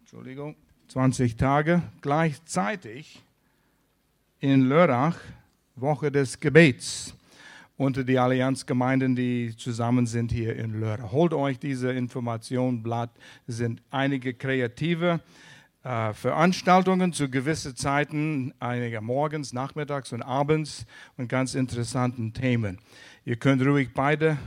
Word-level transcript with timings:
Entschuldigung, 0.00 0.56
20 0.88 1.36
Tage 1.36 1.84
gleichzeitig 2.00 3.22
in 4.40 4.68
Lörrach 4.68 5.16
Woche 5.76 6.10
des 6.10 6.40
Gebets 6.40 7.14
unter 7.76 8.02
die 8.02 8.18
Allianzgemeinden, 8.18 9.14
die 9.14 9.54
zusammen 9.56 10.06
sind 10.06 10.32
hier 10.32 10.56
in 10.56 10.80
Lörrach. 10.80 11.12
Holt 11.12 11.32
euch 11.32 11.60
diese 11.60 11.92
Informationblatt, 11.92 13.10
es 13.46 13.58
sind 13.58 13.80
einige 13.92 14.34
kreative 14.34 15.20
äh, 15.84 16.12
Veranstaltungen 16.12 17.12
zu 17.12 17.30
gewissen 17.30 17.76
Zeiten, 17.76 18.52
einige 18.58 19.00
morgens, 19.00 19.52
nachmittags 19.52 20.12
und 20.12 20.22
abends 20.22 20.86
und 21.16 21.28
ganz 21.28 21.54
interessanten 21.54 22.32
Themen. 22.32 22.80
Ihr 23.24 23.36
könnt 23.36 23.62
ruhig 23.62 23.90
beide 23.94 24.38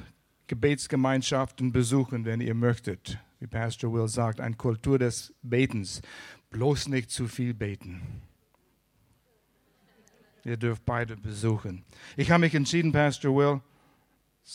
Gebetsgemeinschaften 0.48 1.72
besuchen, 1.72 2.26
wenn 2.26 2.42
ihr 2.42 2.54
möchtet 2.54 3.18
wie 3.44 3.48
Pastor 3.48 3.92
Will 3.92 4.08
sagt, 4.08 4.40
eine 4.40 4.56
Kultur 4.56 4.98
des 4.98 5.34
Betens. 5.42 6.02
Bloß 6.50 6.88
nicht 6.88 7.12
zu 7.12 7.28
viel 7.28 7.54
beten. 7.54 8.02
Ihr 10.46 10.56
dürft 10.56 10.86
beide 10.86 11.18
besuchen. 11.18 11.84
Ich 12.16 12.32
habe 12.32 12.40
mich 12.40 12.56
entschieden, 12.56 12.94
Pastor 12.94 13.36
Will, 13.36 13.62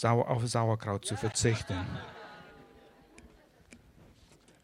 auf 0.02 0.48
Sauerkraut 0.48 1.04
zu 1.04 1.16
verzichten. 1.16 1.76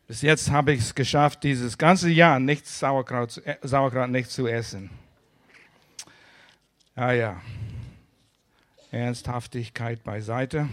Bis 0.07 0.23
jetzt 0.23 0.51
habe 0.51 0.73
ich 0.73 0.81
es 0.81 0.95
geschafft, 0.95 1.43
dieses 1.43 1.77
ganze 1.77 2.09
Jahr 2.09 2.41
nicht 2.41 2.67
Sauerkraut, 2.67 3.43
äh, 3.45 3.57
Sauerkraut 3.61 4.09
nicht 4.09 4.31
zu 4.31 4.47
essen. 4.47 4.89
Ah 6.95 7.13
ja, 7.13 7.43
Ernsthaftigkeit 8.91 10.03
beiseite. 10.03 10.69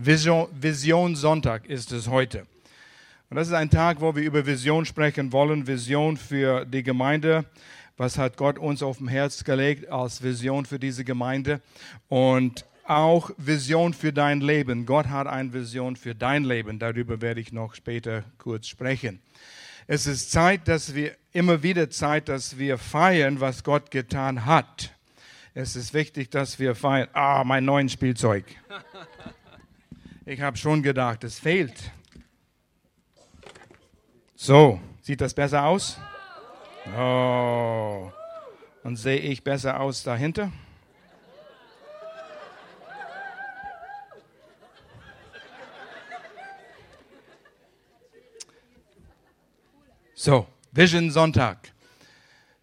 Vision, 0.00 0.46
Vision 0.52 1.16
Sonntag 1.16 1.66
ist 1.66 1.90
es 1.90 2.06
heute. 2.06 2.46
Und 3.30 3.36
das 3.36 3.48
ist 3.48 3.54
ein 3.54 3.68
Tag, 3.68 4.00
wo 4.00 4.14
wir 4.14 4.22
über 4.22 4.46
Vision 4.46 4.84
sprechen 4.84 5.32
wollen. 5.32 5.66
Vision 5.66 6.16
für 6.16 6.64
die 6.64 6.84
Gemeinde. 6.84 7.46
Was 7.96 8.16
hat 8.16 8.36
Gott 8.36 8.60
uns 8.60 8.80
auf 8.80 8.98
dem 8.98 9.08
Herz 9.08 9.42
gelegt 9.42 9.90
als 9.90 10.22
Vision 10.22 10.66
für 10.66 10.78
diese 10.78 11.02
Gemeinde? 11.02 11.60
Und 12.06 12.64
auch 12.84 13.32
Vision 13.38 13.92
für 13.92 14.12
dein 14.12 14.40
Leben. 14.40 14.86
Gott 14.86 15.08
hat 15.08 15.26
eine 15.26 15.52
Vision 15.52 15.96
für 15.96 16.14
dein 16.14 16.44
Leben. 16.44 16.78
Darüber 16.78 17.20
werde 17.20 17.40
ich 17.40 17.52
noch 17.52 17.74
später 17.74 18.22
kurz 18.38 18.68
sprechen. 18.68 19.20
Es 19.88 20.06
ist 20.06 20.30
Zeit, 20.30 20.68
dass 20.68 20.94
wir 20.94 21.16
immer 21.32 21.64
wieder 21.64 21.90
Zeit, 21.90 22.28
dass 22.28 22.56
wir 22.56 22.78
feiern, 22.78 23.40
was 23.40 23.64
Gott 23.64 23.90
getan 23.90 24.46
hat. 24.46 24.94
Es 25.54 25.74
ist 25.74 25.92
wichtig, 25.92 26.30
dass 26.30 26.60
wir 26.60 26.76
feiern. 26.76 27.08
Ah, 27.14 27.42
mein 27.42 27.64
neues 27.64 27.90
Spielzeug. 27.90 28.44
Ich 30.30 30.42
habe 30.42 30.58
schon 30.58 30.82
gedacht, 30.82 31.24
es 31.24 31.38
fehlt. 31.38 31.90
So, 34.36 34.78
sieht 35.00 35.22
das 35.22 35.32
besser 35.32 35.64
aus? 35.64 35.98
Oh. 36.94 38.12
Und 38.82 38.96
sehe 38.96 39.20
ich 39.20 39.42
besser 39.42 39.80
aus 39.80 40.02
dahinter? 40.02 40.52
So, 50.14 50.46
Vision 50.72 51.10
Sonntag. 51.10 51.72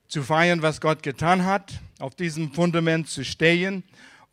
Zu 0.08 0.22
feiern, 0.22 0.62
was 0.62 0.80
Gott 0.80 1.02
getan 1.02 1.46
hat, 1.46 1.80
auf 1.98 2.14
diesem 2.14 2.54
Fundament 2.54 3.10
zu 3.10 3.26
stehen 3.26 3.84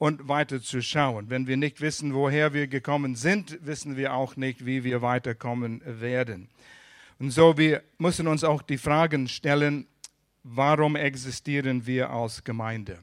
und 0.02 0.26
weiterzuschauen. 0.26 1.30
Wenn 1.30 1.46
wir 1.46 1.56
nicht 1.56 1.80
wissen, 1.80 2.12
woher 2.12 2.52
wir 2.52 2.66
gekommen 2.66 3.14
sind, 3.14 3.64
wissen 3.64 3.96
wir 3.96 4.14
auch 4.14 4.34
nicht, 4.34 4.66
wie 4.66 4.82
wir 4.82 5.00
weiterkommen 5.00 5.80
werden. 5.86 6.48
Und 7.20 7.30
so 7.30 7.56
wir 7.56 7.84
müssen 7.98 8.26
uns 8.26 8.42
auch 8.42 8.62
die 8.62 8.78
Fragen 8.78 9.28
stellen, 9.28 9.86
warum 10.42 10.96
existieren 10.96 11.86
wir 11.86 12.10
als 12.10 12.42
Gemeinde? 12.42 12.98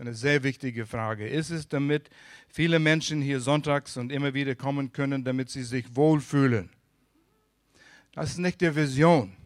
Eine 0.00 0.12
sehr 0.12 0.42
wichtige 0.42 0.86
Frage. 0.86 1.28
Ist 1.28 1.50
es, 1.50 1.68
damit 1.68 2.10
viele 2.48 2.80
Menschen 2.80 3.22
hier 3.22 3.38
sonntags 3.38 3.96
und 3.96 4.10
immer 4.10 4.34
wieder 4.34 4.56
kommen 4.56 4.92
können, 4.92 5.22
damit 5.22 5.50
sie 5.50 5.62
sich 5.62 5.94
wohlfühlen? 5.94 6.68
Das 8.10 8.30
ist 8.30 8.38
nicht 8.38 8.60
die 8.60 8.74
Vision. 8.74 9.36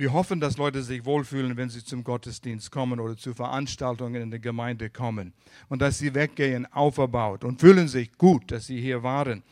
Wir 0.00 0.14
hoffen, 0.14 0.40
dass 0.40 0.56
Leute 0.56 0.82
sich 0.82 1.04
wohlfühlen, 1.04 1.58
wenn 1.58 1.68
sie 1.68 1.84
zum 1.84 2.02
Gottesdienst 2.04 2.70
kommen 2.70 3.00
oder 3.00 3.18
zu 3.18 3.34
Veranstaltungen 3.34 4.22
in 4.22 4.30
der 4.30 4.40
Gemeinde 4.40 4.88
kommen 4.88 5.34
und 5.68 5.82
dass 5.82 5.98
sie 5.98 6.14
weggehen, 6.14 6.64
auferbaut 6.72 7.44
und 7.44 7.60
fühlen 7.60 7.86
sich 7.86 8.10
gut, 8.16 8.50
dass 8.50 8.66
sie 8.66 8.80
hier 8.80 9.02
waren. 9.02 9.42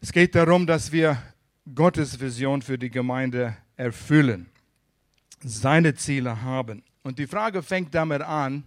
Es 0.00 0.12
geht 0.12 0.36
darum, 0.36 0.68
dass 0.68 0.92
wir 0.92 1.20
Gottes 1.74 2.20
Vision 2.20 2.62
für 2.62 2.78
die 2.78 2.90
Gemeinde 2.90 3.56
erfüllen, 3.74 4.46
seine 5.42 5.96
Ziele 5.96 6.42
haben. 6.42 6.84
Und 7.02 7.18
die 7.18 7.26
Frage 7.26 7.64
fängt 7.64 7.92
damit 7.92 8.22
an, 8.22 8.62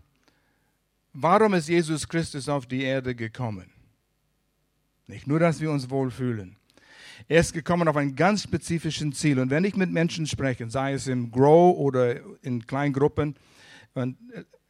warum 1.14 1.54
ist 1.54 1.70
Jesus 1.70 2.06
Christus 2.06 2.50
auf 2.50 2.66
die 2.66 2.84
Erde 2.84 3.16
gekommen? 3.16 3.72
Nicht 5.06 5.28
nur, 5.28 5.40
dass 5.40 5.62
wir 5.62 5.72
uns 5.72 5.90
wohlfühlen, 5.90 6.56
er 7.28 7.40
ist 7.40 7.54
gekommen 7.54 7.88
auf 7.88 7.98
ein 7.98 8.16
ganz 8.16 8.44
spezifisches 8.44 9.18
Ziel. 9.18 9.40
Und 9.40 9.50
wenn 9.50 9.64
ich 9.64 9.76
mit 9.76 9.92
Menschen 9.92 10.28
spreche, 10.28 10.70
sei 10.70 10.94
es 10.94 11.08
im 11.08 11.32
Grow 11.32 11.78
oder 11.78 12.18
in 12.42 12.66
Kleingruppen, 12.66 13.36
und 13.94 14.18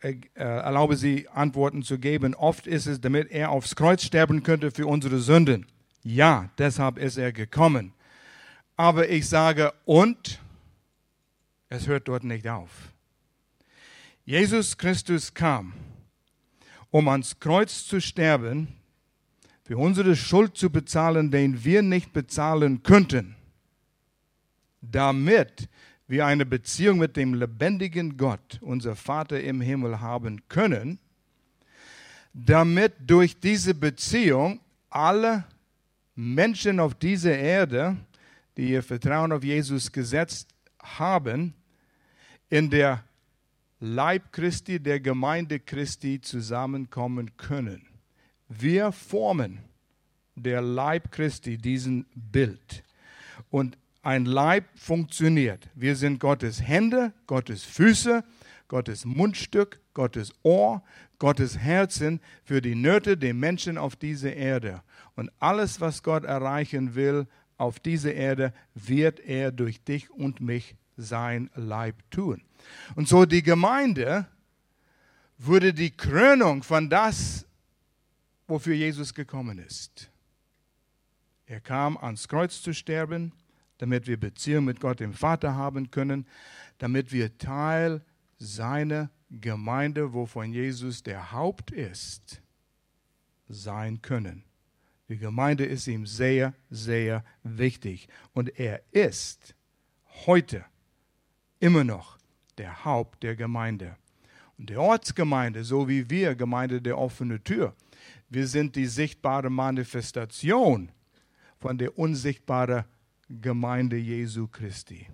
äh, 0.02 0.12
äh, 0.12 0.20
erlaube 0.36 0.96
sie 0.96 1.28
Antworten 1.30 1.84
zu 1.84 2.00
geben, 2.00 2.34
oft 2.36 2.68
ist 2.68 2.86
es, 2.86 3.02
damit 3.02 3.32
er 3.32 3.52
aufs 3.52 3.76
Kreuz 3.76 4.04
sterben 4.04 4.44
könnte 4.44 4.72
für 4.72 4.88
unsere 4.88 5.20
Sünden. 5.20 5.66
Ja, 6.04 6.50
deshalb 6.58 6.98
ist 6.98 7.18
er 7.18 7.32
gekommen. 7.32 7.94
Aber 8.76 9.10
ich 9.10 9.28
sage, 9.28 9.74
und 9.86 10.40
es 11.70 11.88
hört 11.88 12.08
dort 12.08 12.24
nicht 12.24 12.48
auf. 12.48 12.70
Jesus 14.24 14.78
Christus 14.78 15.34
kam, 15.34 15.74
um 16.92 17.08
ans 17.08 17.40
Kreuz 17.40 17.86
zu 17.86 18.00
sterben, 18.00 18.68
für 19.68 19.78
unsere 19.78 20.16
Schuld 20.16 20.56
zu 20.56 20.70
bezahlen, 20.70 21.30
den 21.30 21.66
wir 21.66 21.82
nicht 21.82 22.14
bezahlen 22.14 22.84
könnten, 22.84 23.36
damit 24.80 25.68
wir 26.08 26.26
eine 26.26 26.46
Beziehung 26.46 27.00
mit 27.00 27.18
dem 27.18 27.34
lebendigen 27.34 28.16
Gott, 28.16 28.60
unser 28.62 28.96
Vater 28.96 29.42
im 29.42 29.60
Himmel, 29.60 30.00
haben 30.00 30.48
können, 30.48 31.00
damit 32.34 32.94
durch 33.06 33.42
diese 33.42 33.74
Beziehung 33.74 34.62
alle 34.90 35.44
Menschen 36.16 36.80
auf 36.80 36.96
dieser 36.96 37.38
Erde, 37.38 37.98
die 38.56 38.70
ihr 38.70 38.84
Vertrauen 38.84 39.34
auf 39.34 39.44
Jesus 39.44 39.92
gesetzt 39.92 40.48
haben, 40.80 41.54
in 42.50 42.70
der 42.70 43.04
Leib 43.82 44.32
Christi, 44.32 44.80
der 44.80 45.02
Gemeinde 45.02 45.60
Christi 45.60 46.22
zusammenkommen 46.22 47.36
können. 47.36 47.87
Wir 48.50 48.92
formen 48.92 49.60
der 50.36 50.62
Leib 50.62 51.12
Christi 51.12 51.58
diesen 51.58 52.06
Bild. 52.16 52.84
Und 53.50 53.78
ein 54.04 54.26
Leib 54.26 54.66
funktioniert. 54.76 55.68
Wir 55.76 55.96
sind 55.96 56.20
Gottes 56.20 56.62
Hände, 56.62 57.12
Gottes 57.26 57.64
Füße, 57.64 58.24
Gottes 58.68 59.06
Mundstück, 59.06 59.82
Gottes 59.94 60.34
Ohr, 60.44 60.84
Gottes 61.20 61.58
Herzen 61.58 62.22
für 62.44 62.62
die 62.62 62.76
Nöte 62.76 63.18
der 63.18 63.34
Menschen 63.34 63.78
auf 63.78 63.96
dieser 63.96 64.34
Erde. 64.34 64.82
Und 65.16 65.32
alles, 65.40 65.82
was 65.82 66.04
Gott 66.04 66.24
erreichen 66.24 66.96
will 66.96 67.28
auf 67.58 67.80
dieser 67.80 68.14
Erde, 68.14 68.54
wird 68.76 69.20
er 69.20 69.52
durch 69.52 69.84
dich 69.84 70.12
und 70.12 70.40
mich 70.40 70.76
sein 70.96 71.50
Leib 71.56 71.96
tun. 72.12 72.42
Und 72.96 73.08
so 73.08 73.26
die 73.26 73.44
Gemeinde 73.44 74.28
wurde 75.38 75.74
die 75.74 75.92
Krönung 75.92 76.64
von 76.64 76.90
das 76.90 77.47
wofür 78.48 78.76
Jesus 78.76 79.14
gekommen 79.14 79.60
ist. 79.60 80.10
Er 81.46 81.60
kam 81.60 81.98
ans 81.98 82.28
Kreuz 82.28 82.62
zu 82.62 82.74
sterben, 82.74 83.32
damit 83.78 84.08
wir 84.08 84.20
Beziehung 84.20 84.66
mit 84.66 84.80
Gott 84.80 85.00
dem 85.00 85.14
Vater 85.14 85.56
haben 85.56 85.92
können, 85.92 86.26
damit 86.78 87.12
wir 87.12 87.38
Teil 87.38 88.02
seiner 88.38 89.10
Gemeinde, 89.30 90.14
wovon 90.14 90.52
Jesus 90.52 91.04
der 91.04 91.32
Haupt 91.32 91.72
ist, 91.72 92.42
sein 93.50 94.02
können. 94.02 94.44
Die 95.10 95.18
Gemeinde 95.18 95.66
ist 95.66 95.88
ihm 95.88 96.06
sehr, 96.06 96.54
sehr 96.70 97.24
wichtig. 97.44 98.10
Und 98.34 98.60
er 98.60 98.82
ist 98.92 99.56
heute 100.26 100.66
immer 101.60 101.84
noch 101.84 102.18
der 102.58 102.84
Haupt 102.84 103.24
der 103.24 103.36
Gemeinde. 103.36 103.96
Und 104.58 104.70
der 104.70 104.82
Ortsgemeinde, 104.82 105.64
so 105.64 105.88
wie 105.88 106.10
wir, 106.10 106.36
Gemeinde 106.36 106.82
der 106.82 106.98
offenen 106.98 107.44
Tür, 107.44 107.74
wir 108.30 108.48
sind 108.48 108.76
die 108.76 108.86
sichtbare 108.86 109.50
Manifestation 109.50 110.92
von 111.60 111.78
der 111.78 111.98
unsichtbaren 111.98 112.84
Gemeinde 113.30 113.98
Jesu 113.98 114.48
Christi. 114.48 115.08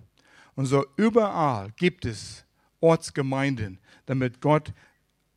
Und 0.54 0.66
so 0.66 0.84
überall 0.96 1.70
gibt 1.76 2.04
es 2.04 2.44
Ortsgemeinden, 2.80 3.78
damit 4.06 4.40
Gott 4.40 4.72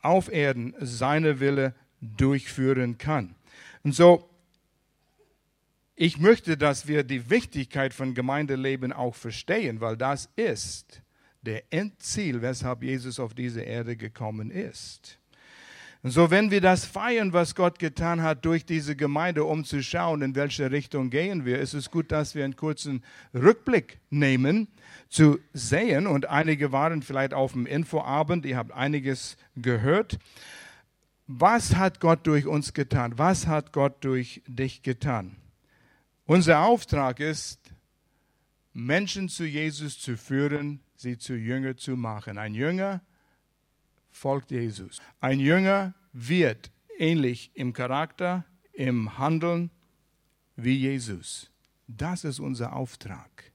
auf 0.01 0.31
Erden 0.31 0.75
seine 0.79 1.39
Wille 1.39 1.73
durchführen 2.01 2.97
kann. 2.97 3.35
Und 3.83 3.93
so, 3.93 4.29
ich 5.95 6.19
möchte, 6.19 6.57
dass 6.57 6.87
wir 6.87 7.03
die 7.03 7.29
Wichtigkeit 7.29 7.93
von 7.93 8.13
Gemeindeleben 8.13 8.93
auch 8.93 9.15
verstehen, 9.15 9.81
weil 9.81 9.97
das 9.97 10.29
ist 10.35 11.01
der 11.41 11.63
Endziel, 11.71 12.41
weshalb 12.41 12.83
Jesus 12.83 13.19
auf 13.19 13.33
diese 13.33 13.61
Erde 13.61 13.97
gekommen 13.97 14.51
ist. 14.51 15.17
Und 16.07 16.11
so, 16.11 16.31
wenn 16.31 16.51
wir 16.51 16.61
das 16.61 16.85
feiern, 16.85 17.33
was 17.33 17.53
Gott 17.53 17.79
getan 17.79 18.21
hat 18.21 18.45
durch 18.45 18.65
diese 18.65 18.95
Gemeinde, 18.95 19.43
um 19.43 19.65
zu 19.65 19.83
schauen, 19.83 20.21
in 20.21 20.35
welche 20.35 20.71
Richtung 20.71 21.09
gehen 21.09 21.43
wir, 21.43 21.59
ist 21.59 21.73
es 21.73 21.91
gut, 21.91 22.13
dass 22.13 22.33
wir 22.33 22.45
einen 22.45 22.55
kurzen 22.55 23.03
Rückblick 23.33 23.99
nehmen, 24.09 24.69
zu 25.09 25.37
sehen. 25.51 26.07
Und 26.07 26.27
einige 26.29 26.71
waren 26.71 27.01
vielleicht 27.01 27.33
auf 27.33 27.51
dem 27.51 27.65
Infoabend, 27.65 28.45
ihr 28.45 28.55
habt 28.55 28.71
einiges 28.71 29.35
gehört. 29.57 30.17
Was 31.27 31.75
hat 31.75 31.99
Gott 31.99 32.25
durch 32.25 32.47
uns 32.47 32.73
getan? 32.73 33.17
Was 33.17 33.45
hat 33.45 33.73
Gott 33.73 34.05
durch 34.05 34.41
dich 34.47 34.83
getan? 34.83 35.35
Unser 36.25 36.61
Auftrag 36.61 37.19
ist, 37.19 37.59
Menschen 38.71 39.27
zu 39.27 39.43
Jesus 39.43 39.99
zu 39.99 40.15
führen, 40.15 40.79
sie 40.95 41.17
zu 41.17 41.35
Jünger 41.35 41.75
zu 41.75 41.97
machen. 41.97 42.37
Ein 42.37 42.53
Jünger 42.53 43.01
folgt 44.11 44.51
Jesus. 44.51 45.01
Ein 45.19 45.39
Jünger 45.39 45.93
wird 46.13 46.71
ähnlich 46.97 47.51
im 47.53 47.73
Charakter, 47.73 48.45
im 48.73 49.17
Handeln 49.17 49.69
wie 50.55 50.75
Jesus. 50.75 51.51
Das 51.87 52.23
ist 52.23 52.39
unser 52.39 52.75
Auftrag. 52.75 53.51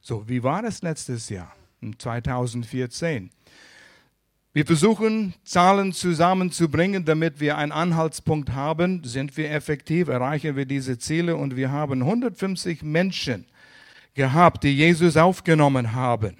So, 0.00 0.28
wie 0.28 0.42
war 0.42 0.64
es 0.64 0.82
letztes 0.82 1.28
Jahr, 1.28 1.54
2014? 1.98 3.30
Wir 4.54 4.66
versuchen, 4.66 5.32
Zahlen 5.44 5.92
zusammenzubringen, 5.92 7.06
damit 7.06 7.40
wir 7.40 7.56
einen 7.56 7.72
Anhaltspunkt 7.72 8.50
haben. 8.50 9.02
Sind 9.02 9.36
wir 9.38 9.50
effektiv? 9.50 10.08
Erreichen 10.08 10.56
wir 10.56 10.66
diese 10.66 10.98
Ziele? 10.98 11.36
Und 11.36 11.56
wir 11.56 11.70
haben 11.70 12.02
150 12.02 12.82
Menschen 12.82 13.46
gehabt, 14.12 14.64
die 14.64 14.76
Jesus 14.76 15.16
aufgenommen 15.16 15.94
haben. 15.94 16.36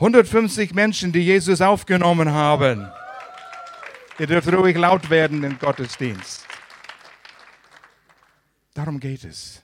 150 0.00 0.72
Menschen, 0.72 1.12
die 1.12 1.20
Jesus 1.20 1.60
aufgenommen 1.60 2.30
haben. 2.30 2.90
Ihr 4.18 4.26
dürft 4.26 4.50
ruhig 4.50 4.74
laut 4.74 5.10
werden 5.10 5.44
im 5.44 5.58
Gottesdienst. 5.58 6.46
Darum 8.72 8.98
geht 8.98 9.24
es. 9.24 9.62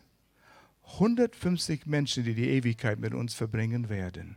150 0.93 1.87
Menschen, 1.87 2.25
die 2.25 2.35
die 2.35 2.51
Ewigkeit 2.51 2.99
mit 2.99 3.15
uns 3.15 3.33
verbringen 3.33 3.89
werden, 3.89 4.37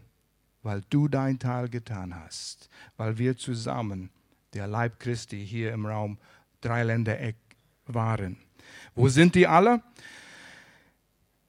weil 0.63 0.83
du 0.89 1.09
dein 1.09 1.37
Teil 1.37 1.67
getan 1.67 2.15
hast, 2.15 2.69
weil 2.95 3.17
wir 3.17 3.35
zusammen, 3.35 4.09
der 4.53 4.67
Leib 4.67 5.01
Christi 5.01 5.45
hier 5.45 5.73
im 5.73 5.85
Raum 5.85 6.17
Dreiländereck 6.61 7.35
waren. 7.87 8.37
Wo 8.95 9.09
sind 9.09 9.35
die 9.35 9.47
alle? 9.47 9.83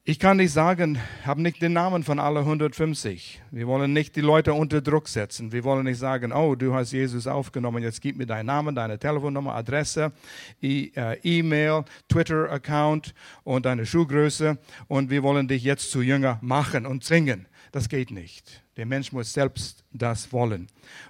Ich 0.03 0.17
kann 0.17 0.37
nicht 0.37 0.51
sagen, 0.51 0.97
habe 1.27 1.43
nicht 1.43 1.61
den 1.61 1.73
Namen 1.73 2.03
von 2.03 2.17
alle 2.17 2.39
150. 2.39 3.39
Wir 3.51 3.67
wollen 3.67 3.93
nicht 3.93 4.15
die 4.15 4.21
Leute 4.21 4.51
unter 4.51 4.81
Druck 4.81 5.07
setzen. 5.07 5.51
Wir 5.51 5.63
wollen 5.63 5.85
nicht 5.85 5.99
sagen, 5.99 6.33
oh, 6.33 6.55
du 6.55 6.73
hast 6.73 6.91
Jesus 6.91 7.27
aufgenommen, 7.27 7.83
jetzt 7.83 8.01
gib 8.01 8.17
mir 8.17 8.25
deinen 8.25 8.47
Namen, 8.47 8.73
deine 8.73 8.97
Telefonnummer, 8.97 9.53
Adresse, 9.53 10.11
äh, 10.59 10.89
E-Mail, 11.21 11.85
Twitter-Account 12.09 13.13
und 13.43 13.67
deine 13.67 13.85
Schuhgröße 13.85 14.57
und 14.87 15.11
wir 15.11 15.21
wollen 15.21 15.47
dich 15.47 15.63
jetzt 15.63 15.91
zu 15.91 16.01
Jünger 16.01 16.39
machen 16.41 16.87
und 16.87 17.03
zwingen. 17.03 17.47
Das 17.71 17.87
geht 17.87 18.09
nicht. 18.09 18.63
Der 18.77 18.87
Mensch 18.87 19.11
muss 19.11 19.31
selbst 19.31 19.83
das 19.93 20.33
wollen. 20.33 20.65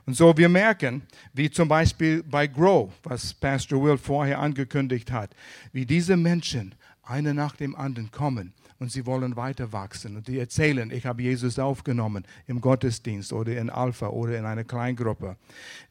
Und 0.06 0.18
so 0.18 0.36
wir 0.36 0.50
merken, 0.50 1.04
wie 1.32 1.50
zum 1.50 1.70
Beispiel 1.70 2.24
bei 2.24 2.46
Grow, 2.46 2.92
was 3.04 3.34
Pastor 3.34 3.82
Will 3.82 3.98
vorher 3.98 4.40
angekündigt 4.40 5.14
hat, 5.14 5.34
wie 5.72 5.86
diese 5.86 6.18
Menschen 6.18 6.76
eine 7.04 7.34
nach 7.34 7.56
dem 7.56 7.74
anderen 7.74 8.12
kommen 8.12 8.54
und 8.82 8.92
sie 8.92 9.06
wollen 9.06 9.36
weiter 9.36 9.72
wachsen. 9.72 10.18
Und 10.18 10.28
die 10.28 10.40
erzählen, 10.40 10.90
ich 10.90 11.06
habe 11.06 11.22
Jesus 11.22 11.60
aufgenommen 11.60 12.26
im 12.48 12.62
Gottesdienst 12.62 13.32
oder 13.32 13.56
in 13.56 13.70
Alpha 13.70 14.08
oder 14.08 14.40
in 14.40 14.44
einer 14.44 14.64
Kleingruppe. 14.64 15.38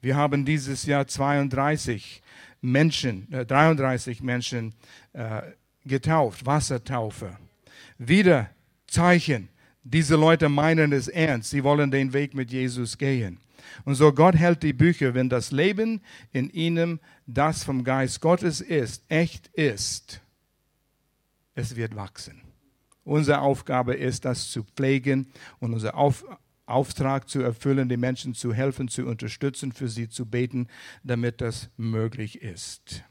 Wir 0.00 0.16
haben 0.16 0.44
dieses 0.44 0.84
Jahr 0.86 1.06
32 1.06 2.20
Menschen, 2.60 3.32
äh, 3.32 3.46
33 3.46 4.24
Menschen 4.24 4.74
äh, 5.12 5.42
getauft, 5.84 6.46
Wassertaufe. 6.46 7.38
Wieder 7.96 8.50
Zeichen. 8.88 9.50
Diese 9.84 10.16
Leute 10.16 10.48
meinen 10.48 10.92
es 10.92 11.06
ernst. 11.06 11.50
Sie 11.50 11.62
wollen 11.62 11.92
den 11.92 12.12
Weg 12.12 12.34
mit 12.34 12.50
Jesus 12.50 12.98
gehen. 12.98 13.38
Und 13.84 13.94
so 13.94 14.12
Gott 14.12 14.34
hält 14.34 14.64
die 14.64 14.72
Bücher, 14.72 15.14
wenn 15.14 15.28
das 15.28 15.52
Leben 15.52 16.00
in 16.32 16.50
ihnen, 16.50 16.98
das 17.28 17.62
vom 17.62 17.84
Geist 17.84 18.20
Gottes 18.20 18.60
ist, 18.60 19.04
echt 19.08 19.46
ist, 19.54 20.20
es 21.54 21.76
wird 21.76 21.94
wachsen. 21.94 22.49
Unsere 23.04 23.40
Aufgabe 23.40 23.94
ist, 23.94 24.24
das 24.24 24.50
zu 24.50 24.64
pflegen 24.64 25.32
und 25.58 25.72
unser 25.72 25.96
Auf 25.96 26.24
Auftrag 26.66 27.28
zu 27.28 27.40
erfüllen, 27.40 27.88
den 27.88 28.00
Menschen 28.00 28.32
zu 28.32 28.54
helfen, 28.54 28.86
zu 28.86 29.04
unterstützen, 29.04 29.72
für 29.72 29.88
sie 29.88 30.08
zu 30.08 30.24
beten, 30.24 30.68
damit 31.02 31.40
das 31.40 31.68
möglich 31.76 32.42
ist. 32.42 33.02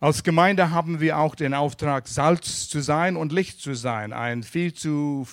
Als 0.00 0.22
Gemeinde 0.22 0.70
haben 0.70 1.00
wir 1.00 1.18
auch 1.18 1.34
den 1.34 1.54
Auftrag, 1.54 2.06
Salz 2.06 2.68
zu 2.68 2.80
sein 2.80 3.16
und 3.16 3.32
Licht 3.32 3.60
zu 3.60 3.74
sein. 3.74 4.12
Ein 4.12 4.44
viel 4.44 4.72
zu 4.72 5.26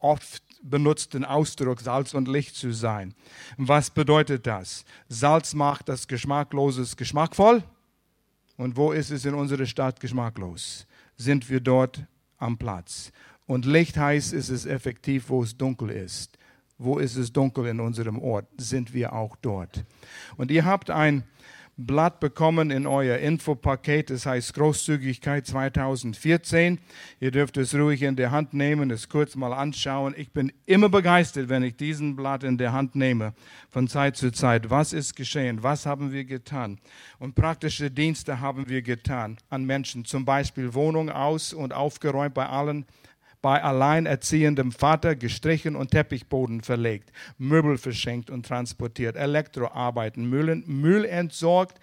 oft 0.00 0.42
benutzten 0.62 1.24
Ausdruck, 1.24 1.80
Salz 1.80 2.14
und 2.14 2.26
Licht 2.26 2.56
zu 2.56 2.72
sein. 2.72 3.14
Was 3.56 3.90
bedeutet 3.90 4.46
das? 4.46 4.84
Salz 5.08 5.54
macht 5.54 5.88
das 5.88 6.08
Geschmackloses 6.08 6.96
geschmackvoll. 6.96 7.62
Und 8.56 8.76
wo 8.76 8.90
ist 8.90 9.10
es 9.10 9.24
in 9.24 9.34
unserer 9.34 9.66
Stadt 9.66 10.00
geschmacklos? 10.00 10.88
Sind 11.16 11.48
wir 11.48 11.60
dort 11.60 12.06
am 12.38 12.58
Platz. 12.58 13.12
Und 13.46 13.66
Licht 13.66 13.96
heißt, 13.96 14.32
ist 14.32 14.48
es 14.48 14.66
effektiv, 14.66 15.28
wo 15.28 15.42
es 15.42 15.56
dunkel 15.56 15.90
ist. 15.90 16.38
Wo 16.76 16.98
ist 16.98 17.16
es 17.16 17.32
dunkel 17.32 17.66
in 17.66 17.80
unserem 17.80 18.18
Ort? 18.18 18.46
Sind 18.56 18.94
wir 18.94 19.12
auch 19.12 19.36
dort? 19.36 19.84
Und 20.36 20.50
ihr 20.50 20.64
habt 20.64 20.90
ein 20.90 21.24
Blatt 21.80 22.18
bekommen 22.18 22.72
in 22.72 22.88
euer 22.88 23.18
Infopaket. 23.18 24.10
Das 24.10 24.26
heißt 24.26 24.52
Großzügigkeit 24.54 25.46
2014. 25.46 26.80
Ihr 27.20 27.30
dürft 27.30 27.56
es 27.56 27.72
ruhig 27.72 28.02
in 28.02 28.16
der 28.16 28.32
Hand 28.32 28.52
nehmen, 28.52 28.90
es 28.90 29.08
kurz 29.08 29.36
mal 29.36 29.52
anschauen. 29.52 30.12
Ich 30.16 30.32
bin 30.32 30.52
immer 30.66 30.88
begeistert, 30.88 31.48
wenn 31.48 31.62
ich 31.62 31.76
diesen 31.76 32.16
Blatt 32.16 32.42
in 32.42 32.58
der 32.58 32.72
Hand 32.72 32.96
nehme, 32.96 33.32
von 33.70 33.86
Zeit 33.86 34.16
zu 34.16 34.32
Zeit. 34.32 34.70
Was 34.70 34.92
ist 34.92 35.14
geschehen? 35.14 35.62
Was 35.62 35.86
haben 35.86 36.10
wir 36.12 36.24
getan? 36.24 36.80
Und 37.20 37.36
praktische 37.36 37.92
Dienste 37.92 38.40
haben 38.40 38.68
wir 38.68 38.82
getan 38.82 39.38
an 39.48 39.64
Menschen. 39.64 40.04
Zum 40.04 40.24
Beispiel 40.24 40.74
Wohnung 40.74 41.10
aus 41.10 41.52
und 41.52 41.72
aufgeräumt 41.72 42.34
bei 42.34 42.46
allen 42.46 42.86
bei 43.42 43.62
alleinerziehendem 43.62 44.72
Vater 44.72 45.16
gestrichen 45.16 45.76
und 45.76 45.90
Teppichboden 45.90 46.62
verlegt, 46.62 47.12
Möbel 47.38 47.78
verschenkt 47.78 48.30
und 48.30 48.46
transportiert, 48.46 49.16
Elektroarbeiten, 49.16 50.28
Müll, 50.28 51.04
entsorgt, 51.04 51.80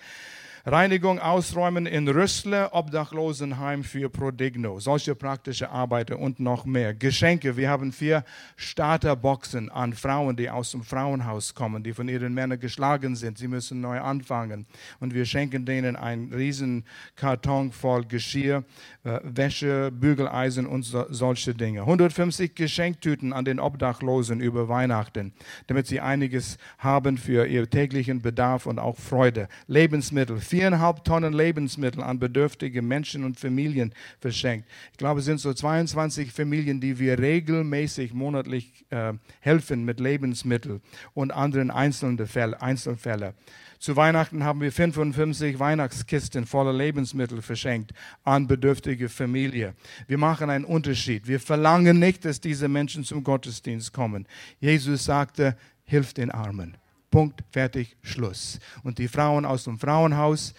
Reinigung 0.67 1.19
ausräumen 1.19 1.85
in 1.85 2.07
Rüssle, 2.07 2.73
Obdachlosenheim 2.73 3.83
für 3.83 4.09
Prodigno. 4.09 4.79
Solche 4.79 5.13
praktische 5.13 5.69
Arbeiten 5.69 6.13
und 6.13 6.39
noch 6.39 6.65
mehr. 6.65 6.95
Geschenke. 6.95 7.55
Wir 7.55 7.69
haben 7.69 7.91
vier 7.91 8.23
Starterboxen 8.55 9.69
an 9.69 9.93
Frauen, 9.93 10.35
die 10.35 10.49
aus 10.49 10.71
dem 10.71 10.81
Frauenhaus 10.81 11.53
kommen, 11.53 11.83
die 11.83 11.93
von 11.93 12.07
ihren 12.07 12.33
Männern 12.33 12.59
geschlagen 12.59 13.15
sind. 13.15 13.37
Sie 13.37 13.47
müssen 13.47 13.79
neu 13.79 14.01
anfangen. 14.01 14.65
Und 14.99 15.13
wir 15.13 15.25
schenken 15.25 15.67
denen 15.67 15.95
einen 15.95 16.33
riesen 16.33 16.85
Karton 17.15 17.71
voll 17.71 18.03
Geschirr, 18.03 18.63
äh, 19.03 19.19
Wäsche, 19.21 19.91
Bügeleisen 19.91 20.65
und 20.65 20.81
so, 20.81 21.05
solche 21.09 21.53
Dinge. 21.53 21.81
150 21.81 22.55
Geschenktüten 22.55 23.33
an 23.33 23.45
den 23.45 23.59
Obdachlosen 23.59 24.39
über 24.39 24.67
Weihnachten, 24.67 25.31
damit 25.67 25.85
sie 25.85 25.99
einiges 25.99 26.57
haben 26.79 27.19
für 27.19 27.45
ihr 27.45 27.69
täglichen 27.69 28.23
Bedarf 28.23 28.65
und 28.65 28.79
auch 28.79 28.97
Freude. 28.97 29.47
Lebensmittel 29.67 30.39
viereinhalb 30.55 31.03
Tonnen 31.03 31.33
Lebensmittel 31.33 32.01
an 32.01 32.17
bedürftige 32.17 32.81
Menschen 32.81 33.25
und 33.25 33.37
Familien 33.37 33.93
verschenkt. 34.21 34.69
Ich 34.93 34.97
glaube, 34.97 35.19
es 35.19 35.25
sind 35.25 35.41
so 35.41 35.53
22 35.53 36.31
Familien, 36.31 36.79
die 36.79 36.97
wir 36.97 37.19
regelmäßig 37.19 38.13
monatlich 38.13 38.85
äh, 38.89 39.11
helfen 39.41 39.83
mit 39.83 39.99
Lebensmitteln 39.99 40.79
und 41.13 41.33
anderen 41.33 41.71
Einzelfällen. 41.71 42.53
Einzelfälle. 42.53 43.33
Zu 43.79 43.97
Weihnachten 43.97 44.45
haben 44.45 44.61
wir 44.61 44.71
55 44.71 45.59
Weihnachtskisten 45.59 46.45
voller 46.45 46.71
Lebensmittel 46.71 47.41
verschenkt 47.41 47.91
an 48.23 48.47
bedürftige 48.47 49.09
Familien. 49.09 49.73
Wir 50.07 50.17
machen 50.17 50.49
einen 50.49 50.63
Unterschied. 50.63 51.27
Wir 51.27 51.41
verlangen 51.41 51.99
nicht, 51.99 52.23
dass 52.23 52.39
diese 52.39 52.69
Menschen 52.69 53.03
zum 53.03 53.25
Gottesdienst 53.25 53.91
kommen. 53.91 54.25
Jesus 54.61 55.03
sagte, 55.03 55.57
hilf 55.83 56.13
den 56.13 56.31
Armen. 56.31 56.77
Punkt, 57.15 57.45
fertig, 57.49 57.95
Schluss. 58.01 58.59
Und 58.83 58.97
die 58.97 59.07
Frauen 59.07 59.45
aus 59.45 59.63
dem 59.63 59.79
Frauenhaus, 59.79 60.53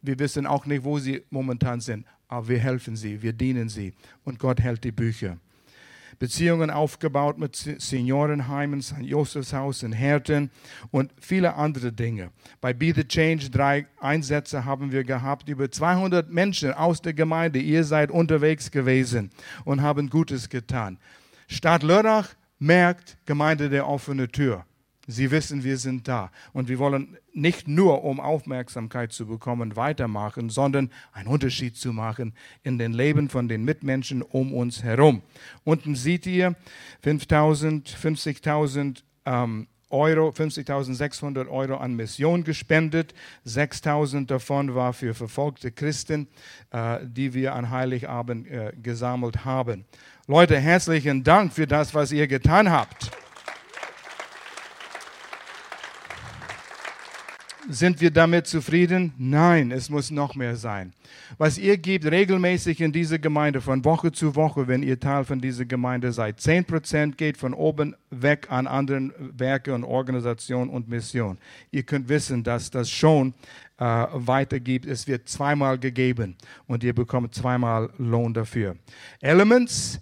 wir 0.00 0.18
wissen 0.18 0.46
auch 0.46 0.64
nicht, 0.64 0.84
wo 0.84 0.98
sie 0.98 1.22
momentan 1.28 1.82
sind, 1.82 2.06
aber 2.28 2.48
wir 2.48 2.58
helfen 2.58 2.96
sie, 2.96 3.20
wir 3.20 3.34
dienen 3.34 3.68
sie 3.68 3.92
und 4.24 4.38
Gott 4.38 4.58
hält 4.58 4.84
die 4.84 4.90
Bücher. 4.90 5.36
Beziehungen 6.18 6.70
aufgebaut 6.70 7.36
mit 7.36 7.56
Seniorenheimen, 7.56 8.80
St. 8.80 9.02
Josefshaus 9.02 9.82
in 9.82 9.92
Herten 9.92 10.50
und 10.92 11.12
viele 11.20 11.56
andere 11.56 11.92
Dinge. 11.92 12.30
Bei 12.62 12.72
Be 12.72 12.94
the 12.94 13.04
Change 13.04 13.50
drei 13.50 13.86
Einsätze 14.00 14.64
haben 14.64 14.92
wir 14.92 15.04
gehabt. 15.04 15.46
Über 15.46 15.70
200 15.70 16.30
Menschen 16.30 16.72
aus 16.72 17.02
der 17.02 17.12
Gemeinde, 17.12 17.58
ihr 17.58 17.84
seid 17.84 18.10
unterwegs 18.10 18.70
gewesen 18.70 19.30
und 19.66 19.82
haben 19.82 20.08
Gutes 20.08 20.48
getan. 20.48 20.96
Stadt 21.48 21.82
Lörrach 21.82 22.30
merkt 22.58 23.18
Gemeinde 23.26 23.68
der 23.68 23.86
offene 23.86 24.26
Tür. 24.26 24.64
Sie 25.06 25.30
wissen, 25.30 25.62
wir 25.62 25.78
sind 25.78 26.08
da. 26.08 26.30
Und 26.52 26.68
wir 26.68 26.78
wollen 26.78 27.16
nicht 27.32 27.68
nur, 27.68 28.02
um 28.04 28.18
Aufmerksamkeit 28.18 29.12
zu 29.12 29.26
bekommen, 29.26 29.76
weitermachen, 29.76 30.50
sondern 30.50 30.90
einen 31.12 31.28
Unterschied 31.28 31.76
zu 31.76 31.92
machen 31.92 32.34
in 32.62 32.78
den 32.78 32.92
Leben 32.92 33.28
von 33.28 33.48
den 33.48 33.64
Mitmenschen 33.64 34.22
um 34.22 34.52
uns 34.52 34.82
herum. 34.82 35.22
Unten 35.64 35.94
seht 35.94 36.26
ihr 36.26 36.56
5.000, 37.04 37.96
50.000 37.96 39.02
ähm, 39.26 39.68
Euro, 39.90 40.30
50.600 40.30 41.48
Euro 41.48 41.76
an 41.76 41.94
Mission 41.94 42.42
gespendet. 42.42 43.14
6.000 43.46 44.26
davon 44.26 44.74
war 44.74 44.92
für 44.92 45.14
verfolgte 45.14 45.70
Christen, 45.70 46.26
äh, 46.72 46.98
die 47.04 47.34
wir 47.34 47.54
an 47.54 47.70
Heiligabend 47.70 48.48
äh, 48.48 48.72
gesammelt 48.82 49.44
haben. 49.44 49.84
Leute, 50.26 50.58
herzlichen 50.58 51.22
Dank 51.22 51.52
für 51.52 51.68
das, 51.68 51.94
was 51.94 52.10
ihr 52.10 52.26
getan 52.26 52.70
habt. 52.70 53.12
Sind 57.68 58.00
wir 58.00 58.12
damit 58.12 58.46
zufrieden? 58.46 59.12
Nein, 59.18 59.72
es 59.72 59.90
muss 59.90 60.12
noch 60.12 60.36
mehr 60.36 60.54
sein. 60.54 60.92
Was 61.36 61.58
ihr 61.58 61.76
gebt 61.76 62.04
regelmäßig 62.04 62.80
in 62.80 62.92
diese 62.92 63.18
Gemeinde 63.18 63.60
von 63.60 63.84
Woche 63.84 64.12
zu 64.12 64.36
Woche, 64.36 64.68
wenn 64.68 64.84
ihr 64.84 65.00
Teil 65.00 65.24
von 65.24 65.40
dieser 65.40 65.64
Gemeinde 65.64 66.12
seid, 66.12 66.38
10% 66.38 67.16
geht 67.16 67.36
von 67.36 67.54
oben 67.54 67.96
weg 68.10 68.46
an 68.50 68.68
anderen 68.68 69.12
Werke 69.18 69.74
und 69.74 69.82
Organisationen 69.82 70.70
und 70.70 70.88
Missionen. 70.88 71.38
Ihr 71.72 71.82
könnt 71.82 72.08
wissen, 72.08 72.44
dass 72.44 72.70
das 72.70 72.88
schon 72.88 73.34
äh, 73.78 73.84
weitergibt. 74.12 74.86
Es 74.86 75.08
wird 75.08 75.28
zweimal 75.28 75.76
gegeben 75.76 76.36
und 76.68 76.84
ihr 76.84 76.94
bekommt 76.94 77.34
zweimal 77.34 77.90
Lohn 77.98 78.32
dafür. 78.32 78.76
Elements, 79.20 80.00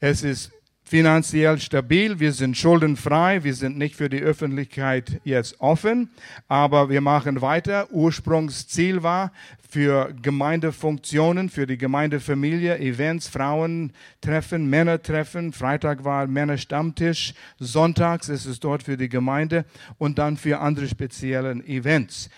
es 0.00 0.22
ist 0.22 0.52
finanziell 0.88 1.58
stabil, 1.58 2.20
wir 2.20 2.32
sind 2.32 2.56
schuldenfrei, 2.56 3.42
wir 3.42 3.54
sind 3.54 3.76
nicht 3.76 3.96
für 3.96 4.08
die 4.08 4.20
Öffentlichkeit 4.20 5.20
jetzt 5.24 5.60
offen, 5.60 6.10
aber 6.46 6.88
wir 6.88 7.00
machen 7.00 7.40
weiter. 7.40 7.88
Ursprungsziel 7.90 9.02
war 9.02 9.32
für 9.68 10.14
Gemeindefunktionen, 10.22 11.50
für 11.50 11.66
die 11.66 11.76
Gemeindefamilie, 11.76 12.78
Events, 12.78 13.26
Frauentreffen, 13.26 14.70
Männertreffen, 14.70 15.52
Freitag 15.52 16.04
war 16.04 16.28
Männerstammtisch, 16.28 17.34
sonntags 17.58 18.28
ist 18.28 18.46
es 18.46 18.60
dort 18.60 18.84
für 18.84 18.96
die 18.96 19.08
Gemeinde 19.08 19.64
und 19.98 20.18
dann 20.18 20.36
für 20.36 20.60
andere 20.60 20.86
speziellen 20.86 21.66
Events. 21.66 22.30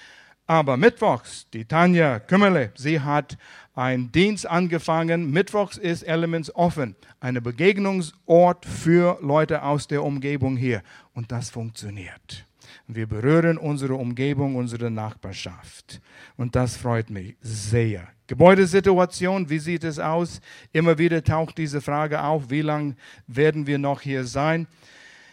Aber 0.50 0.78
mittwochs, 0.78 1.46
die 1.52 1.66
Tanja 1.66 2.20
Kümmerle, 2.20 2.72
sie 2.74 3.00
hat 3.00 3.36
einen 3.74 4.10
Dienst 4.10 4.46
angefangen. 4.46 5.30
Mittwochs 5.30 5.76
ist 5.76 6.04
Elements 6.04 6.54
offen, 6.54 6.96
ein 7.20 7.34
Begegnungsort 7.42 8.64
für 8.64 9.18
Leute 9.20 9.62
aus 9.62 9.88
der 9.88 10.02
Umgebung 10.02 10.56
hier. 10.56 10.82
Und 11.12 11.32
das 11.32 11.50
funktioniert. 11.50 12.46
Wir 12.86 13.06
berühren 13.06 13.58
unsere 13.58 13.96
Umgebung, 13.96 14.56
unsere 14.56 14.90
Nachbarschaft. 14.90 16.00
Und 16.38 16.56
das 16.56 16.78
freut 16.78 17.10
mich 17.10 17.36
sehr. 17.42 18.08
Gebäudesituation, 18.26 19.50
wie 19.50 19.58
sieht 19.58 19.84
es 19.84 19.98
aus? 19.98 20.40
Immer 20.72 20.96
wieder 20.96 21.22
taucht 21.22 21.58
diese 21.58 21.82
Frage 21.82 22.22
auf, 22.22 22.48
wie 22.48 22.62
lange 22.62 22.96
werden 23.26 23.66
wir 23.66 23.76
noch 23.76 24.00
hier 24.00 24.24
sein? 24.24 24.66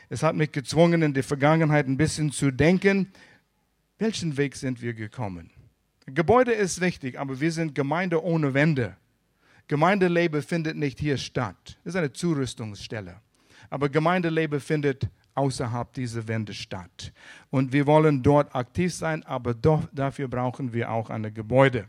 Es 0.10 0.24
hat 0.24 0.36
mich 0.36 0.52
gezwungen, 0.52 1.02
in 1.02 1.14
der 1.14 1.24
Vergangenheit 1.24 1.88
ein 1.88 1.96
bisschen 1.96 2.34
zu 2.34 2.52
denken. 2.52 3.14
Welchen 3.98 4.36
Weg 4.36 4.58
sind 4.58 4.82
wir 4.82 4.94
gekommen? 4.94 5.52
Gebäude 6.06 6.52
ist 6.52 6.82
wichtig, 6.82 7.18
aber 7.18 7.40
wir 7.40 7.52
sind 7.52 7.74
Gemeinde 7.74 8.22
ohne 8.22 8.54
Wände. 8.54 8.98
Gemeindeleben 9.68 10.42
findet 10.42 10.76
nicht 10.76 11.00
hier 11.00 11.18
statt. 11.18 11.78
Es 11.84 11.94
ist 11.94 11.96
eine 11.96 12.12
Zurüstungsstelle. 12.12 13.16
Aber 13.70 13.88
Gemeindeleben 13.88 14.60
findet 14.60 15.08
außerhalb 15.34 15.94
dieser 15.94 16.28
Wände 16.28 16.54
statt. 16.54 17.14
Und 17.50 17.72
wir 17.72 17.88
wollen 17.88 18.22
dort 18.22 18.54
aktiv 18.54 18.94
sein, 18.94 19.24
aber 19.24 19.54
doch, 19.54 19.88
dafür 19.94 20.28
brauchen 20.28 20.74
wir 20.74 20.92
auch 20.92 21.10
ein 21.10 21.34
Gebäude. 21.34 21.88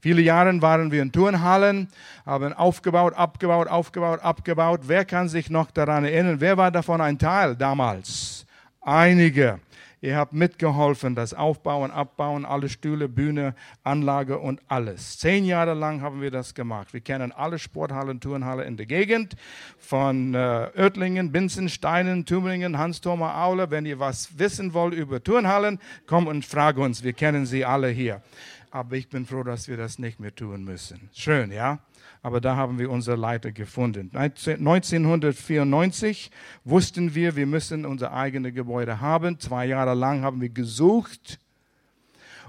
Viele 0.00 0.22
Jahre 0.22 0.60
waren 0.60 0.90
wir 0.90 1.00
in 1.00 1.12
Turnhallen, 1.12 1.88
haben 2.26 2.52
aufgebaut, 2.52 3.14
abgebaut, 3.14 3.68
aufgebaut, 3.68 4.20
abgebaut. 4.20 4.80
Wer 4.84 5.04
kann 5.04 5.28
sich 5.28 5.48
noch 5.48 5.70
daran 5.70 6.04
erinnern? 6.04 6.40
Wer 6.40 6.56
war 6.56 6.72
davon 6.72 7.00
ein 7.00 7.18
Teil 7.18 7.54
damals? 7.56 8.44
Einige. 8.80 9.60
Ihr 10.06 10.16
habt 10.16 10.32
mitgeholfen, 10.32 11.16
das 11.16 11.34
Aufbauen, 11.34 11.90
Abbauen, 11.90 12.44
alle 12.44 12.68
Stühle, 12.68 13.08
Bühne, 13.08 13.56
Anlage 13.82 14.38
und 14.38 14.60
alles. 14.68 15.18
Zehn 15.18 15.44
Jahre 15.44 15.74
lang 15.74 16.00
haben 16.00 16.20
wir 16.20 16.30
das 16.30 16.54
gemacht. 16.54 16.92
Wir 16.92 17.00
kennen 17.00 17.32
alle 17.32 17.58
Sporthallen, 17.58 18.20
Turnhallen 18.20 18.68
in 18.68 18.76
der 18.76 18.86
Gegend, 18.86 19.34
von 19.78 20.32
äh, 20.32 20.68
Oettlingen, 20.76 21.32
Binzensteinen, 21.32 22.24
Tübingen, 22.24 22.78
Hans-Thoma 22.78 23.44
Aule. 23.44 23.72
Wenn 23.72 23.84
ihr 23.84 23.98
was 23.98 24.38
wissen 24.38 24.74
wollt 24.74 24.94
über 24.94 25.20
Turnhallen, 25.20 25.80
kommt 26.06 26.28
und 26.28 26.44
fragt 26.44 26.78
uns. 26.78 27.02
Wir 27.02 27.12
kennen 27.12 27.44
sie 27.44 27.64
alle 27.64 27.88
hier. 27.88 28.22
Aber 28.70 28.94
ich 28.94 29.08
bin 29.08 29.26
froh, 29.26 29.42
dass 29.42 29.66
wir 29.66 29.76
das 29.76 29.98
nicht 29.98 30.20
mehr 30.20 30.32
tun 30.32 30.62
müssen. 30.62 31.10
Schön, 31.14 31.50
ja? 31.50 31.80
Aber 32.26 32.40
da 32.40 32.56
haben 32.56 32.80
wir 32.80 32.90
unsere 32.90 33.16
Leiter 33.16 33.52
gefunden. 33.52 34.10
1994 34.12 36.32
wussten 36.64 37.14
wir, 37.14 37.36
wir 37.36 37.46
müssen 37.46 37.86
unser 37.86 38.12
eigenes 38.12 38.52
Gebäude 38.52 39.00
haben. 39.00 39.38
Zwei 39.38 39.66
Jahre 39.66 39.94
lang 39.94 40.22
haben 40.22 40.40
wir 40.40 40.48
gesucht. 40.48 41.38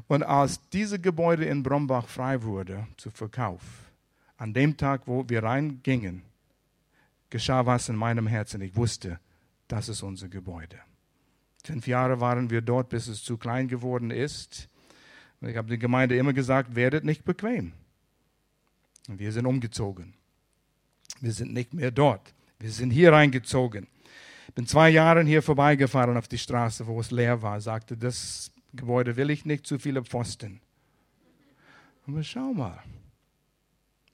Und 0.07 0.23
als 0.23 0.67
dieses 0.69 0.99
Gebäude 0.99 1.45
in 1.45 1.61
Brombach 1.61 2.07
frei 2.07 2.41
wurde 2.41 2.87
zu 2.97 3.11
Verkauf, 3.11 3.61
an 4.37 4.51
dem 4.51 4.77
Tag, 4.77 5.03
wo 5.05 5.29
wir 5.29 5.43
reingingen, 5.43 6.23
geschah 7.29 7.67
was 7.67 7.87
in 7.87 7.97
meinem 7.97 8.25
Herzen. 8.25 8.61
Ich 8.61 8.75
wusste, 8.75 9.19
das 9.67 9.89
ist 9.89 10.01
unser 10.01 10.27
Gebäude. 10.27 10.79
Fünf 11.63 11.85
Jahre 11.85 12.19
waren 12.19 12.49
wir 12.49 12.61
dort, 12.61 12.89
bis 12.89 13.07
es 13.07 13.23
zu 13.23 13.37
klein 13.37 13.67
geworden 13.67 14.09
ist. 14.09 14.69
Ich 15.41 15.55
habe 15.55 15.67
der 15.67 15.77
Gemeinde 15.77 16.17
immer 16.17 16.33
gesagt, 16.33 16.73
werdet 16.73 17.03
nicht 17.03 17.25
bequem. 17.25 17.73
Wir 19.07 19.31
sind 19.31 19.45
umgezogen. 19.45 20.13
Wir 21.21 21.31
sind 21.31 21.53
nicht 21.53 21.73
mehr 21.73 21.91
dort. 21.91 22.33
Wir 22.59 22.71
sind 22.71 22.91
hier 22.91 23.13
reingezogen. 23.13 23.87
Ich 24.47 24.53
bin 24.53 24.67
zwei 24.67 24.89
Jahre 24.89 25.23
hier 25.23 25.41
vorbeigefahren 25.41 26.17
auf 26.17 26.27
die 26.27 26.37
Straße, 26.37 26.87
wo 26.87 26.99
es 26.99 27.11
leer 27.11 27.41
war. 27.41 27.61
Sagte, 27.61 27.95
das 27.95 28.51
Gebäude 28.73 29.15
will 29.15 29.29
ich 29.29 29.45
nicht, 29.45 29.65
zu 29.65 29.79
viele 29.79 30.03
Pfosten. 30.03 30.59
Aber 32.05 32.23
schau 32.23 32.53
mal. 32.53 32.81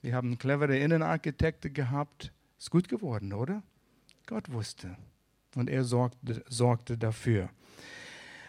Wir 0.01 0.15
haben 0.15 0.37
clevere 0.37 0.77
Innenarchitekte 0.77 1.69
gehabt. 1.69 2.31
Ist 2.57 2.71
gut 2.71 2.89
geworden, 2.89 3.33
oder? 3.33 3.63
Gott 4.25 4.51
wusste. 4.51 4.95
Und 5.55 5.69
er 5.69 5.83
sorgte, 5.83 6.43
sorgte 6.49 6.97
dafür. 6.97 7.49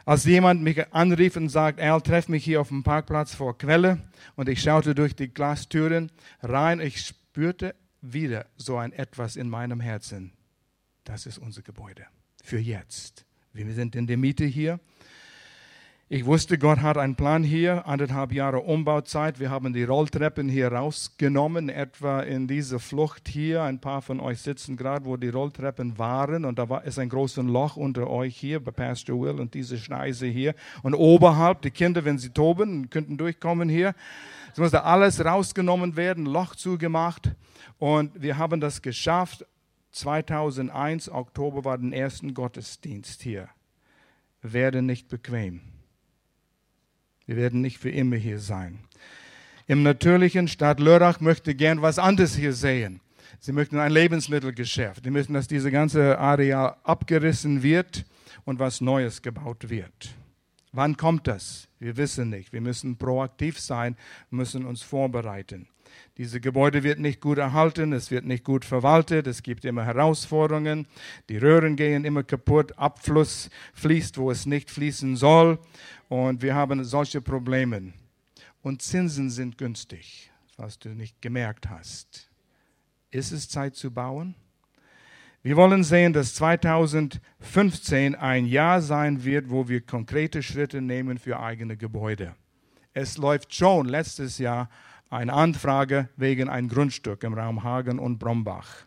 Als 0.06 0.24
jemand 0.24 0.62
mich 0.62 0.92
anrief 0.92 1.36
und 1.36 1.48
sagt, 1.48 1.80
Al, 1.80 2.00
treff 2.02 2.28
mich 2.28 2.44
hier 2.44 2.60
auf 2.60 2.68
dem 2.68 2.82
Parkplatz 2.82 3.34
vor 3.34 3.56
Quelle 3.56 4.02
und 4.36 4.48
ich 4.50 4.60
schaute 4.60 4.94
durch 4.94 5.16
die 5.16 5.32
Glastüren 5.32 6.12
rein, 6.42 6.80
ich 6.80 7.00
spürte 7.00 7.74
wieder 8.02 8.46
so 8.56 8.76
ein 8.76 8.92
etwas 8.92 9.36
in 9.36 9.48
meinem 9.48 9.80
Herzen. 9.80 10.32
Das 11.04 11.24
ist 11.24 11.38
unser 11.38 11.62
Gebäude 11.62 12.04
für 12.42 12.58
jetzt. 12.58 13.24
Wir 13.54 13.72
sind 13.72 13.96
in 13.96 14.06
der 14.06 14.18
Miete 14.18 14.44
hier. 14.44 14.78
Ich 16.14 16.26
wusste, 16.26 16.58
Gott 16.58 16.80
hat 16.80 16.96
einen 16.96 17.16
Plan 17.16 17.42
hier, 17.42 17.88
anderthalb 17.88 18.30
Jahre 18.30 18.60
Umbauzeit. 18.60 19.40
Wir 19.40 19.50
haben 19.50 19.72
die 19.72 19.82
Rolltreppen 19.82 20.48
hier 20.48 20.70
rausgenommen, 20.70 21.68
etwa 21.68 22.20
in 22.20 22.46
dieser 22.46 22.78
Flucht 22.78 23.26
hier. 23.26 23.64
Ein 23.64 23.80
paar 23.80 24.00
von 24.00 24.20
euch 24.20 24.40
sitzen 24.40 24.76
gerade, 24.76 25.06
wo 25.06 25.16
die 25.16 25.30
Rolltreppen 25.30 25.98
waren. 25.98 26.44
Und 26.44 26.60
da 26.60 26.68
war, 26.68 26.84
ist 26.84 27.00
ein 27.00 27.08
großes 27.08 27.42
Loch 27.42 27.74
unter 27.74 28.08
euch 28.08 28.36
hier 28.36 28.62
bei 28.62 28.70
Pastor 28.70 29.20
Will 29.20 29.40
und 29.40 29.54
diese 29.54 29.76
Schneise 29.76 30.28
hier. 30.28 30.54
Und 30.84 30.94
oberhalb, 30.94 31.62
die 31.62 31.72
Kinder, 31.72 32.04
wenn 32.04 32.18
sie 32.18 32.30
toben, 32.30 32.90
könnten 32.90 33.16
durchkommen 33.16 33.68
hier. 33.68 33.92
Es 34.52 34.58
musste 34.60 34.84
alles 34.84 35.24
rausgenommen 35.24 35.96
werden, 35.96 36.26
Loch 36.26 36.54
zugemacht. 36.54 37.32
Und 37.80 38.22
wir 38.22 38.38
haben 38.38 38.60
das 38.60 38.82
geschafft. 38.82 39.44
2001, 39.90 41.10
Oktober, 41.10 41.64
war 41.64 41.76
der 41.76 41.90
erste 41.90 42.32
Gottesdienst 42.32 43.20
hier. 43.20 43.48
Werde 44.42 44.80
nicht 44.80 45.08
bequem. 45.08 45.73
Wir 47.26 47.36
werden 47.36 47.60
nicht 47.60 47.78
für 47.78 47.90
immer 47.90 48.16
hier 48.16 48.38
sein. 48.38 48.80
Im 49.66 49.82
natürlichen 49.82 50.46
Stadt 50.46 50.78
Lörrach 50.78 51.20
möchte 51.20 51.54
gern 51.54 51.80
was 51.80 51.98
anderes 51.98 52.36
hier 52.36 52.52
sehen. 52.52 53.00
Sie 53.40 53.52
möchten 53.52 53.78
ein 53.78 53.92
Lebensmittelgeschäft. 53.92 55.04
Sie 55.04 55.10
möchten, 55.10 55.34
dass 55.34 55.48
diese 55.48 55.70
ganze 55.70 56.18
Areal 56.18 56.76
abgerissen 56.82 57.62
wird 57.62 58.04
und 58.44 58.58
was 58.58 58.80
Neues 58.80 59.22
gebaut 59.22 59.70
wird. 59.70 60.14
Wann 60.72 60.96
kommt 60.96 61.26
das? 61.26 61.68
Wir 61.78 61.96
wissen 61.96 62.30
nicht. 62.30 62.52
Wir 62.52 62.60
müssen 62.60 62.96
proaktiv 62.96 63.58
sein, 63.58 63.96
müssen 64.30 64.66
uns 64.66 64.82
vorbereiten. 64.82 65.68
Diese 66.16 66.40
Gebäude 66.40 66.82
wird 66.82 66.98
nicht 66.98 67.20
gut 67.20 67.38
erhalten, 67.38 67.92
es 67.92 68.10
wird 68.10 68.24
nicht 68.24 68.44
gut 68.44 68.64
verwaltet, 68.64 69.26
es 69.26 69.42
gibt 69.42 69.64
immer 69.64 69.84
Herausforderungen, 69.84 70.86
die 71.28 71.38
Röhren 71.38 71.76
gehen 71.76 72.04
immer 72.04 72.22
kaputt, 72.22 72.76
Abfluss 72.78 73.50
fließt, 73.74 74.18
wo 74.18 74.30
es 74.30 74.46
nicht 74.46 74.70
fließen 74.70 75.16
soll 75.16 75.58
und 76.14 76.42
wir 76.42 76.54
haben 76.54 76.84
solche 76.84 77.20
Probleme. 77.20 77.92
Und 78.62 78.82
Zinsen 78.82 79.30
sind 79.30 79.58
günstig, 79.58 80.30
was 80.56 80.78
du 80.78 80.90
nicht 80.90 81.20
gemerkt 81.20 81.68
hast. 81.68 82.30
Ist 83.10 83.32
es 83.32 83.48
Zeit 83.48 83.74
zu 83.74 83.90
bauen? 83.90 84.36
Wir 85.42 85.56
wollen 85.56 85.82
sehen, 85.82 86.12
dass 86.12 86.34
2015 86.36 88.14
ein 88.14 88.46
Jahr 88.46 88.80
sein 88.80 89.24
wird, 89.24 89.50
wo 89.50 89.68
wir 89.68 89.80
konkrete 89.80 90.42
Schritte 90.42 90.80
nehmen 90.80 91.18
für 91.18 91.40
eigene 91.40 91.76
Gebäude. 91.76 92.36
Es 92.92 93.18
läuft 93.18 93.52
schon 93.52 93.88
letztes 93.88 94.38
Jahr 94.38 94.70
eine 95.10 95.32
Anfrage 95.32 96.08
wegen 96.16 96.48
ein 96.48 96.68
Grundstück 96.68 97.24
im 97.24 97.34
Raum 97.34 97.64
Hagen 97.64 97.98
und 97.98 98.18
Brombach. 98.18 98.86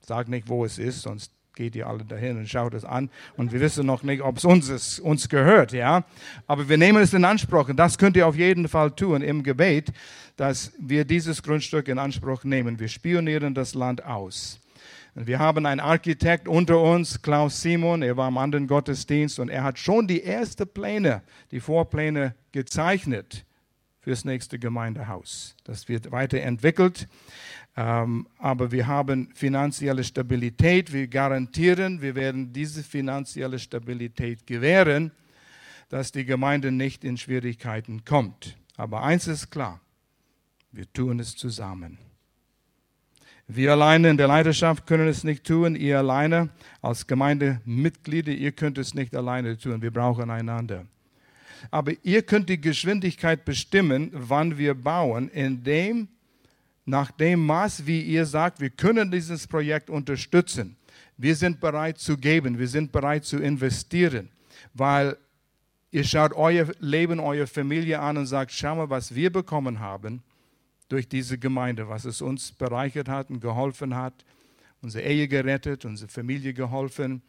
Sag 0.00 0.28
nicht, 0.28 0.48
wo 0.48 0.64
es 0.66 0.78
ist, 0.78 1.02
sonst 1.02 1.32
geht 1.56 1.74
ihr 1.74 1.88
alle 1.88 2.04
dahin 2.04 2.36
und 2.36 2.48
schaut 2.48 2.74
es 2.74 2.84
an. 2.84 3.10
Und 3.36 3.50
wir 3.50 3.60
wissen 3.60 3.84
noch 3.84 4.04
nicht, 4.04 4.22
ob 4.22 4.36
es 4.36 4.44
uns, 4.44 4.68
ist, 4.68 5.00
uns 5.00 5.28
gehört, 5.28 5.72
ja. 5.72 6.04
Aber 6.46 6.68
wir 6.68 6.76
nehmen 6.76 7.02
es 7.02 7.12
in 7.12 7.24
Anspruch. 7.24 7.68
Und 7.68 7.76
das 7.76 7.98
könnt 7.98 8.16
ihr 8.16 8.28
auf 8.28 8.36
jeden 8.36 8.68
Fall 8.68 8.92
tun 8.92 9.22
im 9.22 9.42
Gebet, 9.42 9.92
dass 10.36 10.72
wir 10.78 11.04
dieses 11.04 11.42
Grundstück 11.42 11.88
in 11.88 11.98
Anspruch 11.98 12.44
nehmen. 12.44 12.78
Wir 12.78 12.88
spionieren 12.88 13.54
das 13.54 13.74
Land 13.74 14.04
aus. 14.04 14.60
Wir 15.14 15.38
haben 15.38 15.64
einen 15.64 15.80
Architekt 15.80 16.46
unter 16.46 16.78
uns, 16.78 17.22
Klaus 17.22 17.62
Simon, 17.62 18.02
er 18.02 18.18
war 18.18 18.28
im 18.28 18.36
anderen 18.36 18.66
Gottesdienst 18.66 19.38
und 19.38 19.48
er 19.48 19.64
hat 19.64 19.78
schon 19.78 20.06
die 20.06 20.22
ersten 20.22 20.68
Pläne, 20.68 21.22
die 21.50 21.60
Vorpläne 21.60 22.34
gezeichnet 22.52 23.46
fürs 24.06 24.24
nächste 24.24 24.60
Gemeindehaus. 24.60 25.56
Das 25.64 25.88
wird 25.88 26.12
weiterentwickelt, 26.12 27.08
ähm, 27.76 28.28
aber 28.38 28.70
wir 28.70 28.86
haben 28.86 29.30
finanzielle 29.34 30.04
Stabilität. 30.04 30.92
Wir 30.92 31.08
garantieren, 31.08 32.00
wir 32.00 32.14
werden 32.14 32.52
diese 32.52 32.84
finanzielle 32.84 33.58
Stabilität 33.58 34.46
gewähren, 34.46 35.10
dass 35.88 36.12
die 36.12 36.24
Gemeinde 36.24 36.70
nicht 36.70 37.02
in 37.02 37.16
Schwierigkeiten 37.16 38.04
kommt. 38.04 38.56
Aber 38.76 39.02
eins 39.02 39.26
ist 39.26 39.50
klar, 39.50 39.80
wir 40.70 40.86
tun 40.92 41.18
es 41.18 41.34
zusammen. 41.34 41.98
Wir 43.48 43.72
alleine 43.72 44.10
in 44.10 44.16
der 44.16 44.28
Leidenschaft 44.28 44.86
können 44.86 45.08
es 45.08 45.24
nicht 45.24 45.42
tun. 45.42 45.74
Ihr 45.74 45.98
alleine 45.98 46.50
als 46.80 47.08
Gemeindemitglieder, 47.08 48.30
ihr 48.30 48.52
könnt 48.52 48.78
es 48.78 48.94
nicht 48.94 49.16
alleine 49.16 49.58
tun. 49.58 49.82
Wir 49.82 49.90
brauchen 49.90 50.30
einander. 50.30 50.86
Aber 51.70 51.92
ihr 52.02 52.22
könnt 52.22 52.48
die 52.48 52.60
Geschwindigkeit 52.60 53.44
bestimmen, 53.44 54.10
wann 54.12 54.58
wir 54.58 54.74
bauen, 54.74 55.28
indem 55.28 56.08
nach 56.84 57.10
dem 57.10 57.44
Maß, 57.44 57.86
wie 57.86 58.00
ihr 58.00 58.24
sagt, 58.24 58.60
wir 58.60 58.70
können 58.70 59.10
dieses 59.10 59.46
Projekt 59.46 59.90
unterstützen. 59.90 60.76
Wir 61.16 61.34
sind 61.34 61.60
bereit 61.60 61.98
zu 61.98 62.16
geben, 62.16 62.58
wir 62.58 62.68
sind 62.68 62.92
bereit 62.92 63.24
zu 63.24 63.38
investieren, 63.38 64.28
weil 64.74 65.16
ihr 65.90 66.04
schaut 66.04 66.32
euer 66.34 66.68
Leben, 66.78 67.18
eure 67.18 67.46
Familie 67.46 68.00
an 68.00 68.18
und 68.18 68.26
sagt, 68.26 68.52
schau 68.52 68.76
mal, 68.76 68.90
was 68.90 69.14
wir 69.14 69.32
bekommen 69.32 69.80
haben 69.80 70.22
durch 70.88 71.08
diese 71.08 71.38
Gemeinde, 71.38 71.88
was 71.88 72.04
es 72.04 72.20
uns 72.20 72.52
bereichert 72.52 73.08
hat 73.08 73.30
und 73.30 73.40
geholfen 73.40 73.96
hat, 73.96 74.24
unsere 74.82 75.04
Ehe 75.04 75.26
gerettet, 75.26 75.84
unsere 75.84 76.10
Familie 76.10 76.54
geholfen. 76.54 77.22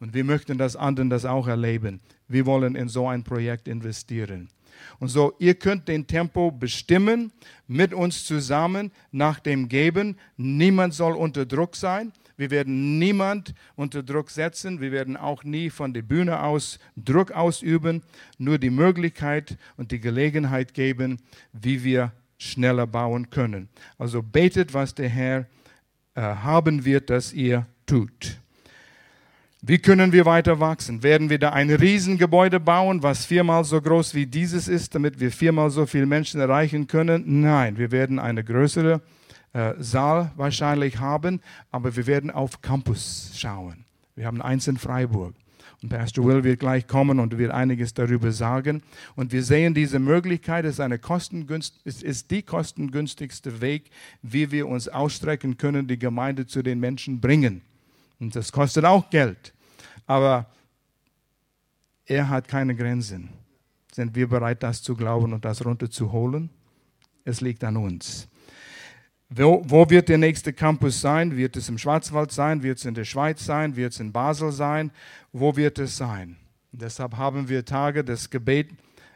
Und 0.00 0.14
wir 0.14 0.24
möchten, 0.24 0.58
dass 0.58 0.76
anderen 0.76 1.10
das 1.10 1.24
auch 1.24 1.46
erleben. 1.46 2.00
Wir 2.28 2.46
wollen 2.46 2.74
in 2.74 2.88
so 2.88 3.08
ein 3.08 3.22
Projekt 3.22 3.68
investieren. 3.68 4.48
Und 4.98 5.08
so, 5.08 5.34
ihr 5.38 5.54
könnt 5.54 5.88
den 5.88 6.06
Tempo 6.06 6.50
bestimmen 6.50 7.32
mit 7.66 7.94
uns 7.94 8.24
zusammen 8.24 8.90
nach 9.12 9.40
dem 9.40 9.68
Geben. 9.68 10.16
Niemand 10.36 10.94
soll 10.94 11.14
unter 11.14 11.46
Druck 11.46 11.76
sein. 11.76 12.12
Wir 12.36 12.50
werden 12.50 12.98
niemand 12.98 13.54
unter 13.76 14.02
Druck 14.02 14.30
setzen. 14.30 14.80
Wir 14.80 14.90
werden 14.90 15.16
auch 15.16 15.44
nie 15.44 15.70
von 15.70 15.94
der 15.94 16.02
Bühne 16.02 16.42
aus 16.42 16.78
Druck 16.96 17.30
ausüben. 17.30 18.02
Nur 18.38 18.58
die 18.58 18.70
Möglichkeit 18.70 19.56
und 19.76 19.92
die 19.92 20.00
Gelegenheit 20.00 20.74
geben, 20.74 21.18
wie 21.52 21.84
wir 21.84 22.12
schneller 22.38 22.86
bauen 22.86 23.30
können. 23.30 23.68
Also 23.98 24.22
betet, 24.22 24.74
was 24.74 24.94
der 24.94 25.08
Herr 25.08 25.46
äh, 26.14 26.20
haben 26.20 26.84
wird, 26.84 27.10
dass 27.10 27.32
ihr 27.32 27.66
tut. 27.86 28.40
Wie 29.66 29.78
können 29.78 30.12
wir 30.12 30.26
weiter 30.26 30.60
wachsen? 30.60 31.02
Werden 31.02 31.30
wir 31.30 31.38
da 31.38 31.54
ein 31.54 31.70
Riesengebäude 31.70 32.60
bauen, 32.60 33.02
was 33.02 33.24
viermal 33.24 33.64
so 33.64 33.80
groß 33.80 34.14
wie 34.14 34.26
dieses 34.26 34.68
ist, 34.68 34.94
damit 34.94 35.20
wir 35.20 35.32
viermal 35.32 35.70
so 35.70 35.86
viele 35.86 36.04
Menschen 36.04 36.38
erreichen 36.38 36.86
können? 36.86 37.40
Nein, 37.40 37.78
wir 37.78 37.90
werden 37.90 38.18
eine 38.18 38.44
größere 38.44 39.00
äh, 39.54 39.72
Saal 39.78 40.32
wahrscheinlich 40.36 40.98
haben, 40.98 41.40
aber 41.70 41.96
wir 41.96 42.06
werden 42.06 42.30
auf 42.30 42.60
Campus 42.60 43.30
schauen. 43.34 43.86
Wir 44.14 44.26
haben 44.26 44.42
eins 44.42 44.68
in 44.68 44.76
Freiburg. 44.76 45.34
Und 45.82 45.88
Pastor 45.88 46.26
Will 46.26 46.44
wird 46.44 46.60
gleich 46.60 46.86
kommen 46.86 47.18
und 47.18 47.38
wird 47.38 47.50
einiges 47.50 47.94
darüber 47.94 48.32
sagen. 48.32 48.82
Und 49.16 49.32
wir 49.32 49.42
sehen 49.42 49.72
diese 49.72 49.98
Möglichkeit, 49.98 50.66
ist, 50.66 50.78
eine 50.78 50.98
kostengünst, 50.98 51.80
ist, 51.84 52.02
ist 52.02 52.30
die 52.30 52.42
kostengünstigste 52.42 53.62
Weg, 53.62 53.90
wie 54.20 54.50
wir 54.50 54.68
uns 54.68 54.88
ausstrecken 54.88 55.56
können, 55.56 55.86
die 55.86 55.98
Gemeinde 55.98 56.46
zu 56.46 56.62
den 56.62 56.80
Menschen 56.80 57.22
bringen. 57.22 57.62
Und 58.24 58.34
das 58.34 58.50
kostet 58.50 58.86
auch 58.86 59.10
Geld. 59.10 59.52
Aber 60.06 60.46
er 62.06 62.26
hat 62.30 62.48
keine 62.48 62.74
Grenzen. 62.74 63.28
Sind 63.92 64.14
wir 64.14 64.26
bereit, 64.26 64.62
das 64.62 64.82
zu 64.82 64.96
glauben 64.96 65.34
und 65.34 65.44
das 65.44 65.62
runterzuholen? 65.62 66.48
Es 67.26 67.42
liegt 67.42 67.62
an 67.64 67.76
uns. 67.76 68.26
Wo, 69.28 69.62
wo, 69.66 69.90
wird 69.90 70.08
der 70.08 70.16
nächste 70.16 70.54
Campus 70.54 71.02
sein? 71.02 71.36
Wird 71.36 71.54
es 71.56 71.68
im 71.68 71.76
Schwarzwald 71.76 72.32
sein? 72.32 72.62
Wird 72.62 72.78
es 72.78 72.86
in 72.86 72.94
der 72.94 73.04
Schweiz 73.04 73.44
sein? 73.44 73.76
Wird 73.76 73.92
es 73.92 74.00
in 74.00 74.10
Basel 74.10 74.52
sein? 74.52 74.90
Wo 75.30 75.54
wird 75.54 75.78
es 75.78 75.98
sein? 75.98 76.38
Deshalb 76.72 77.18
haben 77.18 77.50
wir 77.50 77.66
Tage 77.66 78.04
des 78.04 78.30
Gebet 78.30 78.70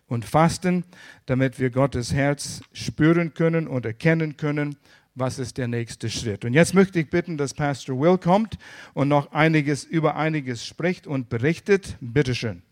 und 0.06 0.26
Fasten, 0.26 0.84
damit 1.24 1.58
wir 1.58 1.70
Gottes 1.70 2.12
Herz 2.12 2.60
spüren 2.74 3.32
können 3.32 3.68
und 3.68 3.86
erkennen 3.86 4.36
können 4.36 4.76
was 5.18 5.38
ist 5.38 5.58
der 5.58 5.68
nächste 5.68 6.08
Schritt. 6.08 6.44
Und 6.44 6.54
jetzt 6.54 6.74
möchte 6.74 7.00
ich 7.00 7.10
bitten, 7.10 7.36
dass 7.36 7.54
Pastor 7.54 7.98
Will 7.98 8.18
kommt 8.18 8.58
und 8.94 9.08
noch 9.08 9.32
einiges 9.32 9.84
über 9.84 10.16
einiges 10.16 10.64
spricht 10.64 11.06
und 11.06 11.28
berichtet. 11.28 11.96
Bitte 12.00 12.34
schön. 12.34 12.62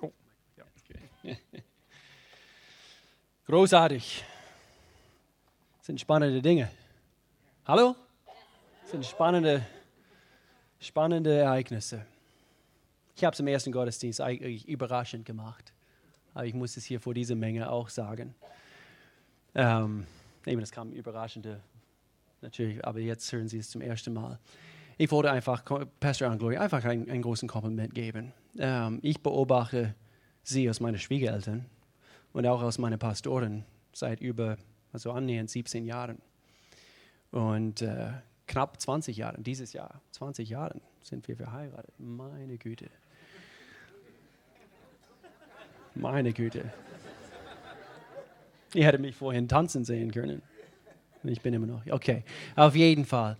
Oh. 0.00 0.12
Ja. 1.22 1.34
Großartig. 3.46 4.24
Das 5.78 5.86
sind 5.86 6.00
spannende 6.00 6.40
Dinge. 6.40 6.70
Hallo? 7.66 7.94
Das 8.82 8.92
sind 8.92 9.04
spannende, 9.04 9.66
spannende 10.80 11.38
Ereignisse. 11.38 12.06
Ich 13.16 13.24
habe 13.24 13.34
es 13.34 13.40
im 13.40 13.46
ersten 13.46 13.72
Gottesdienst 13.72 14.20
eigentlich 14.20 14.68
überraschend 14.68 15.24
gemacht. 15.24 15.72
Aber 16.34 16.44
ich 16.44 16.54
muss 16.54 16.76
es 16.76 16.84
hier 16.84 17.00
vor 17.00 17.14
dieser 17.14 17.34
Menge 17.34 17.70
auch 17.70 17.88
sagen. 17.88 18.34
Ähm, 19.54 20.06
Eben, 20.46 20.60
das 20.60 20.70
kam 20.70 20.92
überraschende, 20.92 21.60
natürlich, 22.40 22.84
aber 22.86 23.00
jetzt 23.00 23.30
hören 23.32 23.48
Sie 23.48 23.58
es 23.58 23.68
zum 23.68 23.80
ersten 23.80 24.12
Mal. 24.14 24.38
Ich 24.96 25.10
wollte 25.10 25.30
einfach 25.30 25.64
Pastor 26.00 26.30
Anglory 26.30 26.56
einfach 26.56 26.84
einen, 26.84 27.10
einen 27.10 27.22
großen 27.22 27.48
Kompliment 27.48 27.94
geben. 27.94 28.32
Ähm, 28.58 29.00
ich 29.02 29.20
beobachte 29.20 29.94
Sie 30.42 30.70
aus 30.70 30.80
meinen 30.80 30.98
Schwiegereltern 30.98 31.66
und 32.32 32.46
auch 32.46 32.62
aus 32.62 32.78
meinen 32.78 32.98
Pastoren 32.98 33.64
seit 33.92 34.20
über, 34.20 34.56
also 34.92 35.10
annähernd 35.10 35.50
17 35.50 35.84
Jahren. 35.84 36.18
Und 37.32 37.82
äh, 37.82 38.12
knapp 38.46 38.80
20 38.80 39.16
Jahren, 39.16 39.42
dieses 39.42 39.72
Jahr, 39.72 40.00
20 40.12 40.48
Jahren 40.48 40.80
sind 41.02 41.26
wir 41.26 41.36
verheiratet. 41.36 41.92
Meine 41.98 42.56
Güte. 42.56 42.88
Meine 45.94 46.32
Güte. 46.32 46.72
Ihr 48.76 48.84
hättet 48.84 49.00
mich 49.00 49.16
vorhin 49.16 49.48
tanzen 49.48 49.84
sehen 49.84 50.12
können. 50.12 50.42
Ich 51.24 51.40
bin 51.40 51.54
immer 51.54 51.66
noch. 51.66 51.82
Okay, 51.90 52.24
auf 52.56 52.76
jeden 52.76 53.06
Fall. 53.06 53.38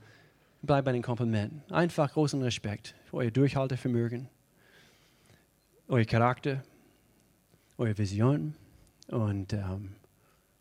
Bleib 0.62 0.86
bei 0.86 0.92
den 0.92 1.02
Komplimenten. 1.02 1.62
Einfach 1.70 2.10
großen 2.10 2.42
Respekt 2.42 2.94
für 3.04 3.18
euer 3.18 3.30
Durchhaltevermögen, 3.30 4.28
euer 5.88 6.06
Charakter, 6.06 6.62
eure 7.76 7.96
Vision. 7.98 8.54
Und, 9.08 9.52
ähm, 9.52 9.94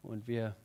und 0.04 0.28
wir 0.28 0.56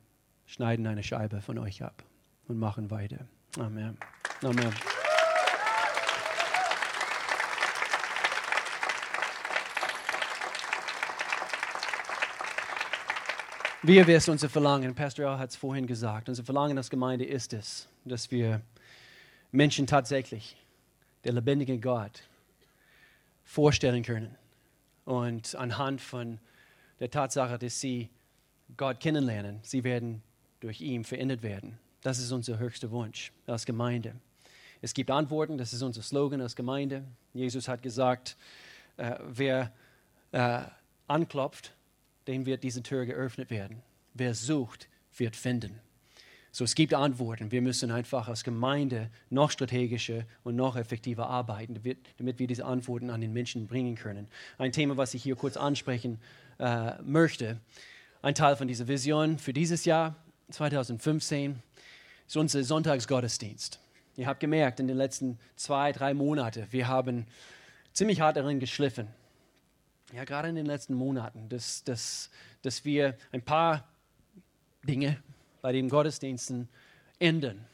schneiden 0.45 0.85
eine 0.85 1.03
Scheibe 1.03 1.39
von 1.39 1.57
euch 1.57 1.81
ab 1.81 2.03
und 2.49 2.59
machen 2.59 2.91
weiter. 2.91 3.25
Amen. 3.57 3.97
Amen. 4.43 4.90
Wir 13.83 14.05
wissen 14.05 14.29
unser 14.29 14.47
Verlangen, 14.47 14.93
Pastor 14.93 15.27
Al 15.27 15.39
hat 15.39 15.49
es 15.49 15.55
vorhin 15.55 15.87
gesagt, 15.87 16.29
unser 16.29 16.43
Verlangen 16.43 16.77
als 16.77 16.91
Gemeinde 16.91 17.25
ist 17.25 17.51
es, 17.51 17.87
dass 18.05 18.29
wir 18.29 18.61
Menschen 19.51 19.87
tatsächlich, 19.87 20.55
der 21.23 21.33
lebendige 21.33 21.79
Gott, 21.79 22.21
vorstellen 23.43 24.03
können. 24.03 24.35
Und 25.03 25.55
anhand 25.55 25.99
von 25.99 26.37
der 26.99 27.09
Tatsache, 27.09 27.57
dass 27.57 27.79
sie 27.79 28.11
Gott 28.77 28.99
kennenlernen, 28.99 29.57
sie 29.63 29.83
werden 29.83 30.21
durch 30.59 30.79
ihn 30.79 31.03
verändert 31.03 31.41
werden. 31.41 31.79
Das 32.03 32.19
ist 32.19 32.31
unser 32.31 32.59
höchster 32.59 32.91
Wunsch 32.91 33.31
als 33.47 33.65
Gemeinde. 33.65 34.13
Es 34.83 34.93
gibt 34.93 35.09
Antworten, 35.09 35.57
das 35.57 35.73
ist 35.73 35.81
unser 35.81 36.03
Slogan 36.03 36.41
als 36.41 36.55
Gemeinde. 36.55 37.03
Jesus 37.33 37.67
hat 37.67 37.81
gesagt, 37.81 38.37
äh, 38.97 39.15
wer 39.25 39.71
äh, 40.33 40.61
anklopft, 41.07 41.73
dem 42.27 42.45
wird 42.45 42.63
diese 42.63 42.83
Tür 42.83 43.05
geöffnet 43.05 43.49
werden. 43.49 43.81
Wer 44.13 44.33
sucht, 44.33 44.87
wird 45.17 45.35
finden. 45.35 45.79
So, 46.53 46.65
es 46.65 46.75
gibt 46.75 46.93
Antworten. 46.93 47.51
Wir 47.51 47.61
müssen 47.61 47.91
einfach 47.91 48.27
als 48.27 48.43
Gemeinde 48.43 49.09
noch 49.29 49.51
strategischer 49.51 50.25
und 50.43 50.57
noch 50.57 50.75
effektiver 50.75 51.27
arbeiten, 51.27 51.79
damit 52.17 52.39
wir 52.39 52.47
diese 52.47 52.65
Antworten 52.65 53.09
an 53.09 53.21
den 53.21 53.31
Menschen 53.31 53.67
bringen 53.67 53.95
können. 53.95 54.27
Ein 54.57 54.73
Thema, 54.73 54.97
was 54.97 55.13
ich 55.13 55.23
hier 55.23 55.37
kurz 55.37 55.55
ansprechen 55.55 56.19
äh, 56.59 57.01
möchte, 57.03 57.61
ein 58.21 58.35
Teil 58.35 58.57
von 58.57 58.67
dieser 58.67 58.87
Vision 58.87 59.39
für 59.39 59.53
dieses 59.53 59.85
Jahr 59.85 60.15
2015 60.51 61.61
ist 62.27 62.37
unser 62.37 62.63
Sonntagsgottesdienst. 62.63 63.79
Ihr 64.17 64.27
habt 64.27 64.41
gemerkt, 64.41 64.79
in 64.81 64.87
den 64.87 64.97
letzten 64.97 65.39
zwei, 65.55 65.93
drei 65.93 66.13
Monaten, 66.13 66.67
wir 66.69 66.87
haben 66.89 67.25
ziemlich 67.93 68.19
hart 68.19 68.35
darin 68.35 68.59
geschliffen. 68.59 69.07
Ja, 70.13 70.25
gerade 70.25 70.49
in 70.49 70.55
den 70.55 70.65
letzten 70.65 70.93
Monaten, 70.93 71.47
dass, 71.47 71.83
dass, 71.85 72.29
dass 72.63 72.83
wir 72.83 73.17
ein 73.31 73.41
paar 73.41 73.87
Dinge 74.83 75.21
bei 75.61 75.71
den 75.71 75.87
Gottesdiensten 75.87 76.67
ändern. 77.19 77.65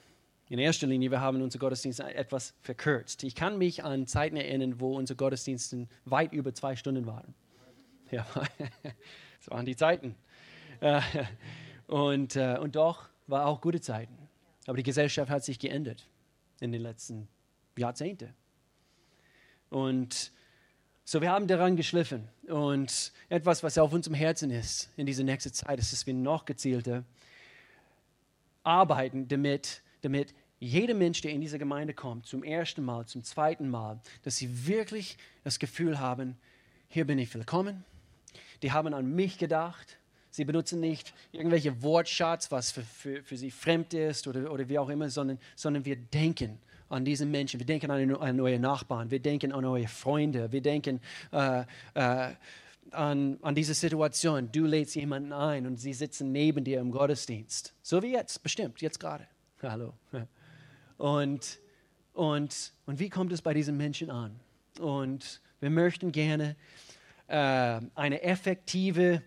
In 0.50 0.60
erster 0.60 0.86
Linie, 0.88 1.10
wir 1.10 1.20
haben 1.20 1.42
unsere 1.42 1.60
Gottesdienste 1.60 2.04
etwas 2.14 2.54
verkürzt. 2.62 3.24
Ich 3.24 3.34
kann 3.34 3.58
mich 3.58 3.84
an 3.84 4.06
Zeiten 4.06 4.38
erinnern, 4.38 4.80
wo 4.80 4.96
unsere 4.96 5.18
Gottesdienste 5.18 5.88
weit 6.06 6.32
über 6.32 6.54
zwei 6.54 6.76
Stunden 6.76 7.06
waren. 7.06 7.34
Ja, 8.10 8.26
das 9.40 9.52
waren 9.52 9.66
die 9.66 9.76
Zeiten. 9.76 10.16
Äh, 10.80 11.02
und, 11.88 12.38
äh, 12.38 12.58
und 12.58 12.78
doch 12.78 13.10
war 13.28 13.48
auch 13.48 13.60
gute 13.60 13.82
Zeiten. 13.82 14.18
Aber 14.66 14.78
die 14.78 14.84
Gesellschaft 14.84 15.30
hat 15.30 15.44
sich 15.44 15.60
geändert 15.60 16.08
in 16.62 16.72
den 16.72 16.82
letzten 16.82 17.28
Jahrzehnten. 17.78 18.34
Und 19.70 20.32
so, 21.10 21.22
wir 21.22 21.32
haben 21.32 21.48
daran 21.48 21.78
geschliffen. 21.78 22.28
Und 22.50 23.14
etwas, 23.30 23.64
was 23.64 23.78
auf 23.78 23.94
unserem 23.94 24.14
Herzen 24.14 24.52
ist 24.52 24.90
in 24.98 25.06
dieser 25.06 25.24
nächsten 25.24 25.54
Zeit, 25.54 25.80
ist, 25.80 25.94
dass 25.94 26.06
wir 26.06 26.14
noch 26.14 26.44
gezielter 26.44 27.06
arbeiten, 28.64 29.26
damit, 29.30 29.82
damit 30.02 30.34
jeder 30.60 30.94
Mensch, 30.94 31.22
der 31.22 31.32
in 31.32 31.40
diese 31.40 31.60
Gemeinde 31.60 31.94
kommt, 31.94 32.26
zum 32.26 32.44
ersten 32.44 32.84
Mal, 32.84 33.06
zum 33.06 33.24
zweiten 33.24 33.70
Mal, 33.70 34.02
dass 34.24 34.36
sie 34.36 34.68
wirklich 34.68 35.18
das 35.46 35.60
Gefühl 35.60 35.98
haben, 35.98 36.38
hier 36.90 37.08
bin 37.08 37.20
ich 37.20 37.34
willkommen. 37.34 37.86
Die 38.62 38.74
haben 38.74 38.94
an 38.94 39.10
mich 39.10 39.38
gedacht. 39.38 40.00
Sie 40.30 40.44
benutzen 40.44 40.82
nicht 40.82 41.14
irgendwelche 41.32 41.82
Wortschatz, 41.84 42.52
was 42.52 42.72
für, 42.72 42.84
für, 42.84 43.24
für 43.24 43.38
sie 43.38 43.52
fremd 43.52 43.94
ist 43.94 44.28
oder, 44.28 44.52
oder 44.52 44.68
wie 44.68 44.78
auch 44.78 44.90
immer, 44.90 45.10
sondern, 45.10 45.40
sondern 45.56 45.86
wir 45.86 45.96
denken 45.96 46.60
an 46.90 47.06
diese 47.06 47.26
Menschen. 47.26 47.60
Wir 47.60 47.66
denken 47.66 47.92
an, 47.92 48.16
an 48.16 48.40
eure 48.40 48.60
Nachbarn. 48.60 49.12
Wir 49.12 49.20
denken 49.20 49.52
an 49.52 49.66
eure 49.66 49.88
Freunde. 49.88 50.52
Wir 50.52 50.62
denken 50.62 51.00
äh, 51.32 51.64
äh, 51.94 52.34
an, 52.92 53.38
an 53.42 53.56
diese 53.56 53.74
Situation. 53.74 54.52
Du 54.52 54.66
lädst 54.66 54.96
jemanden 54.96 55.34
ein 55.34 55.66
und 55.66 55.78
sie 55.78 55.94
sitzen 55.94 56.32
neben 56.32 56.64
dir 56.64 56.80
im 56.80 56.92
Gottesdienst. 56.92 57.74
So 57.82 58.02
wie 58.02 58.12
jetzt, 58.12 58.44
bestimmt, 58.44 58.82
jetzt 58.82 59.00
gerade. 59.00 59.28
Hallo. 59.62 59.94
Und, 60.98 61.60
und, 62.14 62.74
und 62.86 63.00
wie 63.00 63.10
kommt 63.10 63.32
es 63.32 63.42
bei 63.42 63.54
diesen 63.54 63.78
Menschen 63.78 64.10
an? 64.10 64.40
Und 64.80 65.42
wir 65.60 65.70
möchten 65.70 66.12
gerne 66.12 66.56
äh, 67.28 67.82
eine 67.96 68.22
effektive 68.22 69.22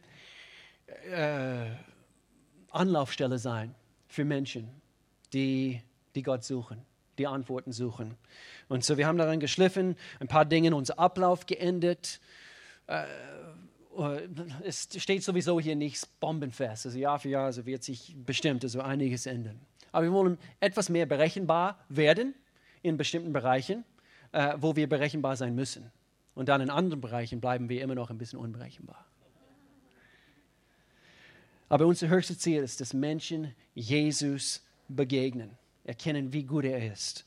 äh, 1.10 1.66
Anlaufstelle 2.70 3.38
sein 3.38 3.74
für 4.06 4.24
Menschen, 4.24 4.68
die, 5.32 5.82
die 6.14 6.22
Gott 6.22 6.44
suchen, 6.44 6.82
die 7.20 7.26
Antworten 7.26 7.72
suchen. 7.72 8.16
Und 8.68 8.84
so, 8.84 8.96
wir 8.96 9.06
haben 9.06 9.18
daran 9.18 9.38
geschliffen, 9.40 9.96
ein 10.18 10.28
paar 10.28 10.44
Dinge, 10.44 10.74
unser 10.74 10.98
Ablauf 10.98 11.46
geändert. 11.46 12.20
Äh, 12.86 13.04
es 14.64 14.88
steht 14.96 15.22
sowieso 15.22 15.60
hier 15.60 15.76
nichts 15.76 16.06
bombenfest. 16.06 16.86
Also 16.86 16.98
Jahr 16.98 17.18
für 17.18 17.28
Jahr 17.28 17.46
also 17.46 17.66
wird 17.66 17.84
sich 17.84 18.16
bestimmt 18.24 18.64
also 18.64 18.80
einiges 18.80 19.26
ändern. 19.26 19.60
Aber 19.92 20.04
wir 20.06 20.12
wollen 20.12 20.38
etwas 20.60 20.88
mehr 20.88 21.06
berechenbar 21.06 21.78
werden 21.88 22.34
in 22.82 22.96
bestimmten 22.96 23.32
Bereichen, 23.32 23.84
äh, 24.32 24.54
wo 24.56 24.76
wir 24.76 24.88
berechenbar 24.88 25.36
sein 25.36 25.54
müssen. 25.54 25.90
Und 26.34 26.48
dann 26.48 26.60
in 26.60 26.70
anderen 26.70 27.00
Bereichen 27.00 27.40
bleiben 27.40 27.68
wir 27.68 27.82
immer 27.82 27.94
noch 27.94 28.10
ein 28.10 28.18
bisschen 28.18 28.38
unberechenbar. 28.38 29.04
Aber 31.68 31.86
unser 31.86 32.08
höchstes 32.08 32.38
Ziel 32.38 32.62
ist, 32.62 32.80
dass 32.80 32.94
Menschen 32.94 33.54
Jesus 33.74 34.62
begegnen, 34.88 35.56
erkennen, 35.84 36.32
wie 36.32 36.44
gut 36.44 36.64
er 36.64 36.92
ist, 36.92 37.24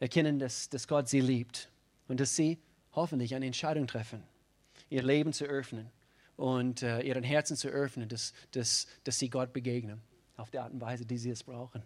erkennen, 0.00 0.38
dass, 0.38 0.68
dass 0.68 0.88
Gott 0.88 1.08
sie 1.08 1.20
liebt 1.20 1.68
und 2.08 2.20
dass 2.20 2.36
sie 2.36 2.58
hoffentlich 2.92 3.34
eine 3.34 3.46
Entscheidung 3.46 3.86
treffen 3.86 4.22
ihr 4.92 5.02
Leben 5.02 5.32
zu 5.32 5.44
öffnen 5.44 5.90
und 6.36 6.82
äh, 6.82 7.00
ihren 7.00 7.24
Herzen 7.24 7.56
zu 7.56 7.68
öffnen, 7.68 8.08
dass, 8.08 8.32
dass, 8.52 8.86
dass 9.04 9.18
sie 9.18 9.30
Gott 9.30 9.52
begegnen, 9.52 10.00
auf 10.36 10.50
die 10.50 10.58
Art 10.58 10.72
und 10.72 10.80
Weise, 10.80 11.06
die 11.06 11.18
sie 11.18 11.30
es 11.30 11.42
brauchen. 11.42 11.82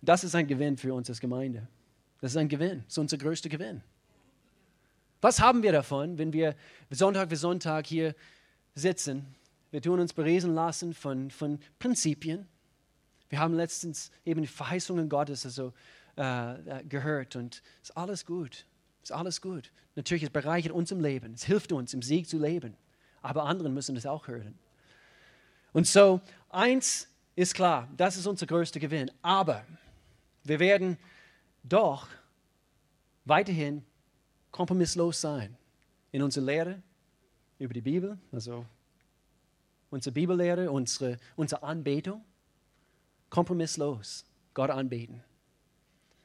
Das 0.00 0.24
ist 0.24 0.34
ein 0.34 0.46
Gewinn 0.46 0.76
für 0.76 0.94
uns 0.94 1.08
als 1.10 1.20
Gemeinde. 1.20 1.68
Das 2.20 2.32
ist 2.32 2.36
ein 2.36 2.48
Gewinn, 2.48 2.82
das 2.84 2.94
ist 2.94 2.98
unser 2.98 3.18
größter 3.18 3.48
Gewinn. 3.48 3.82
Was 5.20 5.40
haben 5.40 5.62
wir 5.62 5.72
davon, 5.72 6.16
wenn 6.16 6.32
wir 6.32 6.54
Sonntag 6.90 7.28
für 7.28 7.36
Sonntag 7.36 7.86
hier 7.86 8.14
sitzen? 8.74 9.26
Wir 9.70 9.82
tun 9.82 10.00
uns 10.00 10.12
beresen 10.12 10.54
lassen 10.54 10.94
von, 10.94 11.30
von 11.30 11.58
Prinzipien. 11.78 12.46
Wir 13.28 13.40
haben 13.40 13.54
letztens 13.54 14.10
eben 14.24 14.42
die 14.42 14.48
Verheißungen 14.48 15.08
Gottes 15.08 15.44
also, 15.44 15.72
äh, 16.16 16.80
äh 16.80 16.84
gehört 16.84 17.36
und 17.36 17.62
es 17.82 17.90
ist 17.90 17.96
alles 17.96 18.24
gut. 18.24 18.66
Ist 19.02 19.12
alles 19.12 19.40
gut. 19.40 19.70
Natürlich, 19.96 20.24
es 20.24 20.30
bereichert 20.30 20.72
uns 20.72 20.90
im 20.90 21.00
Leben. 21.00 21.34
Es 21.34 21.44
hilft 21.44 21.72
uns, 21.72 21.94
im 21.94 22.02
Sieg 22.02 22.28
zu 22.28 22.38
leben. 22.38 22.76
Aber 23.22 23.44
anderen 23.44 23.74
müssen 23.74 23.96
es 23.96 24.06
auch 24.06 24.28
hören. 24.28 24.58
Und 25.72 25.86
so, 25.86 26.20
eins 26.48 27.08
ist 27.36 27.54
klar, 27.54 27.88
das 27.96 28.16
ist 28.16 28.26
unser 28.26 28.46
größter 28.46 28.80
Gewinn. 28.80 29.10
Aber 29.22 29.64
wir 30.44 30.58
werden 30.58 30.98
doch 31.62 32.08
weiterhin 33.24 33.84
kompromisslos 34.50 35.20
sein 35.20 35.56
in 36.10 36.22
unserer 36.22 36.44
Lehre 36.44 36.82
über 37.58 37.74
die 37.74 37.80
Bibel, 37.80 38.18
also 38.32 38.64
unsere 39.90 40.12
Bibellehre, 40.12 40.70
unsere, 40.70 41.18
unsere 41.36 41.62
Anbetung. 41.62 42.24
Kompromisslos 43.30 44.24
Gott 44.54 44.70
anbeten 44.70 45.22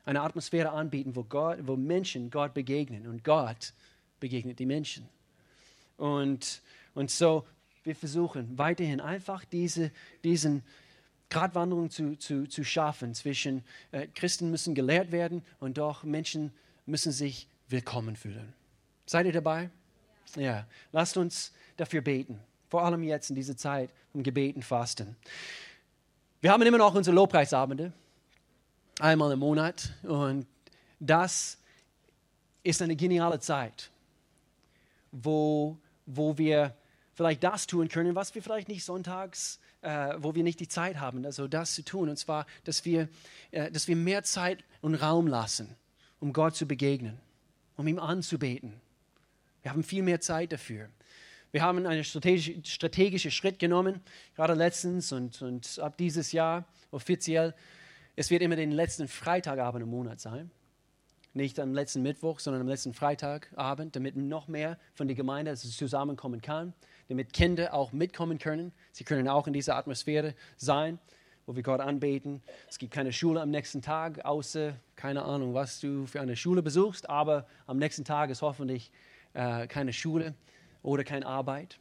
eine 0.05 0.21
Atmosphäre 0.21 0.71
anbieten, 0.71 1.15
wo, 1.15 1.23
Gott, 1.23 1.59
wo 1.61 1.75
Menschen 1.75 2.29
Gott 2.29 2.53
begegnen 2.53 3.07
und 3.07 3.23
Gott 3.23 3.73
begegnet 4.19 4.59
die 4.59 4.65
Menschen. 4.65 5.07
Und, 5.97 6.61
und 6.93 7.09
so, 7.09 7.45
wir 7.83 7.95
versuchen 7.95 8.57
weiterhin 8.57 8.99
einfach 8.99 9.45
diese, 9.45 9.91
diesen 10.23 10.63
Gratwanderung 11.29 11.89
zu, 11.89 12.17
zu, 12.17 12.47
zu 12.47 12.63
schaffen 12.63 13.13
zwischen 13.13 13.63
äh, 13.91 14.07
Christen 14.07 14.51
müssen 14.51 14.75
gelehrt 14.75 15.11
werden 15.11 15.43
und 15.59 15.77
doch 15.77 16.03
Menschen 16.03 16.51
müssen 16.85 17.11
sich 17.11 17.47
willkommen 17.69 18.15
fühlen. 18.15 18.53
Seid 19.05 19.25
ihr 19.25 19.31
dabei? 19.31 19.69
Ja. 20.35 20.41
ja. 20.41 20.67
Lasst 20.91 21.17
uns 21.17 21.53
dafür 21.77 22.01
beten. 22.01 22.39
Vor 22.69 22.83
allem 22.83 23.03
jetzt 23.03 23.29
in 23.29 23.35
dieser 23.35 23.55
Zeit 23.55 23.89
um 24.13 24.23
Gebeten, 24.23 24.61
Fasten. 24.61 25.15
Wir 26.43 26.51
haben 26.51 26.61
immer 26.63 26.77
noch 26.77 26.93
unsere 26.93 27.15
Lobpreisabende 27.15 27.93
einmal 28.99 29.31
im 29.31 29.39
Monat. 29.39 29.93
Und 30.03 30.45
das 30.99 31.57
ist 32.63 32.81
eine 32.81 32.97
geniale 32.97 33.39
Zeit, 33.39 33.89
wo, 35.13 35.77
wo 36.05 36.37
wir 36.37 36.75
vielleicht 37.13 37.45
das 37.45 37.65
tun 37.65 37.87
können, 37.87 38.13
was 38.15 38.35
wir 38.35 38.43
vielleicht 38.43 38.67
nicht 38.67 38.83
sonntags, 38.83 39.61
äh, 39.83 40.15
wo 40.17 40.35
wir 40.35 40.43
nicht 40.43 40.59
die 40.59 40.67
Zeit 40.67 40.99
haben, 40.99 41.25
also 41.25 41.47
das 41.47 41.75
zu 41.75 41.81
tun. 41.81 42.09
Und 42.09 42.17
zwar, 42.17 42.45
dass 42.65 42.83
wir, 42.83 43.07
äh, 43.51 43.71
dass 43.71 43.87
wir 43.87 43.95
mehr 43.95 44.23
Zeit 44.23 44.65
und 44.81 44.95
Raum 44.95 45.27
lassen, 45.27 45.73
um 46.19 46.33
Gott 46.33 46.57
zu 46.57 46.65
begegnen, 46.65 47.21
um 47.77 47.87
ihm 47.87 47.99
anzubeten. 47.99 48.81
Wir 49.61 49.71
haben 49.71 49.83
viel 49.85 50.03
mehr 50.03 50.19
Zeit 50.19 50.51
dafür. 50.51 50.89
Wir 51.53 51.61
haben 51.61 51.85
einen 51.85 52.03
strategischen 52.03 52.65
strategische 52.65 53.29
Schritt 53.29 53.59
genommen, 53.59 54.01
gerade 54.35 54.55
letztens 54.55 55.11
und, 55.11 55.39
und 55.43 55.77
ab 55.77 55.97
dieses 55.97 56.31
Jahr 56.31 56.65
offiziell 56.89 57.53
es 58.15 58.31
wird 58.31 58.41
immer 58.41 58.55
den 58.55 58.71
letzten 58.71 59.07
Freitagabend 59.07 59.83
im 59.83 59.89
Monat 59.89 60.19
sein. 60.19 60.49
Nicht 61.35 61.59
am 61.59 61.75
letzten 61.75 62.01
Mittwoch, 62.01 62.39
sondern 62.39 62.61
am 62.61 62.67
letzten 62.67 62.95
Freitagabend, 62.95 63.95
damit 63.95 64.15
noch 64.15 64.47
mehr 64.47 64.79
von 64.95 65.07
der 65.07 65.15
Gemeinde 65.15 65.55
zusammenkommen 65.55 66.41
kann, 66.41 66.73
damit 67.07 67.33
Kinder 67.33 67.75
auch 67.75 67.91
mitkommen 67.91 68.39
können. 68.39 68.71
Sie 68.91 69.03
können 69.03 69.27
auch 69.27 69.45
in 69.45 69.53
dieser 69.53 69.75
Atmosphäre 69.75 70.33
sein, 70.57 70.97
wo 71.45 71.55
wir 71.55 71.61
Gott 71.61 71.81
anbeten. 71.81 72.41
Es 72.67 72.79
gibt 72.79 72.91
keine 72.91 73.13
Schule 73.13 73.41
am 73.41 73.51
nächsten 73.51 73.83
Tag, 73.83 74.25
außer 74.25 74.73
keine 74.95 75.23
Ahnung, 75.23 75.53
was 75.53 75.79
du 75.79 76.07
für 76.07 76.19
eine 76.19 76.35
Schule 76.35 76.63
besuchst, 76.63 77.07
aber 77.11 77.45
am 77.67 77.77
nächsten 77.77 78.05
Tag 78.05 78.31
ist 78.31 78.41
hoffentlich 78.41 78.91
äh, 79.33 79.67
keine 79.67 79.93
Schule 79.93 80.33
oder 80.83 81.03
keine 81.03 81.25
Arbeit. 81.25 81.79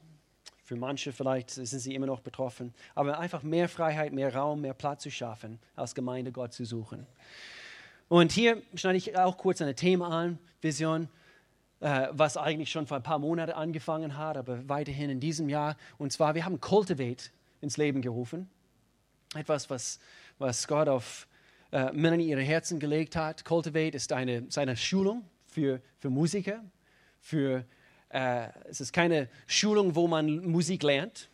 Für 0.65 0.77
manche 0.77 1.13
vielleicht 1.13 1.51
sind 1.51 1.67
sie 1.67 1.95
immer 1.95 2.07
noch 2.07 2.21
betroffen. 2.21 2.73
Aber 2.95 3.19
einfach 3.19 3.43
mehr 3.43 3.69
Freiheit, 3.69 4.13
mehr 4.13 4.35
Raum, 4.35 4.63
mehr 4.63 4.75
Platz 4.75 5.03
zu 5.03 5.11
schaffen, 5.11 5.59
als 5.77 5.95
Gemeinde 5.95 6.33
Gott 6.33 6.55
zu 6.55 6.65
suchen. 6.65 7.07
Und 8.09 8.33
hier 8.33 8.63
schneide 8.75 8.97
ich 8.97 9.17
auch 9.19 9.37
kurz 9.37 9.61
ein 9.61 9.75
Thema 9.75 10.09
an, 10.09 10.39
Vision, 10.61 11.09
äh, 11.81 12.09
was 12.13 12.37
eigentlich 12.37 12.71
schon 12.71 12.87
vor 12.87 12.99
ein 12.99 13.03
paar 13.03 13.19
Monaten 13.19 13.53
angefangen 13.53 14.17
hat, 14.17 14.37
aber 14.37 14.69
weiterhin 14.69 15.11
in 15.11 15.19
diesem 15.19 15.49
Jahr. 15.49 15.77
Und 15.99 16.13
zwar, 16.13 16.35
wir 16.35 16.45
haben 16.45 16.61
Cultivate 16.61 17.31
ins 17.61 17.77
Leben 17.77 18.01
gerufen. 18.01 18.49
Etwas, 19.35 19.69
was, 19.69 19.99
was 20.39 20.69
Gott 20.69 20.89
auf 20.89 21.27
äh, 21.73 21.91
Männer 21.93 22.15
in 22.15 22.21
ihre 22.21 22.43
Herzen 22.43 22.79
gelegt 22.79 23.17
hat. 23.17 23.45
Cultivate 23.45 23.97
ist 23.97 24.13
eine, 24.13 24.39
ist 24.39 24.59
eine 24.59 24.77
Schulung 24.77 25.25
für, 25.47 25.81
für 25.99 26.11
Musiker, 26.11 26.63
für 27.19 27.65
äh, 28.13 28.49
es 28.69 28.81
ist 28.81 28.93
keine 28.93 29.29
Schulung, 29.47 29.95
wo 29.95 30.07
man 30.07 30.45
Musik 30.45 30.83
lernt, 30.83 31.29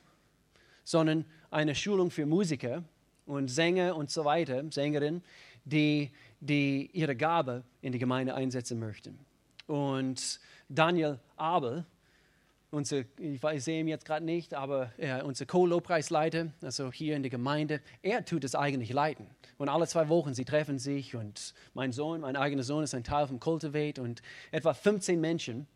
sondern 0.84 1.24
eine 1.50 1.74
Schulung 1.74 2.10
für 2.10 2.24
Musiker 2.24 2.84
und 3.26 3.48
Sänger 3.48 3.96
und 3.96 4.10
so 4.10 4.24
weiter, 4.24 4.64
Sängerinnen, 4.70 5.22
die, 5.64 6.10
die 6.40 6.88
ihre 6.92 7.16
Gabe 7.16 7.64
in 7.82 7.92
die 7.92 7.98
Gemeinde 7.98 8.34
einsetzen 8.34 8.78
möchten. 8.78 9.18
Und 9.66 10.40
Daniel 10.68 11.18
Abel, 11.36 11.84
unser, 12.70 13.02
ich, 13.18 13.42
weiß, 13.42 13.56
ich 13.56 13.64
sehe 13.64 13.80
ihn 13.80 13.88
jetzt 13.88 14.04
gerade 14.04 14.24
nicht, 14.24 14.54
aber 14.54 14.92
äh, 14.98 15.22
unser 15.22 15.46
Co-Lobpreisleiter, 15.46 16.52
also 16.62 16.92
hier 16.92 17.16
in 17.16 17.22
der 17.22 17.30
Gemeinde, 17.30 17.80
er 18.02 18.24
tut 18.24 18.44
es 18.44 18.54
eigentlich 18.54 18.92
leiten. 18.92 19.26
Und 19.56 19.68
alle 19.68 19.86
zwei 19.88 20.08
Wochen, 20.08 20.32
sie 20.32 20.44
treffen 20.44 20.78
sich 20.78 21.16
und 21.16 21.54
mein 21.74 21.92
Sohn, 21.92 22.20
mein 22.20 22.36
eigener 22.36 22.62
Sohn 22.62 22.84
ist 22.84 22.94
ein 22.94 23.04
Teil 23.04 23.26
vom 23.26 23.40
Cultivate 23.40 24.00
und 24.00 24.22
etwa 24.52 24.74
15 24.74 25.20
Menschen 25.20 25.66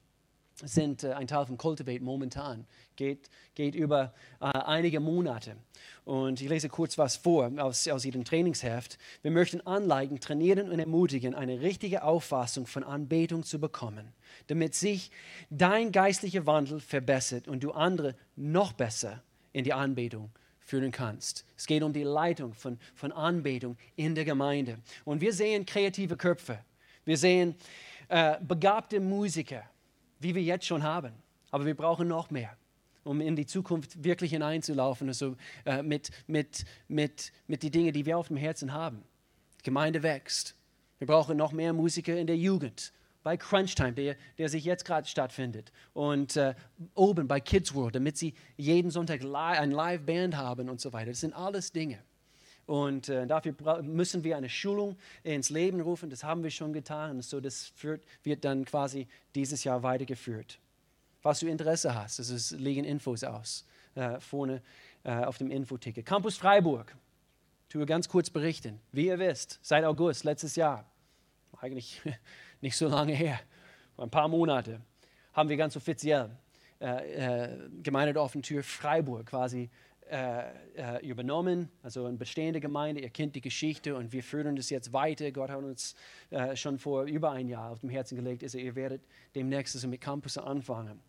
sind 0.65 1.05
äh, 1.05 1.13
ein 1.13 1.27
Teil 1.27 1.47
von 1.47 1.57
Cultivate 1.57 2.03
momentan. 2.03 2.67
Geht, 2.97 3.31
geht 3.55 3.75
über 3.75 4.13
äh, 4.41 4.47
einige 4.47 5.01
Monate. 5.01 5.57
Und 6.05 6.41
ich 6.41 6.49
lese 6.49 6.69
kurz 6.69 6.99
was 6.99 7.17
vor 7.17 7.51
aus, 7.59 7.87
aus 7.89 8.05
Ihrem 8.05 8.25
Trainingsheft. 8.25 8.99
Wir 9.23 9.31
möchten 9.31 9.61
anleigen, 9.67 10.21
trainieren 10.21 10.71
und 10.71 10.79
ermutigen, 10.79 11.35
eine 11.35 11.61
richtige 11.61 12.03
Auffassung 12.03 12.67
von 12.67 12.85
Anbetung 12.85 13.45
zu 13.45 13.61
bekommen, 13.61 14.13
damit 14.49 14.75
sich 14.75 15.11
dein 15.51 15.93
geistlicher 15.93 16.47
Wandel 16.47 16.81
verbessert 16.81 17.49
und 17.49 17.63
du 17.63 17.73
andere 17.73 18.15
noch 18.37 18.73
besser 18.73 19.23
in 19.53 19.65
die 19.65 19.73
Anbetung 19.73 20.31
führen 20.61 20.93
kannst. 20.93 21.45
Es 21.57 21.67
geht 21.67 21.83
um 21.83 21.93
die 21.93 22.03
Leitung 22.03 22.55
von, 22.55 22.79
von 22.95 23.13
Anbetung 23.13 23.77
in 23.97 24.15
der 24.15 24.25
Gemeinde. 24.25 24.79
Und 25.05 25.21
wir 25.21 25.33
sehen 25.33 25.67
kreative 25.67 26.17
Köpfe. 26.17 26.59
Wir 27.05 27.17
sehen 27.17 27.57
äh, 28.09 28.37
begabte 28.41 29.01
Musiker 29.01 29.65
wie 30.23 30.35
wir 30.35 30.43
jetzt 30.43 30.67
schon 30.67 30.83
haben. 30.83 31.13
Aber 31.51 31.67
wir 31.67 31.75
brauchen 31.75 32.09
noch 32.09 32.31
mehr, 32.31 32.57
um 33.05 33.21
in 33.21 33.37
die 33.37 33.47
Zukunft 33.47 34.03
wirklich 34.03 34.31
hineinzulaufen, 34.31 35.09
also 35.09 35.37
äh, 35.65 35.83
mit, 35.83 36.11
mit, 36.27 36.65
mit, 36.89 37.33
mit 37.47 37.63
den 37.63 37.73
Dingen, 37.73 37.93
die 37.93 38.07
wir 38.07 38.19
auf 38.19 38.29
dem 38.29 38.37
Herzen 38.37 38.73
haben. 38.73 39.03
Die 39.61 39.65
Gemeinde 39.65 40.03
wächst. 40.03 40.57
Wir 40.99 41.07
brauchen 41.07 41.37
noch 41.37 41.53
mehr 41.53 41.73
Musiker 41.73 42.17
in 42.17 42.27
der 42.27 42.37
Jugend, 42.37 42.93
bei 43.23 43.37
Crunchtime, 43.37 43.93
der, 43.93 44.17
der 44.39 44.49
sich 44.49 44.65
jetzt 44.65 44.85
gerade 44.85 45.07
stattfindet. 45.07 45.73
Und 45.93 46.37
äh, 46.37 46.55
oben 46.95 47.29
bei 47.29 47.41
Kids 47.41 47.75
World, 47.75 47.97
damit 47.97 48.17
sie 48.17 48.35
jeden 48.57 48.91
Sonntag 48.91 49.23
li 49.23 49.35
ein 49.35 49.71
Live-Band 49.71 50.37
haben 50.37 50.69
und 50.69 50.81
so 50.81 50.93
weiter. 50.93 51.11
Das 51.11 51.21
sind 51.21 51.35
alles 51.35 51.73
Dinge. 51.73 51.99
Und 52.67 53.09
äh, 53.09 53.27
dafür 53.27 53.55
müssen 53.83 54.25
wir 54.25 54.37
eine 54.37 54.49
Schulung 54.49 54.97
ins 55.25 55.51
Leben 55.51 55.81
rufen. 55.81 56.11
Das 56.11 56.23
haben 56.25 56.43
wir 56.43 56.51
schon 56.51 56.73
getan. 56.73 57.17
Und 57.17 57.23
so 57.23 57.41
das 57.41 57.73
führt, 57.75 58.05
wird 58.23 58.45
dann 58.45 58.65
quasi 58.65 59.09
dieses 59.35 59.65
Jahr 59.65 59.83
weitergeführt. 59.83 60.59
Falls 61.21 61.41
du 61.41 61.49
Interesse 61.49 61.95
hast, 61.95 62.19
es 62.19 62.31
ist, 62.31 62.53
liegen 62.53 62.85
Infos 62.85 63.25
aus 63.25 63.65
äh, 63.95 64.19
vorne 64.21 64.63
äh, 65.05 65.13
auf 65.13 65.39
dem 65.39 65.51
Infoticket. 65.51 66.07
Campus 66.07 66.37
Freiburg. 66.37 66.95
Ich 67.69 67.73
tue 67.73 67.87
ganz 67.87 68.09
kurz 68.09 68.31
berichten. 68.31 68.81
Wie 68.93 69.07
ihr 69.07 69.19
wisst, 69.19 69.59
seit 69.63 69.85
August 69.85 70.25
letztes 70.25 70.57
Jahr, 70.57 70.85
eigentlich 71.61 72.01
nicht 72.61 72.77
so 72.77 72.89
lange 72.89 73.15
her, 73.15 73.41
ein 73.97 74.11
paar 74.11 74.29
Monate, 74.29 74.81
haben 75.33 75.49
wir 75.49 75.57
ganz 75.57 75.77
offiziell 75.77 76.31
äh, 76.81 77.45
äh, 77.45 77.59
Gemeinde 77.83 78.13
der 78.13 78.23
offenen 78.23 78.43
Tür 78.43 78.63
Freiburg 78.63 79.27
quasi 79.27 79.71
äh, 80.13 80.45
äh, 80.75 81.07
übernommen, 81.09 81.71
also 81.83 82.05
eine 82.05 82.19
bestehende 82.19 82.61
Gemeinde, 82.61 83.01
ihr 83.01 83.09
kennt 83.09 83.35
die 83.35 83.41
Geschichte 83.41 83.97
und 83.97 84.13
wir 84.13 84.23
führen 84.23 84.57
das 84.57 84.69
jetzt 84.69 84.93
weiter. 84.93 85.33
Gott 85.33 85.49
hat 85.49 85.65
uns 85.65 85.95
äh, 86.29 86.55
schon 86.55 86.79
vor 86.79 87.05
über 87.05 87.31
ein 87.31 87.49
Jahr 87.49 87.71
auf 87.71 87.81
dem 87.81 87.89
Herzen 87.89 88.17
gelegt, 88.17 88.43
also 88.43 88.59
ihr 88.59 88.75
werdet 88.75 89.01
demnächst 89.35 89.75
also 89.75 89.89
mit 89.89 90.03
Campus 90.03 90.37
anfangen. 90.37 91.01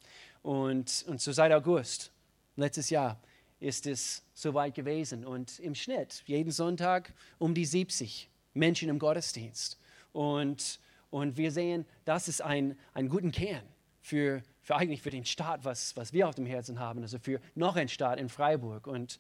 Und, 0.42 1.04
und 1.10 1.20
so 1.20 1.34
seit 1.34 1.52
August 1.52 2.14
letztes 2.56 2.90
Jahr 2.90 3.20
ist 3.60 3.88
es 3.88 4.24
soweit 4.34 4.74
gewesen 4.74 5.26
und 5.26 5.60
im 5.60 5.76
Schnitt 5.76 6.24
jeden 6.26 6.52
Sonntag 6.52 7.14
um 7.40 7.54
die 7.54 7.66
70 7.66 8.30
Menschen 8.54 8.88
im 8.88 9.00
Gottesdienst. 9.00 9.78
Und, 10.14 10.80
und 11.10 11.36
wir 11.36 11.52
sehen, 11.52 11.86
das 12.06 12.30
ist 12.30 12.42
ein, 12.42 12.78
ein 12.94 13.10
guter 13.10 13.32
Kern 13.32 13.64
für, 14.00 14.44
für 14.64 14.78
eigentlich 14.78 15.02
für 15.02 15.10
den 15.10 15.26
Staat, 15.26 15.66
was, 15.66 15.96
was 15.96 16.14
wir 16.14 16.28
auf 16.28 16.36
dem 16.36 16.46
Herzen 16.46 16.80
haben, 16.80 17.02
also 17.02 17.20
für 17.20 17.40
noch 17.54 17.76
einen 17.76 17.90
Staat 17.90 18.20
in 18.20 18.30
Freiburg. 18.30 18.88
Und, 18.88 19.20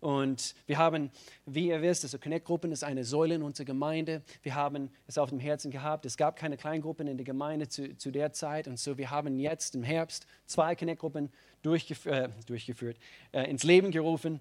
und 0.00 0.54
wir 0.66 0.78
haben, 0.78 1.10
wie 1.46 1.68
ihr 1.68 1.82
wisst, 1.82 2.04
also 2.04 2.18
Connect-Gruppen 2.18 2.70
ist 2.70 2.84
eine 2.84 3.04
Säule 3.04 3.34
in 3.34 3.42
unserer 3.42 3.66
Gemeinde. 3.66 4.22
Wir 4.42 4.54
haben 4.54 4.90
es 5.08 5.18
auf 5.18 5.30
dem 5.30 5.40
Herzen 5.40 5.72
gehabt. 5.72 6.06
Es 6.06 6.16
gab 6.16 6.36
keine 6.36 6.56
Kleingruppen 6.56 7.08
in 7.08 7.16
der 7.16 7.24
Gemeinde 7.24 7.68
zu, 7.68 7.96
zu 7.96 8.12
der 8.12 8.32
Zeit. 8.32 8.68
Und 8.68 8.78
so, 8.78 8.96
wir 8.96 9.10
haben 9.10 9.38
jetzt 9.38 9.74
im 9.74 9.82
Herbst 9.82 10.26
zwei 10.46 10.76
Connect-Gruppen 10.76 11.30
durchgef 11.62 12.06
äh, 12.06 12.28
durchgeführt, 12.46 12.96
äh, 13.32 13.50
ins 13.50 13.64
Leben 13.64 13.90
gerufen 13.90 14.40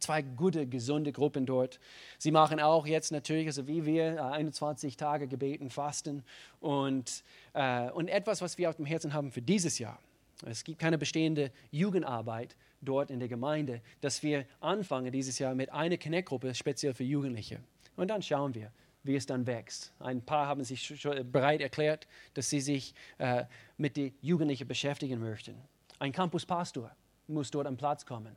zwei 0.00 0.22
gute, 0.22 0.66
gesunde 0.66 1.12
Gruppen 1.12 1.46
dort. 1.46 1.78
Sie 2.18 2.30
machen 2.30 2.60
auch 2.60 2.86
jetzt 2.86 3.12
natürlich, 3.12 3.46
also 3.46 3.66
wie 3.66 3.84
wir, 3.84 4.24
21 4.24 4.94
äh, 4.94 4.96
Tage 4.96 5.28
gebeten, 5.28 5.70
fasten 5.70 6.22
und, 6.60 7.22
äh, 7.54 7.90
und 7.90 8.08
etwas, 8.08 8.42
was 8.42 8.58
wir 8.58 8.70
auf 8.70 8.76
dem 8.76 8.86
Herzen 8.86 9.12
haben 9.12 9.30
für 9.32 9.42
dieses 9.42 9.78
Jahr. 9.78 9.98
Es 10.44 10.64
gibt 10.64 10.78
keine 10.78 10.98
bestehende 10.98 11.50
Jugendarbeit 11.70 12.56
dort 12.82 13.10
in 13.10 13.18
der 13.18 13.28
Gemeinde, 13.28 13.80
dass 14.00 14.22
wir 14.22 14.44
anfangen 14.60 15.10
dieses 15.10 15.38
Jahr 15.38 15.54
mit 15.54 15.72
einer 15.72 15.96
Connect-Gruppe 15.96 16.54
speziell 16.54 16.92
für 16.92 17.04
Jugendliche. 17.04 17.60
Und 17.96 18.08
dann 18.08 18.20
schauen 18.20 18.54
wir, 18.54 18.70
wie 19.02 19.16
es 19.16 19.24
dann 19.24 19.46
wächst. 19.46 19.92
Ein 19.98 20.20
paar 20.20 20.46
haben 20.46 20.64
sich 20.64 21.00
schon 21.00 21.30
bereit 21.30 21.60
erklärt, 21.60 22.06
dass 22.34 22.50
sie 22.50 22.60
sich 22.60 22.94
äh, 23.18 23.44
mit 23.78 23.96
den 23.96 24.14
Jugendlichen 24.20 24.68
beschäftigen 24.68 25.20
möchten. 25.20 25.54
Ein 25.98 26.12
Campuspastor 26.12 26.90
muss 27.28 27.50
dort 27.50 27.66
am 27.66 27.76
Platz 27.76 28.04
kommen. 28.04 28.36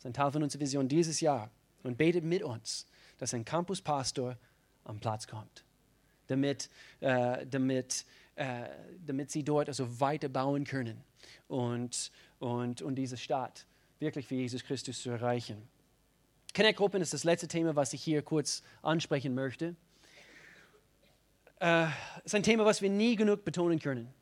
Das 0.00 0.06
ist 0.06 0.06
ein 0.06 0.14
Teil 0.14 0.32
von 0.32 0.42
unserer 0.42 0.62
Vision 0.62 0.88
dieses 0.88 1.20
Jahr. 1.20 1.50
Und 1.82 1.98
betet 1.98 2.24
mit 2.24 2.42
uns, 2.42 2.86
dass 3.18 3.34
ein 3.34 3.44
Campuspastor 3.44 4.38
am 4.84 4.98
Platz 4.98 5.26
kommt, 5.26 5.62
damit, 6.26 6.70
äh, 7.00 7.46
damit, 7.46 8.06
äh, 8.34 8.68
damit 9.06 9.30
sie 9.30 9.42
dort 9.42 9.68
also 9.68 10.00
weiter 10.00 10.30
bauen 10.30 10.64
können 10.64 11.04
und, 11.48 12.10
und, 12.38 12.80
und 12.80 12.94
diese 12.94 13.18
Stadt 13.18 13.66
wirklich 13.98 14.26
für 14.26 14.36
Jesus 14.36 14.64
Christus 14.64 15.02
zu 15.02 15.10
erreichen. 15.10 15.68
Connect-Gruppen 16.54 17.02
ist 17.02 17.12
das 17.12 17.24
letzte 17.24 17.46
Thema, 17.46 17.76
was 17.76 17.92
ich 17.92 18.02
hier 18.02 18.22
kurz 18.22 18.62
ansprechen 18.80 19.34
möchte. 19.34 19.76
Es 21.58 21.66
äh, 21.66 21.88
ist 22.24 22.34
ein 22.34 22.42
Thema, 22.42 22.64
was 22.64 22.80
wir 22.80 22.88
nie 22.88 23.16
genug 23.16 23.44
betonen 23.44 23.78
können. 23.78 24.12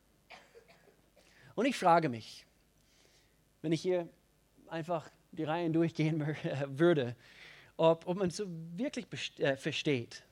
Und 1.55 1.65
ich 1.65 1.77
frage 1.77 2.09
mich, 2.09 2.45
wenn 3.61 3.71
ich 3.71 3.81
hier 3.81 4.09
einfach 4.67 5.09
die 5.31 5.43
Reihen 5.43 5.73
durchgehen 5.73 6.25
würde, 6.67 7.15
ob, 7.77 8.07
ob 8.07 8.17
man 8.17 8.29
so 8.29 8.45
wirklich 8.75 9.05
äh, 9.39 9.55
versteht, 9.55 10.23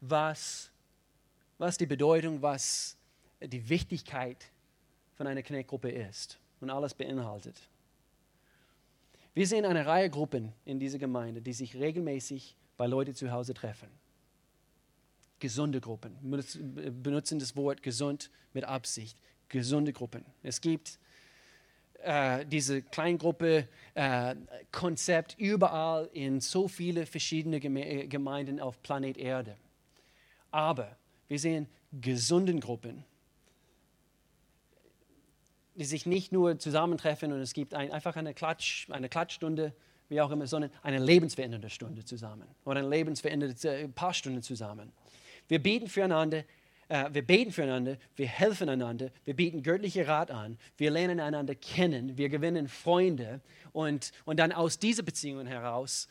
was, 0.00 0.70
was 1.58 1.78
die 1.78 1.86
Bedeutung, 1.86 2.42
was 2.42 2.96
die 3.40 3.68
Wichtigkeit 3.68 4.50
von 5.14 5.26
einer 5.26 5.42
Kneckgruppe 5.42 5.90
ist 5.90 6.38
und 6.60 6.70
alles 6.70 6.94
beinhaltet. 6.94 7.56
Wir 9.34 9.46
sehen 9.46 9.64
eine 9.64 9.86
Reihe 9.86 10.10
Gruppen 10.10 10.52
in 10.64 10.80
dieser 10.80 10.98
Gemeinde, 10.98 11.40
die 11.40 11.52
sich 11.52 11.76
regelmäßig 11.76 12.56
bei 12.76 12.86
Leuten 12.86 13.14
zu 13.14 13.30
Hause 13.30 13.54
treffen. 13.54 13.88
Gesunde 15.38 15.80
Gruppen. 15.80 16.16
Wir 16.22 16.90
benutzen 16.90 17.38
das 17.38 17.56
Wort 17.56 17.82
gesund 17.82 18.30
mit 18.52 18.64
Absicht. 18.64 19.18
Gesunde 19.48 19.92
Gruppen. 19.92 20.24
Es 20.42 20.60
gibt 20.60 20.98
äh, 22.02 22.46
diese 22.46 22.82
Kleingruppe-Konzept 22.82 25.38
äh, 25.38 25.44
überall 25.44 26.08
in 26.12 26.40
so 26.40 26.66
viele 26.68 27.06
verschiedene 27.06 27.60
Geme 27.60 28.08
Gemeinden 28.08 28.60
auf 28.60 28.82
Planet 28.82 29.18
Erde. 29.18 29.56
Aber 30.50 30.96
wir 31.28 31.38
sehen 31.38 31.68
gesunden 31.92 32.60
Gruppen, 32.60 33.04
die 35.74 35.84
sich 35.84 36.06
nicht 36.06 36.32
nur 36.32 36.58
zusammentreffen 36.58 37.32
und 37.32 37.40
es 37.40 37.52
gibt 37.52 37.74
ein, 37.74 37.92
einfach 37.92 38.16
eine, 38.16 38.34
Klatsch, 38.34 38.88
eine 38.90 39.08
Klatschstunde, 39.08 39.72
wie 40.08 40.20
auch 40.20 40.30
immer, 40.30 40.46
sondern 40.46 40.70
eine 40.82 40.98
lebensverändernde 40.98 41.70
Stunde 41.70 42.04
zusammen 42.04 42.48
oder 42.64 42.80
eine 42.80 42.88
lebensverändernde 42.88 43.68
äh, 43.68 43.88
paar 43.88 44.12
Stunden 44.12 44.42
zusammen. 44.42 44.92
Wir 45.48 45.62
bieten 45.62 45.88
füreinander 45.88 46.44
äh, 46.90 47.08
wir 47.14 47.24
beten 47.24 47.52
füreinander, 47.52 47.96
wir 48.16 48.26
helfen 48.26 48.68
einander, 48.68 49.12
wir 49.24 49.34
bieten 49.34 49.62
göttliche 49.62 50.08
Rat 50.08 50.32
an, 50.32 50.58
wir 50.76 50.90
lernen 50.90 51.20
einander 51.20 51.54
kennen, 51.54 52.18
wir 52.18 52.28
gewinnen 52.28 52.66
Freunde 52.68 53.40
und, 53.72 54.10
und 54.24 54.38
dann 54.38 54.50
aus 54.50 54.78
diesen 54.80 55.04
Beziehungen 55.04 55.46
heraus, 55.46 56.08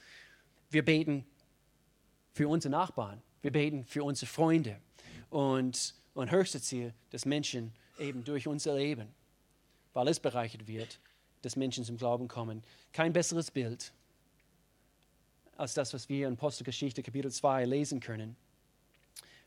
wir 0.70 0.84
beten 0.86 1.26
für 2.32 2.48
unsere 2.48 2.72
Nachbarn, 2.72 3.22
wir 3.42 3.52
beten 3.52 3.84
für 3.84 4.06
unsere 4.06 4.28
Freunde 4.28 4.80
und, 5.30 5.96
und 6.14 6.32
höchste 6.32 6.62
Ziel, 6.62 6.94
dass 7.10 7.26
Menschen 7.26 7.74
eben 8.00 8.24
durch 8.24 8.48
unser 8.48 8.78
Leben, 8.78 9.10
weil 9.92 10.08
es 10.08 10.22
bereichert 10.22 10.66
wird, 10.66 10.98
dass 11.42 11.58
Menschen 11.58 11.84
zum 11.84 11.98
Glauben 11.98 12.30
kommen. 12.30 12.64
Kein 12.94 13.12
besseres 13.12 13.52
Bild 13.52 13.92
als 15.58 15.74
das, 15.74 15.94
was 15.94 16.08
wir 16.08 16.30
in 16.30 16.36
Apostelgeschichte 16.36 17.04
Kapitel 17.04 17.30
2 17.30 17.66
lesen 17.66 18.00
können. 18.00 18.38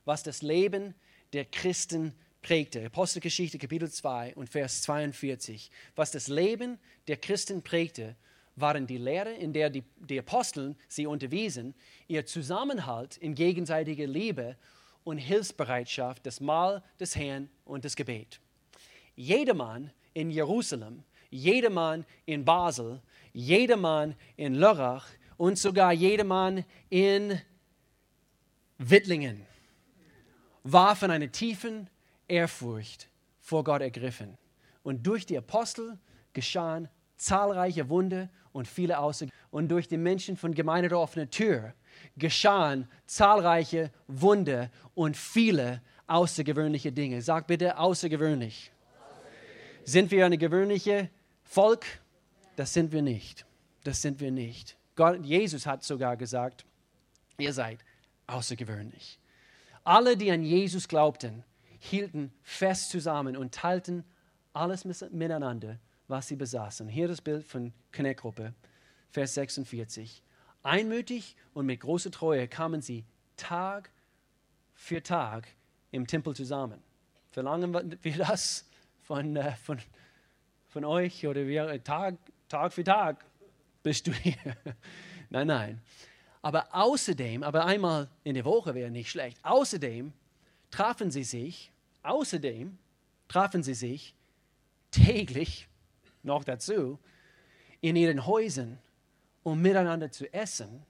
Was 0.04 0.22
das 0.22 0.42
Leben 0.42 0.94
der 1.32 1.44
Christen 1.46 2.14
prägte. 2.42 2.84
Apostelgeschichte 2.84 3.58
Kapitel 3.58 3.90
2 3.90 4.34
und 4.34 4.48
Vers 4.48 4.82
42. 4.82 5.70
Was 5.96 6.10
das 6.10 6.28
Leben 6.28 6.78
der 7.06 7.16
Christen 7.16 7.62
prägte, 7.62 8.16
waren 8.56 8.86
die 8.86 8.98
Lehre, 8.98 9.32
in 9.32 9.52
der 9.52 9.70
die, 9.70 9.82
die 9.96 10.18
Apostel 10.18 10.76
sie 10.88 11.06
unterwiesen, 11.06 11.74
ihr 12.06 12.26
Zusammenhalt 12.26 13.16
in 13.16 13.34
gegenseitiger 13.34 14.06
Liebe 14.06 14.56
und 15.04 15.18
Hilfsbereitschaft, 15.18 16.26
das 16.26 16.40
Mahl 16.40 16.82
des 17.00 17.16
Herrn 17.16 17.48
und 17.64 17.84
das 17.84 17.96
Gebet. 17.96 18.40
Jedermann 19.16 19.90
in 20.12 20.30
Jerusalem, 20.30 21.02
jedermann 21.30 22.04
in 22.26 22.44
Basel, 22.44 23.00
jedermann 23.32 24.14
in 24.36 24.54
Lörrach 24.54 25.08
und 25.38 25.58
sogar 25.58 25.92
jedermann 25.92 26.64
in 26.90 27.40
Wittlingen 28.76 29.46
war 30.64 30.96
von 30.96 31.10
einer 31.10 31.30
tiefen 31.30 31.88
Ehrfurcht 32.28 33.08
vor 33.40 33.64
Gott 33.64 33.82
ergriffen. 33.82 34.36
Und 34.82 35.06
durch 35.06 35.26
die 35.26 35.38
Apostel 35.38 35.98
geschahen 36.32 36.88
zahlreiche 37.16 37.88
Wunder 37.88 38.28
und 38.52 38.66
viele 38.68 38.98
Außer 38.98 39.26
und 39.50 39.68
durch 39.68 39.88
die 39.88 39.96
Menschen 39.96 40.36
von 40.36 40.54
Gemeinde 40.54 40.88
der 40.88 40.98
offenen 40.98 41.30
Tür 41.30 41.74
geschahen 42.16 42.88
zahlreiche 43.06 43.90
Wunder 44.06 44.70
und 44.94 45.16
viele 45.16 45.82
außergewöhnliche 46.06 46.92
Dinge. 46.92 47.22
Sag 47.22 47.46
bitte 47.46 47.78
außergewöhnlich. 47.78 48.72
Sind 49.84 50.10
wir 50.10 50.26
eine 50.26 50.38
gewöhnliche 50.38 51.10
Volk? 51.44 51.84
Das 52.56 52.72
sind 52.72 52.92
wir 52.92 53.02
nicht. 53.02 53.44
Das 53.84 54.02
sind 54.02 54.20
wir 54.20 54.30
nicht. 54.30 54.76
Gott, 54.94 55.24
Jesus 55.24 55.66
hat 55.66 55.82
sogar 55.82 56.16
gesagt, 56.16 56.64
ihr 57.38 57.52
seid 57.52 57.78
außergewöhnlich. 58.26 59.18
Alle, 59.84 60.16
die 60.16 60.30
an 60.30 60.44
Jesus 60.44 60.86
glaubten, 60.86 61.44
hielten 61.78 62.32
fest 62.42 62.90
zusammen 62.90 63.36
und 63.36 63.52
teilten 63.52 64.04
alles 64.52 64.84
miteinander, 64.84 65.78
was 66.06 66.28
sie 66.28 66.36
besaßen. 66.36 66.88
Hier 66.88 67.08
das 67.08 67.20
Bild 67.20 67.44
von 67.44 67.72
Connect-Gruppe, 67.92 68.54
Vers 69.10 69.34
46. 69.34 70.22
Einmütig 70.62 71.36
und 71.54 71.66
mit 71.66 71.80
großer 71.80 72.10
Treue 72.10 72.46
kamen 72.46 72.80
sie 72.80 73.04
Tag 73.36 73.90
für 74.74 75.02
Tag 75.02 75.48
im 75.90 76.06
Tempel 76.06 76.36
zusammen. 76.36 76.80
Verlangen 77.30 77.98
wir 78.02 78.16
das 78.16 78.68
von, 79.00 79.34
äh, 79.36 79.52
von, 79.56 79.78
von 80.68 80.84
euch 80.84 81.26
oder 81.26 81.46
wir, 81.46 81.82
Tag, 81.82 82.16
Tag 82.48 82.72
für 82.72 82.84
Tag 82.84 83.24
bist 83.82 84.06
du 84.06 84.12
hier? 84.12 84.36
nein, 85.30 85.48
nein. 85.48 85.82
Aber 86.42 86.66
außerdem, 86.72 87.44
aber 87.44 87.64
einmal 87.64 88.08
in 88.24 88.34
der 88.34 88.44
Woche 88.44 88.74
wäre 88.74 88.90
nicht 88.90 89.10
schlecht. 89.10 89.38
Außerdem 89.44 90.12
trafen 90.70 91.10
sie 91.10 91.24
sich, 91.24 91.70
außerdem 92.02 92.76
trafen 93.28 93.62
sie 93.62 93.74
sich 93.74 94.14
täglich 94.90 95.68
noch 96.22 96.42
dazu 96.42 96.98
in 97.80 97.96
ihren 97.96 98.26
Häusern, 98.26 98.78
um 99.44 99.62
miteinander 99.62 100.10
zu 100.10 100.32
essen 100.32 100.84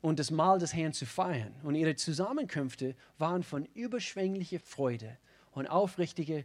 und 0.00 0.18
das 0.18 0.30
Mahl 0.30 0.58
des 0.58 0.74
Herrn 0.74 0.92
zu 0.92 1.06
feiern. 1.06 1.54
Und 1.62 1.74
ihre 1.74 1.94
Zusammenkünfte 1.94 2.96
waren 3.18 3.42
von 3.42 3.66
überschwänglicher 3.74 4.60
Freude 4.60 5.18
und 5.52 5.66
aufrichtiger 5.66 6.44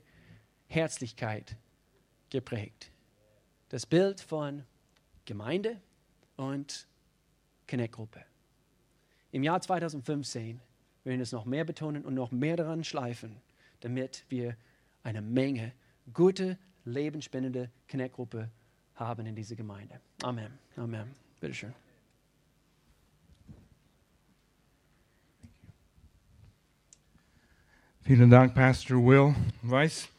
Herzlichkeit 0.68 1.56
geprägt. 2.30 2.92
Das 3.70 3.86
Bild 3.86 4.20
von 4.22 4.66
Gemeinde 5.26 5.82
und 6.36 6.88
Connect-Gruppe. 7.68 8.33
Im 9.34 9.42
Jahr 9.42 9.60
2015 9.60 10.62
werden 11.04 11.18
wir 11.18 11.24
es 11.24 11.32
noch 11.32 11.46
mehr 11.46 11.66
betonen 11.66 12.06
und 12.06 12.14
noch 12.14 12.32
mehr 12.32 12.56
daran 12.56 12.84
schleifen, 12.84 13.36
damit 13.80 14.26
wir 14.30 14.56
eine 15.02 15.24
Menge 15.24 15.74
gute, 16.14 16.60
lebensspendende 16.86 17.72
Connect-Gruppe 17.90 18.52
haben 18.94 19.26
in 19.26 19.36
dieser 19.36 19.56
Gemeinde. 19.56 20.00
Amen. 20.22 20.52
Amen. 20.78 21.08
Bitte 21.40 21.56
schön. 21.56 21.74
Vielen 28.02 28.30
Dank, 28.30 28.54
Pastor 28.54 28.98
Will. 28.98 29.34
Weiß 29.64 30.10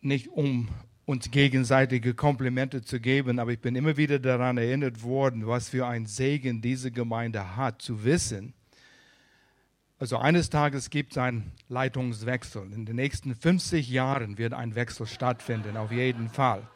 nicht, 0.00 0.28
um 0.28 0.70
uns 1.06 1.30
gegenseitige 1.30 2.14
Komplimente 2.14 2.82
zu 2.82 3.00
geben, 3.00 3.38
aber 3.38 3.52
ich 3.52 3.60
bin 3.60 3.76
immer 3.76 3.96
wieder 3.96 4.18
daran 4.18 4.56
erinnert 4.56 5.02
worden, 5.02 5.46
was 5.46 5.68
für 5.68 5.86
ein 5.86 6.06
Segen 6.06 6.62
diese 6.62 6.90
Gemeinde 6.90 7.56
hat, 7.56 7.82
zu 7.82 8.04
wissen, 8.04 8.54
also 10.04 10.18
eines 10.18 10.50
Tages 10.50 10.90
gibt 10.90 11.12
es 11.12 11.18
einen 11.18 11.52
Leitungswechsel. 11.68 12.72
In 12.72 12.84
den 12.84 12.96
nächsten 12.96 13.34
50 13.34 13.88
Jahren 13.88 14.38
wird 14.38 14.52
ein 14.52 14.74
Wechsel 14.74 15.06
stattfinden, 15.06 15.76
auf 15.76 15.92
jeden 15.92 16.28
Fall. 16.28 16.68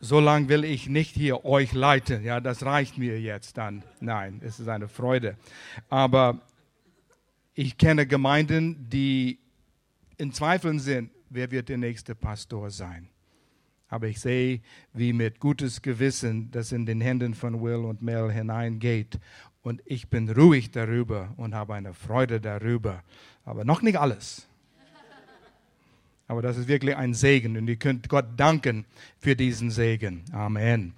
So 0.00 0.20
lange 0.20 0.48
will 0.48 0.64
ich 0.64 0.88
nicht 0.88 1.14
hier 1.14 1.44
euch 1.44 1.72
leiten. 1.72 2.22
Ja, 2.22 2.40
das 2.40 2.64
reicht 2.64 2.98
mir 2.98 3.20
jetzt 3.20 3.56
dann. 3.56 3.82
Nein, 4.00 4.40
es 4.44 4.60
ist 4.60 4.68
eine 4.68 4.88
Freude. 4.88 5.36
Aber 5.88 6.40
ich 7.54 7.78
kenne 7.78 8.06
Gemeinden, 8.06 8.88
die 8.88 9.38
in 10.18 10.32
Zweifeln 10.32 10.78
sind, 10.78 11.10
wer 11.30 11.50
wird 11.50 11.68
der 11.68 11.78
nächste 11.78 12.14
Pastor 12.14 12.70
sein. 12.70 13.08
Aber 13.92 14.06
ich 14.06 14.20
sehe, 14.20 14.62
wie 14.94 15.12
mit 15.12 15.38
gutes 15.38 15.82
Gewissen 15.82 16.50
das 16.50 16.72
in 16.72 16.86
den 16.86 17.02
Händen 17.02 17.34
von 17.34 17.60
Will 17.60 17.84
und 17.84 18.00
Mel 18.00 18.32
hineingeht. 18.32 19.20
Und 19.60 19.82
ich 19.84 20.08
bin 20.08 20.30
ruhig 20.30 20.70
darüber 20.70 21.34
und 21.36 21.54
habe 21.54 21.74
eine 21.74 21.92
Freude 21.92 22.40
darüber. 22.40 23.02
Aber 23.44 23.66
noch 23.66 23.82
nicht 23.82 23.98
alles. 23.98 24.48
Aber 26.26 26.40
das 26.40 26.56
ist 26.56 26.68
wirklich 26.68 26.96
ein 26.96 27.12
Segen 27.12 27.58
und 27.58 27.68
ihr 27.68 27.76
könnt 27.76 28.08
Gott 28.08 28.28
danken 28.38 28.86
für 29.18 29.36
diesen 29.36 29.70
Segen. 29.70 30.24
Amen. 30.32 30.94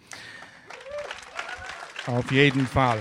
Auf 2.06 2.30
jeden 2.30 2.68
Fall. 2.68 3.00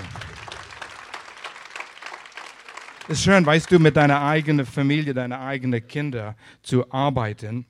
Es 3.08 3.20
ist 3.20 3.26
schön, 3.26 3.46
weißt 3.46 3.70
du, 3.70 3.78
mit 3.78 3.96
deiner 3.96 4.24
eigenen 4.24 4.66
Familie, 4.66 5.14
deine 5.14 5.40
eigenen 5.40 5.88
Kinder 5.88 6.36
zu 6.64 6.92
arbeiten 6.92 7.68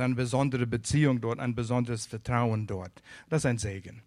eine 0.00 0.14
besondere 0.14 0.66
Beziehung 0.66 1.20
dort, 1.20 1.38
ein 1.38 1.54
besonderes 1.54 2.06
Vertrauen 2.06 2.66
dort. 2.66 3.02
Das 3.28 3.42
ist 3.42 3.46
ein 3.46 3.58
Segen. 3.58 4.02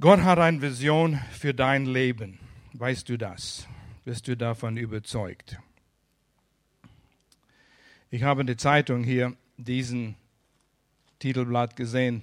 Gott 0.00 0.22
hat 0.22 0.38
eine 0.38 0.60
Vision 0.60 1.20
für 1.32 1.54
dein 1.54 1.86
Leben. 1.86 2.38
Weißt 2.72 3.08
du 3.08 3.16
das? 3.16 3.66
Bist 4.04 4.28
du 4.28 4.36
davon 4.36 4.76
überzeugt? 4.76 5.58
Ich 8.10 8.22
habe 8.22 8.42
in 8.42 8.46
der 8.46 8.58
Zeitung 8.58 9.02
hier 9.02 9.34
diesen 9.56 10.16
Titelblatt 11.20 11.76
gesehen. 11.76 12.22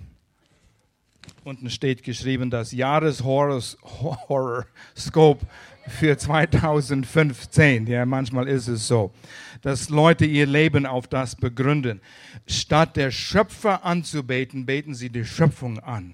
Unten 1.44 1.70
steht 1.70 2.04
geschrieben, 2.04 2.50
das 2.50 2.72
Jahreshoroskop 2.72 5.40
für 5.88 6.18
2015. 6.18 7.88
Ja, 7.88 8.06
manchmal 8.06 8.48
ist 8.48 8.68
es 8.68 8.88
so, 8.88 9.12
dass 9.62 9.90
Leute 9.90 10.26
ihr 10.26 10.46
Leben 10.46 10.86
auf 10.86 11.08
das 11.08 11.36
begründen. 11.36 12.02
Statt 12.48 12.98
der 12.98 13.12
Schöpfer 13.12 13.86
anzubeten, 13.86 14.66
beten 14.66 14.96
sie 14.96 15.10
die 15.10 15.26
Schöpfung 15.26 15.80
an 15.80 16.14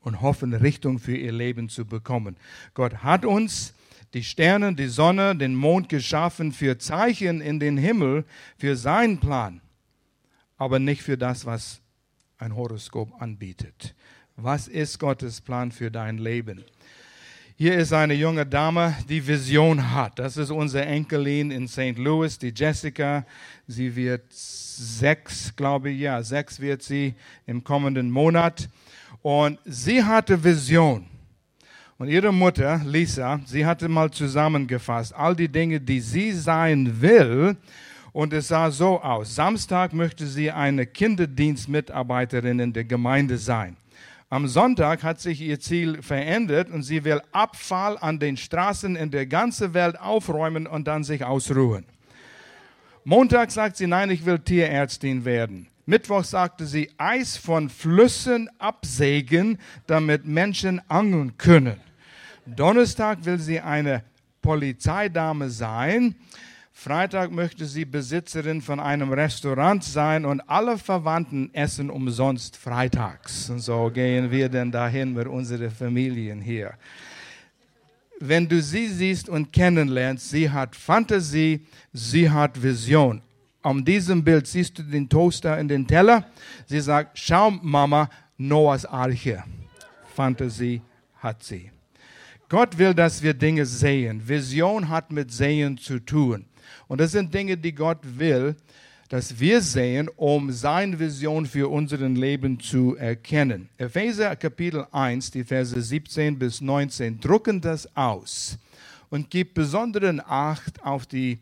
und 0.00 0.20
hoffen, 0.20 0.54
Richtung 0.54 0.98
für 0.98 1.16
ihr 1.16 1.32
Leben 1.32 1.68
zu 1.68 1.84
bekommen. 1.84 2.36
Gott 2.74 2.98
hat 2.98 3.24
uns 3.24 3.74
die 4.14 4.22
Sterne, 4.22 4.74
die 4.74 4.86
Sonne, 4.86 5.36
den 5.36 5.54
Mond 5.54 5.88
geschaffen 5.88 6.52
für 6.52 6.78
Zeichen 6.78 7.40
in 7.40 7.60
den 7.60 7.76
Himmel, 7.76 8.24
für 8.56 8.76
seinen 8.76 9.18
Plan, 9.18 9.60
aber 10.56 10.78
nicht 10.78 11.02
für 11.02 11.18
das, 11.18 11.44
was 11.44 11.80
ein 12.38 12.54
Horoskop 12.54 13.20
anbietet. 13.20 13.94
Was 14.36 14.68
ist 14.68 14.98
Gottes 14.98 15.40
Plan 15.40 15.72
für 15.72 15.90
dein 15.90 16.18
Leben? 16.18 16.64
Hier 17.58 17.74
ist 17.78 17.94
eine 17.94 18.12
junge 18.12 18.44
Dame, 18.44 18.94
die 19.08 19.26
Vision 19.26 19.90
hat. 19.94 20.18
Das 20.18 20.36
ist 20.36 20.50
unsere 20.50 20.84
Enkelin 20.84 21.50
in 21.50 21.66
St. 21.66 21.96
Louis, 21.96 22.36
die 22.36 22.52
Jessica. 22.54 23.24
Sie 23.66 23.96
wird 23.96 24.24
sechs, 24.28 25.56
glaube 25.56 25.88
ich, 25.88 26.00
ja, 26.00 26.22
sechs 26.22 26.60
wird 26.60 26.82
sie 26.82 27.14
im 27.46 27.64
kommenden 27.64 28.10
Monat. 28.10 28.68
Und 29.22 29.58
sie 29.64 30.04
hatte 30.04 30.44
Vision. 30.44 31.06
Und 31.96 32.08
ihre 32.08 32.30
Mutter, 32.30 32.82
Lisa, 32.84 33.40
sie 33.46 33.64
hatte 33.64 33.88
mal 33.88 34.10
zusammengefasst, 34.10 35.14
all 35.14 35.34
die 35.34 35.48
Dinge, 35.48 35.80
die 35.80 36.00
sie 36.00 36.32
sein 36.32 37.00
will. 37.00 37.56
Und 38.12 38.34
es 38.34 38.48
sah 38.48 38.70
so 38.70 39.00
aus. 39.00 39.34
Samstag 39.34 39.94
möchte 39.94 40.26
sie 40.26 40.50
eine 40.50 40.84
Kinderdienstmitarbeiterin 40.84 42.58
in 42.58 42.74
der 42.74 42.84
Gemeinde 42.84 43.38
sein. 43.38 43.78
Am 44.28 44.48
Sonntag 44.48 45.04
hat 45.04 45.20
sich 45.20 45.40
ihr 45.40 45.60
Ziel 45.60 46.02
verändert 46.02 46.68
und 46.68 46.82
sie 46.82 47.04
will 47.04 47.22
Abfall 47.30 47.96
an 47.98 48.18
den 48.18 48.36
Straßen 48.36 48.96
in 48.96 49.12
der 49.12 49.26
ganzen 49.26 49.72
Welt 49.72 50.00
aufräumen 50.00 50.66
und 50.66 50.88
dann 50.88 51.04
sich 51.04 51.24
ausruhen. 51.24 51.86
Montag 53.04 53.52
sagt 53.52 53.76
sie, 53.76 53.86
nein, 53.86 54.10
ich 54.10 54.26
will 54.26 54.40
Tierärztin 54.40 55.24
werden. 55.24 55.68
Mittwoch 55.84 56.24
sagte 56.24 56.66
sie, 56.66 56.90
Eis 56.98 57.36
von 57.36 57.68
Flüssen 57.68 58.50
absägen, 58.58 59.58
damit 59.86 60.26
Menschen 60.26 60.82
angeln 60.88 61.38
können. 61.38 61.76
Donnerstag 62.46 63.24
will 63.24 63.38
sie 63.38 63.60
eine 63.60 64.02
Polizeidame 64.42 65.50
sein. 65.50 66.16
Freitag 66.78 67.32
möchte 67.32 67.64
sie 67.64 67.86
Besitzerin 67.86 68.60
von 68.60 68.80
einem 68.80 69.10
Restaurant 69.10 69.82
sein 69.82 70.26
und 70.26 70.42
alle 70.42 70.76
Verwandten 70.76 71.52
essen 71.54 71.88
umsonst 71.88 72.54
freitags. 72.58 73.48
Und 73.48 73.60
so 73.60 73.90
gehen 73.90 74.30
wir 74.30 74.50
dann 74.50 74.70
dahin 74.70 75.14
mit 75.14 75.26
unseren 75.26 75.70
Familien 75.70 76.42
hier. 76.42 76.74
Wenn 78.20 78.46
du 78.46 78.60
sie 78.60 78.88
siehst 78.88 79.30
und 79.30 79.54
kennenlernst, 79.54 80.28
sie 80.28 80.50
hat 80.50 80.76
Fantasie, 80.76 81.66
sie 81.94 82.30
hat 82.30 82.62
Vision. 82.62 83.22
An 83.62 83.82
diesem 83.82 84.22
Bild 84.22 84.46
siehst 84.46 84.78
du 84.78 84.82
den 84.82 85.08
Toaster 85.08 85.58
in 85.58 85.68
den 85.68 85.86
Teller. 85.86 86.26
Sie 86.66 86.80
sagt, 86.80 87.18
schau 87.18 87.50
Mama, 87.50 88.10
Noahs 88.36 88.84
Arche. 88.84 89.42
Fantasie 90.14 90.82
hat 91.20 91.42
sie. 91.42 91.70
Gott 92.50 92.76
will, 92.76 92.92
dass 92.92 93.22
wir 93.22 93.32
Dinge 93.32 93.64
sehen. 93.64 94.28
Vision 94.28 94.90
hat 94.90 95.10
mit 95.10 95.32
Sehen 95.32 95.78
zu 95.78 95.98
tun. 95.98 96.44
Und 96.88 97.00
das 97.00 97.12
sind 97.12 97.32
Dinge, 97.34 97.56
die 97.56 97.74
Gott 97.74 97.98
will, 98.02 98.56
dass 99.08 99.38
wir 99.38 99.60
sehen, 99.60 100.08
um 100.16 100.50
seine 100.50 100.98
Vision 100.98 101.46
für 101.46 101.70
unser 101.70 101.98
Leben 101.98 102.58
zu 102.58 102.96
erkennen. 102.96 103.68
Epheser 103.78 104.34
Kapitel 104.36 104.86
1, 104.90 105.30
die 105.30 105.44
Verse 105.44 105.80
17 105.80 106.38
bis 106.38 106.60
19, 106.60 107.20
drucken 107.20 107.60
das 107.60 107.94
aus 107.96 108.58
und 109.10 109.30
gibt 109.30 109.54
besonderen 109.54 110.20
Acht 110.20 110.82
auf 110.82 111.06
die, 111.06 111.38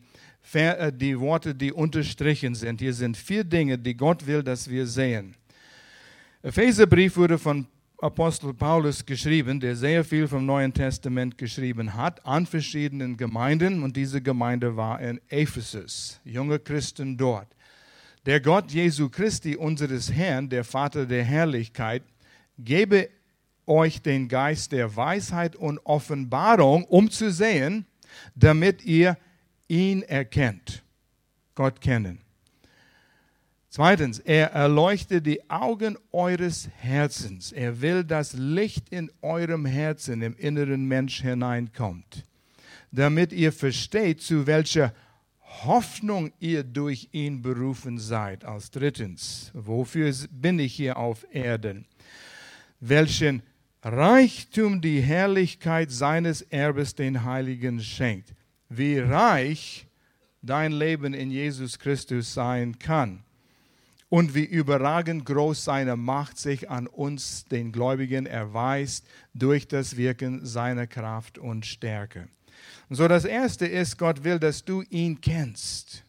äh, 0.53 0.91
die 0.93 1.19
Worte, 1.19 1.55
die 1.55 1.71
unterstrichen 1.71 2.53
sind. 2.53 2.79
Hier 2.79 2.93
sind 2.93 3.17
vier 3.17 3.43
Dinge, 3.43 3.77
die 3.77 3.95
Gott 3.95 4.25
will, 4.27 4.43
dass 4.43 4.69
wir 4.69 4.85
sehen. 4.85 5.35
Epheserbrief 6.43 7.17
wurde 7.17 7.39
von 7.39 7.65
Apostel 7.99 8.53
Paulus 8.53 9.05
geschrieben, 9.05 9.59
der 9.59 9.75
sehr 9.75 10.03
viel 10.03 10.27
vom 10.27 10.45
Neuen 10.45 10.73
Testament 10.73 11.37
geschrieben 11.37 11.93
hat, 11.95 12.25
an 12.25 12.45
verschiedenen 12.45 13.15
Gemeinden. 13.15 13.83
Und 13.83 13.95
diese 13.95 14.21
Gemeinde 14.21 14.75
war 14.75 14.99
in 14.99 15.21
Ephesus, 15.29 16.19
junge 16.25 16.59
Christen 16.59 17.17
dort. 17.17 17.47
Der 18.25 18.41
Gott 18.41 18.71
Jesu 18.71 19.09
Christi, 19.09 19.55
unseres 19.55 20.11
Herrn, 20.11 20.49
der 20.49 20.63
Vater 20.63 21.05
der 21.05 21.23
Herrlichkeit, 21.23 22.03
gebe 22.57 23.09
euch 23.65 24.01
den 24.01 24.27
Geist 24.27 24.71
der 24.71 24.95
Weisheit 24.95 25.55
und 25.55 25.79
Offenbarung, 25.85 26.85
um 26.85 27.09
zu 27.09 27.31
sehen, 27.31 27.85
damit 28.35 28.83
ihr 28.83 29.17
ihn 29.67 30.03
erkennt. 30.03 30.83
Gott 31.53 31.81
kennen. 31.81 32.24
Zweitens, 33.75 34.19
er 34.19 34.53
erleuchtet 34.53 35.25
die 35.25 35.49
Augen 35.49 35.97
eures 36.13 36.69
Herzens. 36.77 37.51
Er 37.51 37.81
will, 37.81 38.05
dass 38.05 38.31
Licht 38.31 38.87
in 38.87 39.11
eurem 39.21 39.65
Herzen, 39.65 40.21
im 40.21 40.33
inneren 40.37 40.85
Mensch 40.85 41.21
hineinkommt, 41.21 42.23
damit 42.93 43.33
ihr 43.33 43.51
versteht, 43.51 44.21
zu 44.21 44.47
welcher 44.47 44.93
Hoffnung 45.65 46.31
ihr 46.39 46.63
durch 46.63 47.09
ihn 47.11 47.41
berufen 47.41 47.97
seid. 47.97 48.45
Als 48.45 48.71
drittens, 48.71 49.51
wofür 49.53 50.13
bin 50.31 50.57
ich 50.57 50.73
hier 50.75 50.95
auf 50.95 51.27
Erden? 51.29 51.85
Welchen 52.79 53.43
Reichtum 53.83 54.79
die 54.79 55.01
Herrlichkeit 55.01 55.91
seines 55.91 56.43
Erbes 56.43 56.95
den 56.95 57.25
Heiligen 57.25 57.81
schenkt. 57.81 58.35
Wie 58.69 58.99
reich 58.99 59.85
dein 60.41 60.71
Leben 60.71 61.13
in 61.13 61.29
Jesus 61.29 61.77
Christus 61.77 62.33
sein 62.33 62.79
kann 62.79 63.24
und 64.09 64.35
wie 64.35 64.45
überragend 64.45 65.25
groß 65.25 65.63
seine 65.63 65.95
Macht 65.95 66.37
sich 66.37 66.69
an 66.69 66.87
uns, 66.87 67.45
den 67.45 67.71
Gläubigen, 67.71 68.25
erweist 68.25 69.05
durch 69.33 69.67
das 69.67 69.97
Wirken 69.97 70.45
seiner 70.45 70.87
Kraft 70.87 71.37
und 71.37 71.65
Stärke. 71.65 72.27
Und 72.89 72.95
so 72.97 73.07
das 73.07 73.25
Erste 73.25 73.65
ist, 73.65 73.97
Gott 73.97 74.23
will, 74.23 74.39
dass 74.39 74.63
du 74.63 74.83
ihn 74.89 75.19
kennst. 75.19 76.03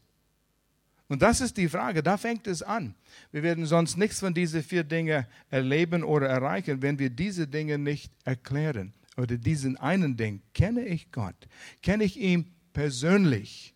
Und 1.08 1.22
das 1.22 1.40
ist 1.40 1.56
die 1.56 1.68
Frage, 1.68 2.02
da 2.02 2.16
fängt 2.16 2.46
es 2.46 2.62
an. 2.62 2.94
Wir 3.30 3.42
werden 3.42 3.64
sonst 3.64 3.96
nichts 3.96 4.20
von 4.20 4.34
diesen 4.34 4.62
vier 4.62 4.82
Dingen 4.84 5.24
erleben 5.50 6.02
oder 6.02 6.26
erreichen, 6.26 6.82
wenn 6.82 6.98
wir 6.98 7.10
diese 7.10 7.46
Dinge 7.46 7.78
nicht 7.78 8.12
erklären. 8.24 8.92
Oder 9.16 9.38
diesen 9.38 9.76
einen 9.78 10.16
Ding, 10.16 10.42
kenne 10.52 10.84
ich 10.84 11.10
Gott? 11.10 11.48
Kenne 11.82 12.04
ich 12.04 12.18
ihn 12.18 12.52
persönlich? 12.72 13.74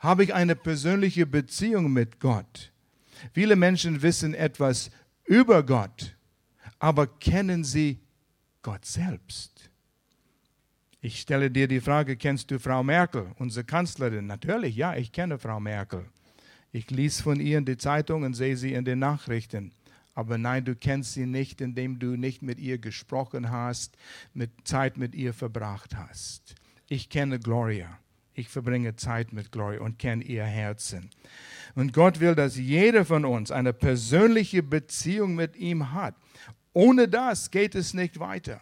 Habe 0.00 0.24
ich 0.24 0.34
eine 0.34 0.56
persönliche 0.56 1.24
Beziehung 1.24 1.92
mit 1.92 2.20
Gott? 2.20 2.72
Viele 3.32 3.56
Menschen 3.56 4.02
wissen 4.02 4.34
etwas 4.34 4.90
über 5.24 5.62
Gott, 5.62 6.16
aber 6.78 7.06
kennen 7.06 7.64
sie 7.64 8.00
Gott 8.62 8.84
selbst? 8.84 9.70
Ich 11.00 11.20
stelle 11.20 11.50
dir 11.50 11.68
die 11.68 11.80
Frage, 11.80 12.16
kennst 12.16 12.50
du 12.50 12.58
Frau 12.58 12.82
Merkel, 12.82 13.30
unsere 13.38 13.64
Kanzlerin? 13.64 14.26
Natürlich, 14.26 14.74
ja, 14.74 14.96
ich 14.96 15.12
kenne 15.12 15.38
Frau 15.38 15.60
Merkel. 15.60 16.04
Ich 16.72 16.90
lese 16.90 17.22
von 17.22 17.38
ihr 17.38 17.58
in 17.58 17.64
die 17.64 17.76
Zeitung 17.76 18.24
und 18.24 18.34
sehe 18.34 18.56
sie 18.56 18.72
in 18.72 18.84
den 18.84 18.98
Nachrichten. 18.98 19.72
Aber 20.14 20.38
nein, 20.38 20.64
du 20.64 20.74
kennst 20.74 21.12
sie 21.12 21.26
nicht, 21.26 21.60
indem 21.60 21.98
du 21.98 22.16
nicht 22.16 22.42
mit 22.42 22.58
ihr 22.58 22.78
gesprochen 22.78 23.50
hast, 23.50 23.96
mit 24.34 24.50
Zeit 24.64 24.96
mit 24.96 25.14
ihr 25.14 25.32
verbracht 25.32 25.94
hast. 25.96 26.54
Ich 26.88 27.08
kenne 27.08 27.38
Gloria. 27.38 27.98
Ich 28.34 28.48
verbringe 28.48 28.96
Zeit 28.96 29.32
mit 29.32 29.52
Gloria 29.52 29.80
und 29.80 29.98
kenne 29.98 30.24
ihr 30.24 30.44
Herzen. 30.44 31.10
Und 31.76 31.92
Gott 31.92 32.20
will, 32.20 32.34
dass 32.34 32.56
jeder 32.56 33.04
von 33.04 33.24
uns 33.24 33.50
eine 33.52 33.72
persönliche 33.72 34.62
Beziehung 34.62 35.34
mit 35.34 35.56
ihm 35.56 35.92
hat. 35.92 36.16
Ohne 36.72 37.06
das 37.06 37.50
geht 37.50 37.74
es 37.74 37.94
nicht 37.94 38.18
weiter. 38.18 38.60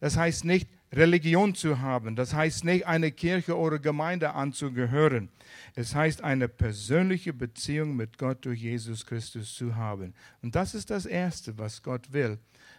Das 0.00 0.16
heißt 0.16 0.44
nicht, 0.44 0.68
Religion 0.92 1.54
zu 1.54 1.80
haben. 1.80 2.14
Das 2.16 2.32
heißt 2.32 2.64
nicht, 2.64 2.86
eine 2.86 3.10
Kirche 3.10 3.58
oder 3.58 3.78
Gemeinde 3.78 4.34
anzugehören. 4.34 5.30
Es 5.74 5.94
heißt, 5.94 6.22
eine 6.22 6.48
persönliche 6.48 7.32
Beziehung 7.32 7.96
mit 7.96 8.18
Gott 8.18 8.44
durch 8.44 8.60
Jesus 8.60 9.04
Christus 9.04 9.54
zu 9.54 9.74
haben. 9.74 10.14
Und 10.42 10.54
das 10.54 10.74
ist 10.74 10.90
das 10.90 11.06
Erste, 11.06 11.58
was 11.58 11.82
Gott 11.82 12.12
will, 12.12 12.38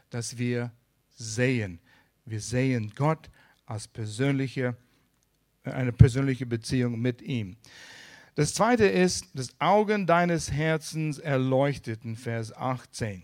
dass 0.10 0.38
wir 0.38 0.72
sehen. 1.16 1.80
Wir 2.26 2.40
sehen 2.40 2.94
Gott 2.96 3.30
als 3.66 3.88
persönliche, 3.88 4.78
eine 5.64 5.92
persönliche 5.92 6.46
Beziehung 6.46 7.02
mit 7.02 7.22
ihm. 7.22 7.58
Das 8.36 8.56
zweite 8.56 8.86
ist, 8.86 9.28
das 9.36 9.50
Augen 9.60 10.08
deines 10.08 10.52
Herzens 10.52 11.20
erleuchteten, 11.20 12.16
Vers 12.16 12.52
18. 12.56 13.22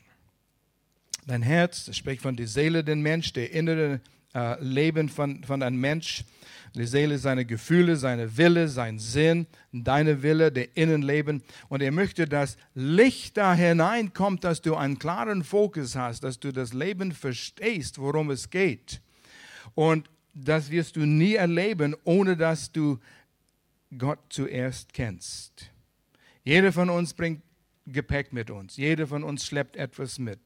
Dein 1.26 1.42
Herz, 1.42 1.86
das 1.86 1.98
spricht 1.98 2.22
von 2.22 2.36
der 2.36 2.48
Seele, 2.48 2.84
den 2.84 3.02
Mensch, 3.02 3.34
der 3.34 3.52
innere 3.52 4.02
äh, 4.36 4.64
Leben 4.64 5.10
von, 5.10 5.44
von 5.44 5.64
einem 5.64 5.80
Mensch. 5.80 6.24
Die 6.76 6.86
Seele, 6.86 7.18
seine 7.18 7.46
Gefühle, 7.46 7.96
seine 7.96 8.38
Wille, 8.38 8.68
sein 8.68 9.00
Sinn, 9.00 9.48
deine 9.72 10.22
Wille, 10.22 10.52
der 10.52 10.78
Innenleben. 10.78 11.42
Und 11.70 11.82
er 11.82 11.92
möchte, 11.92 12.28
dass 12.28 12.58
Licht 12.76 13.36
da 13.36 13.56
hineinkommt, 13.56 14.44
dass 14.44 14.62
du 14.62 14.76
einen 14.76 15.00
klaren 15.00 15.44
Fokus 15.44 15.96
hast, 15.96 16.24
dass 16.24 16.40
du 16.40 16.52
das 16.54 16.74
Leben 16.74 17.14
verstehst, 17.14 17.98
worum 17.98 18.30
es 18.30 18.52
geht. 18.52 19.02
Und 19.74 20.08
das 20.36 20.70
wirst 20.70 20.96
du 20.96 21.02
nie 21.02 21.34
erleben, 21.34 21.96
ohne 22.04 22.38
dass 22.38 22.72
du 22.72 23.00
Gott 23.98 24.20
zuerst 24.30 24.94
kennst. 24.94 25.72
Jeder 26.44 26.72
von 26.72 26.90
uns 26.90 27.14
bringt 27.14 27.42
Gepäck 27.88 28.34
mit 28.34 28.52
uns. 28.52 28.78
Jeder 28.78 29.08
von 29.08 29.24
uns 29.24 29.46
schleppt 29.46 29.76
etwas 29.76 30.20
mit. 30.20 30.40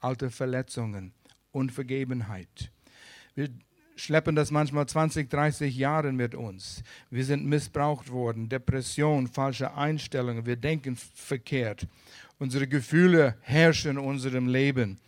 Alte 0.00 0.30
Verletzungen, 0.30 1.12
Unvergebenheit. 1.52 2.70
Wir 3.34 3.48
schleppen 3.96 4.34
das 4.34 4.50
manchmal 4.50 4.86
20, 4.86 5.30
30 5.30 5.76
Jahre 5.76 6.12
mit 6.12 6.34
uns. 6.34 6.82
Wir 7.10 7.24
sind 7.24 7.46
missbraucht 7.46 8.10
worden, 8.10 8.48
Depression, 8.48 9.28
falsche 9.28 9.74
Einstellungen, 9.74 10.46
wir 10.46 10.56
denken 10.56 10.96
verkehrt. 10.96 11.86
Unsere 12.38 12.66
Gefühle 12.66 13.36
herrschen 13.40 13.92
in 13.92 13.98
unserem 13.98 14.46
Leben. 14.46 14.98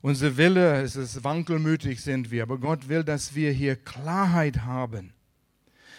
Unser 0.00 0.36
Wille, 0.36 0.82
es 0.82 0.96
ist 0.96 1.24
wankelmütig 1.24 2.00
sind 2.00 2.30
wir, 2.30 2.42
aber 2.42 2.58
Gott 2.58 2.88
will, 2.88 3.04
dass 3.04 3.34
wir 3.34 3.52
hier 3.52 3.76
Klarheit 3.76 4.62
haben 4.64 5.12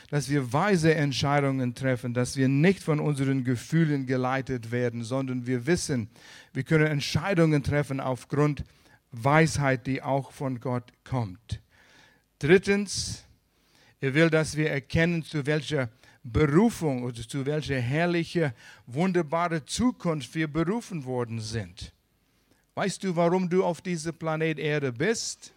dass 0.09 0.29
wir 0.29 0.53
weise 0.53 0.93
Entscheidungen 0.93 1.75
treffen, 1.75 2.13
dass 2.13 2.35
wir 2.35 2.47
nicht 2.47 2.83
von 2.83 2.99
unseren 2.99 3.43
Gefühlen 3.43 4.05
geleitet 4.05 4.71
werden, 4.71 5.03
sondern 5.03 5.47
wir 5.47 5.65
wissen, 5.65 6.09
wir 6.53 6.63
können 6.63 6.87
Entscheidungen 6.87 7.63
treffen 7.63 7.99
aufgrund 7.99 8.63
Weisheit, 9.11 9.87
die 9.87 10.01
auch 10.01 10.31
von 10.31 10.59
Gott 10.59 10.91
kommt. 11.03 11.61
Drittens, 12.39 13.23
er 14.01 14.13
will, 14.13 14.29
dass 14.29 14.57
wir 14.57 14.69
erkennen, 14.69 15.23
zu 15.23 15.45
welcher 15.45 15.89
Berufung 16.23 17.03
oder 17.03 17.27
zu 17.27 17.45
welcher 17.45 17.79
herrliche, 17.79 18.53
wunderbare 18.87 19.65
Zukunft 19.65 20.35
wir 20.35 20.47
berufen 20.47 21.05
worden 21.05 21.39
sind. 21.39 21.93
Weißt 22.75 23.03
du, 23.03 23.15
warum 23.15 23.49
du 23.49 23.63
auf 23.63 23.81
diesem 23.81 24.15
Planet 24.15 24.57
Erde 24.57 24.91
bist? 24.91 25.52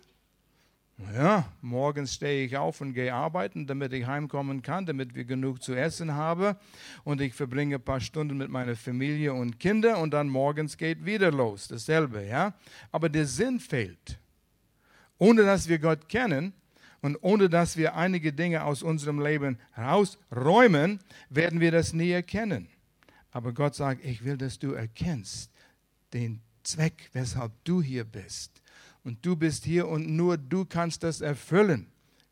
Ja, 0.99 1.53
morgens 1.61 2.15
stehe 2.15 2.47
ich 2.47 2.57
auf 2.57 2.81
und 2.81 2.95
gehe 2.95 3.13
arbeiten, 3.13 3.67
damit 3.67 3.93
ich 3.93 4.07
heimkommen 4.07 4.63
kann, 4.63 4.87
damit 4.87 5.15
wir 5.15 5.27
genug 5.27 5.63
zu 5.63 5.75
essen 5.75 6.15
haben. 6.15 6.57
Und 7.05 7.21
ich 7.21 7.35
verbringe 7.35 7.75
ein 7.77 7.83
paar 7.83 8.01
Stunden 8.01 8.39
mit 8.39 8.49
meiner 8.49 8.77
Familie 8.77 9.35
und 9.35 9.61
Kindern 9.61 9.97
und 9.97 10.13
dann 10.13 10.29
morgens 10.29 10.79
geht 10.79 11.05
wieder 11.05 11.31
los. 11.31 11.69
Dasselbe, 11.69 12.25
ja. 12.25 12.55
Aber 12.93 13.11
der 13.11 13.27
Sinn 13.27 13.61
fehlt. 13.61 14.19
Ohne 15.19 15.43
dass 15.43 15.69
wir 15.69 15.79
Gott 15.79 16.09
kennen 16.09 16.55
und 17.03 17.17
ohne 17.21 17.51
dass 17.51 17.77
wir 17.77 17.95
einige 17.95 18.33
Dinge 18.33 18.65
aus 18.65 18.83
unserem 18.83 19.21
Leben 19.21 19.59
rausräumen, 19.77 21.01
werden 21.29 21.61
wir 21.61 21.73
das 21.73 21.93
nie 21.93 22.11
erkennen. 22.11 22.69
Aber 23.33 23.53
Gott 23.53 23.75
sagt, 23.75 24.03
ich 24.03 24.25
will, 24.25 24.39
dass 24.39 24.59
du 24.59 24.73
erkennst 24.73 25.51
den 26.15 26.41
Zweck, 26.63 27.11
weshalb 27.13 27.53
du 27.65 27.83
hier 27.83 28.05
bist. 28.05 28.63
Und 29.07 29.25
du 29.25 29.37
bist 29.37 29.65
hier 29.65 29.87
und 29.87 30.09
nur 30.09 30.37
du 30.37 30.65
kannst 30.65 31.05
das 31.05 31.21
erfüllen. 31.21 31.87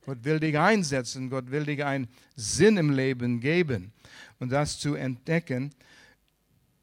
Gott 0.04 0.24
will 0.24 0.40
dich 0.40 0.58
einsetzen, 0.58 1.30
Gott 1.30 1.52
will 1.52 1.64
dich 1.64 1.84
einen 1.84 2.08
Sinn 2.34 2.76
im 2.78 2.90
Leben 2.90 3.38
geben. 3.38 3.92
Und 4.40 4.50
das 4.50 4.80
zu 4.80 4.96
entdecken, 4.96 5.70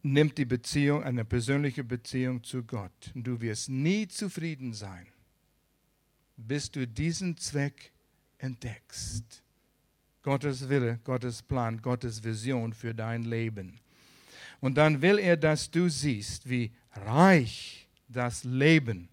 nimmt 0.01 0.37
die 0.37 0.45
Beziehung, 0.45 1.03
eine 1.03 1.25
persönliche 1.25 1.83
Beziehung 1.83 2.41
zu 2.41 2.63
Gott. 2.63 3.11
Und 3.13 3.27
du 3.27 3.41
wirst 3.41 3.67
nie 3.67 4.07
zufrieden 4.07 4.73
sein, 4.73 5.07
bis 6.37 6.71
du 6.71 6.87
diesen 6.87 7.35
Zweck 7.35 7.91
entdeckst. 8.37 9.43
Gottes 10.23 10.69
Wille, 10.69 11.01
Gottes 11.03 11.41
Plan, 11.41 11.81
Gottes 11.81 12.23
Vision 12.23 12.71
für 12.71 12.95
dein 12.95 13.23
Leben. 13.23 13.77
Und 14.61 14.75
dann 14.75 15.01
will 15.01 15.19
er, 15.19 15.35
dass 15.35 15.69
du 15.69 15.89
siehst, 15.89 16.49
wie 16.49 16.71
reich 16.93 17.89
das 18.07 18.45
Leben 18.45 19.09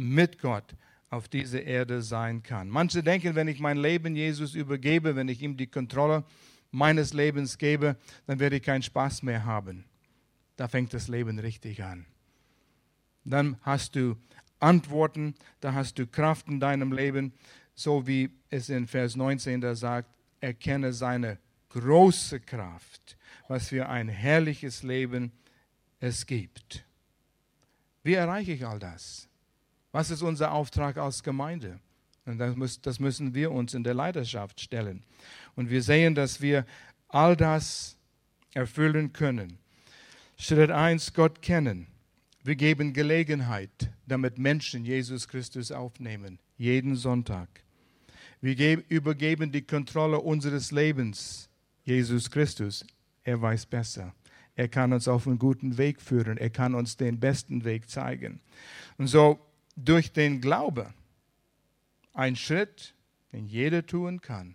mit 0.00 0.38
Gott 0.38 0.74
auf 1.10 1.28
dieser 1.28 1.62
Erde 1.62 2.02
sein 2.02 2.42
kann. 2.42 2.68
Manche 2.68 3.02
denken, 3.02 3.34
wenn 3.34 3.48
ich 3.48 3.60
mein 3.60 3.76
Leben 3.76 4.16
Jesus 4.16 4.54
übergebe, 4.54 5.14
wenn 5.14 5.28
ich 5.28 5.42
ihm 5.42 5.56
die 5.56 5.66
Kontrolle 5.66 6.24
meines 6.70 7.12
Lebens 7.12 7.58
gebe, 7.58 7.96
dann 8.26 8.38
werde 8.38 8.56
ich 8.56 8.62
keinen 8.62 8.82
Spaß 8.82 9.22
mehr 9.22 9.44
haben. 9.44 9.84
Da 10.56 10.68
fängt 10.68 10.94
das 10.94 11.08
Leben 11.08 11.38
richtig 11.38 11.82
an. 11.82 12.06
Dann 13.24 13.56
hast 13.62 13.96
du 13.96 14.16
Antworten, 14.58 15.34
da 15.60 15.74
hast 15.74 15.98
du 15.98 16.06
Kraft 16.06 16.48
in 16.48 16.60
deinem 16.60 16.92
Leben, 16.92 17.32
so 17.74 18.06
wie 18.06 18.30
es 18.48 18.68
in 18.68 18.86
Vers 18.86 19.16
19 19.16 19.60
da 19.60 19.74
sagt, 19.74 20.08
erkenne 20.40 20.92
seine 20.92 21.38
große 21.70 22.40
Kraft, 22.40 23.16
was 23.48 23.68
für 23.68 23.88
ein 23.88 24.08
herrliches 24.08 24.82
Leben 24.82 25.32
es 25.98 26.26
gibt. 26.26 26.84
Wie 28.02 28.14
erreiche 28.14 28.52
ich 28.52 28.66
all 28.66 28.78
das? 28.78 29.29
Was 29.92 30.10
ist 30.10 30.22
unser 30.22 30.52
Auftrag 30.52 30.96
als 30.96 31.22
Gemeinde? 31.22 31.80
Und 32.26 32.38
das, 32.38 33.00
müssen 33.00 33.34
wir 33.34 33.50
uns 33.50 33.74
in 33.74 33.82
der 33.82 33.94
Leidenschaft 33.94 34.60
stellen. 34.60 35.02
Und 35.56 35.70
wir 35.70 35.82
sehen, 35.82 36.14
dass 36.14 36.40
wir 36.40 36.64
all 37.08 37.36
das 37.36 37.96
erfüllen 38.54 39.12
können. 39.12 39.58
Schritt 40.36 40.70
1, 40.70 41.12
Gott 41.14 41.42
kennen. 41.42 41.86
Wir 42.42 42.56
geben 42.56 42.92
Gelegenheit, 42.92 43.90
damit 44.06 44.38
Menschen 44.38 44.84
Jesus 44.84 45.28
Christus 45.28 45.72
aufnehmen, 45.72 46.38
jeden 46.56 46.96
Sonntag. 46.96 47.48
Wir 48.40 48.82
übergeben 48.88 49.52
die 49.52 49.62
Kontrolle 49.62 50.20
unseres 50.20 50.70
Lebens, 50.70 51.50
Jesus 51.84 52.30
Christus. 52.30 52.86
Er 53.24 53.42
weiß 53.42 53.66
besser. 53.66 54.14
Er 54.54 54.68
kann 54.68 54.92
uns 54.92 55.08
auf 55.08 55.26
einen 55.26 55.38
guten 55.38 55.76
Weg 55.76 56.00
führen. 56.00 56.38
Er 56.38 56.50
kann 56.50 56.74
uns 56.74 56.96
den 56.96 57.20
besten 57.20 57.64
Weg 57.64 57.90
zeigen. 57.90 58.40
Und 58.96 59.08
so 59.08 59.38
durch 59.76 60.12
den 60.12 60.40
Glaube 60.40 60.92
ein 62.12 62.36
Schritt, 62.36 62.94
den 63.32 63.46
jeder 63.46 63.86
tun 63.86 64.20
kann. 64.20 64.54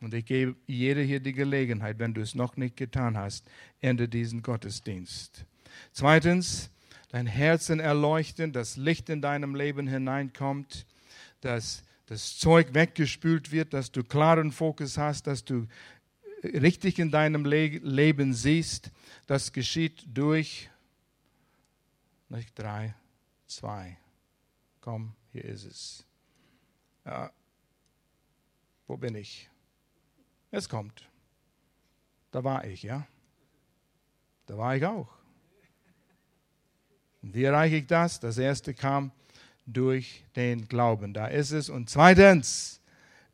Und 0.00 0.14
ich 0.14 0.26
gebe 0.26 0.56
jeder 0.66 1.02
hier 1.02 1.20
die 1.20 1.32
Gelegenheit, 1.32 1.98
wenn 1.98 2.14
du 2.14 2.20
es 2.20 2.34
noch 2.34 2.56
nicht 2.56 2.76
getan 2.76 3.16
hast, 3.16 3.46
ende 3.80 4.08
diesen 4.08 4.42
Gottesdienst. 4.42 5.44
Zweitens, 5.92 6.70
dein 7.10 7.26
Herzen 7.26 7.80
erleuchten, 7.80 8.52
dass 8.52 8.76
Licht 8.76 9.08
in 9.08 9.20
deinem 9.20 9.54
Leben 9.54 9.88
hineinkommt, 9.88 10.86
dass 11.40 11.82
das 12.06 12.38
Zeug 12.38 12.74
weggespült 12.74 13.52
wird, 13.52 13.74
dass 13.74 13.90
du 13.92 14.02
klaren 14.04 14.52
Fokus 14.52 14.98
hast, 14.98 15.26
dass 15.26 15.44
du 15.44 15.66
richtig 16.42 16.98
in 16.98 17.10
deinem 17.10 17.44
Le 17.44 17.66
Leben 17.78 18.32
siehst, 18.32 18.90
das 19.26 19.52
geschieht 19.52 20.04
durch 20.06 20.70
nicht 22.28 22.58
drei, 22.58 22.94
zwei. 23.46 23.98
Komm, 24.88 25.12
hier 25.32 25.44
ist 25.44 25.66
es. 25.66 26.06
Ja, 27.04 27.30
wo 28.86 28.96
bin 28.96 29.16
ich? 29.16 29.50
Es 30.50 30.66
kommt. 30.66 31.06
Da 32.30 32.42
war 32.42 32.64
ich, 32.64 32.84
ja. 32.84 33.06
Da 34.46 34.56
war 34.56 34.76
ich 34.76 34.86
auch. 34.86 35.10
Und 37.20 37.34
wie 37.34 37.44
erreiche 37.44 37.76
ich 37.76 37.86
das? 37.86 38.18
Das 38.18 38.38
erste 38.38 38.72
kam 38.72 39.12
durch 39.66 40.24
den 40.34 40.66
Glauben. 40.68 41.12
Da 41.12 41.26
ist 41.26 41.50
es. 41.50 41.68
Und 41.68 41.90
zweitens, 41.90 42.80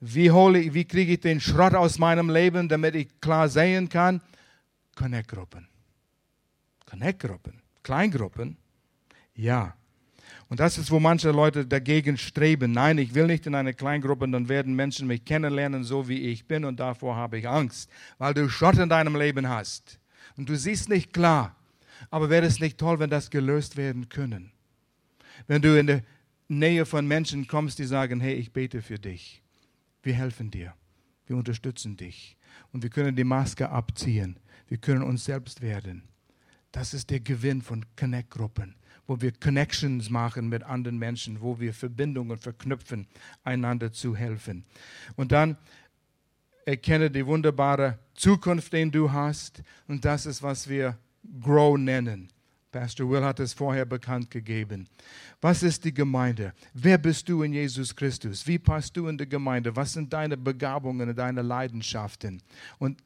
wie, 0.00 0.32
hole, 0.32 0.74
wie 0.74 0.84
kriege 0.84 1.12
ich 1.12 1.20
den 1.20 1.40
Schrott 1.40 1.74
aus 1.74 2.00
meinem 2.00 2.30
Leben, 2.30 2.68
damit 2.68 2.96
ich 2.96 3.20
klar 3.20 3.48
sehen 3.48 3.88
kann? 3.88 4.20
Connect-Gruppen. 4.96 5.68
Connect-Gruppen. 6.86 7.62
Kleingruppen. 7.84 8.56
Ja. 9.36 9.76
Und 10.48 10.60
das 10.60 10.78
ist, 10.78 10.90
wo 10.90 11.00
manche 11.00 11.30
Leute 11.30 11.66
dagegen 11.66 12.18
streben. 12.18 12.72
Nein, 12.72 12.98
ich 12.98 13.14
will 13.14 13.26
nicht 13.26 13.46
in 13.46 13.54
eine 13.54 13.74
Kleingruppe, 13.74 14.28
dann 14.28 14.48
werden 14.48 14.74
Menschen 14.74 15.06
mich 15.06 15.24
kennenlernen, 15.24 15.84
so 15.84 16.08
wie 16.08 16.20
ich 16.20 16.46
bin, 16.46 16.64
und 16.64 16.80
davor 16.80 17.16
habe 17.16 17.38
ich 17.38 17.48
Angst, 17.48 17.90
weil 18.18 18.34
du 18.34 18.48
Schrott 18.48 18.78
in 18.78 18.88
deinem 18.88 19.16
Leben 19.16 19.48
hast. 19.48 19.98
Und 20.36 20.48
du 20.48 20.56
siehst 20.56 20.88
nicht 20.88 21.12
klar. 21.12 21.56
Aber 22.10 22.28
wäre 22.28 22.46
es 22.46 22.60
nicht 22.60 22.78
toll, 22.78 22.98
wenn 22.98 23.10
das 23.10 23.30
gelöst 23.30 23.76
werden 23.76 24.08
können? 24.08 24.52
Wenn 25.46 25.62
du 25.62 25.78
in 25.78 25.86
der 25.86 26.02
Nähe 26.48 26.86
von 26.86 27.06
Menschen 27.06 27.46
kommst, 27.46 27.78
die 27.78 27.84
sagen, 27.84 28.20
hey, 28.20 28.34
ich 28.34 28.52
bete 28.52 28.82
für 28.82 28.98
dich. 28.98 29.42
Wir 30.02 30.14
helfen 30.14 30.50
dir. 30.50 30.74
Wir 31.26 31.36
unterstützen 31.36 31.96
dich. 31.96 32.36
Und 32.72 32.82
wir 32.82 32.90
können 32.90 33.16
die 33.16 33.24
Maske 33.24 33.70
abziehen. 33.70 34.38
Wir 34.68 34.78
können 34.78 35.02
uns 35.02 35.24
selbst 35.24 35.62
werden. 35.62 36.02
Das 36.72 36.92
ist 36.92 37.10
der 37.10 37.20
Gewinn 37.20 37.62
von 37.62 37.84
Connect-Gruppen, 37.96 38.74
wo 39.06 39.20
wir 39.20 39.32
Connections 39.32 40.10
machen 40.10 40.48
mit 40.48 40.62
anderen 40.62 40.98
Menschen, 40.98 41.40
wo 41.40 41.60
wir 41.60 41.74
Verbindungen 41.74 42.38
verknüpfen, 42.38 43.06
einander 43.42 43.92
zu 43.92 44.16
helfen. 44.16 44.64
Und 45.16 45.32
dann 45.32 45.56
erkenne 46.64 47.10
die 47.10 47.26
wunderbare 47.26 47.98
Zukunft, 48.14 48.72
den 48.72 48.90
du 48.90 49.12
hast. 49.12 49.62
Und 49.88 50.04
das 50.04 50.26
ist, 50.26 50.42
was 50.42 50.68
wir 50.68 50.98
Grow 51.40 51.78
nennen. 51.78 52.28
Pastor 52.70 53.08
Will 53.08 53.22
hat 53.22 53.38
es 53.38 53.52
vorher 53.52 53.84
bekannt 53.84 54.30
gegeben. 54.30 54.88
Was 55.40 55.62
ist 55.62 55.84
die 55.84 55.94
Gemeinde? 55.94 56.52
Wer 56.72 56.98
bist 56.98 57.28
du 57.28 57.42
in 57.42 57.52
Jesus 57.52 57.94
Christus? 57.94 58.46
Wie 58.46 58.58
passt 58.58 58.96
du 58.96 59.06
in 59.06 59.16
die 59.16 59.28
Gemeinde? 59.28 59.76
Was 59.76 59.92
sind 59.92 60.12
deine 60.12 60.36
Begabungen 60.36 61.08
und 61.08 61.16
deine 61.16 61.42
Leidenschaften? 61.42 62.42
Und 62.78 63.00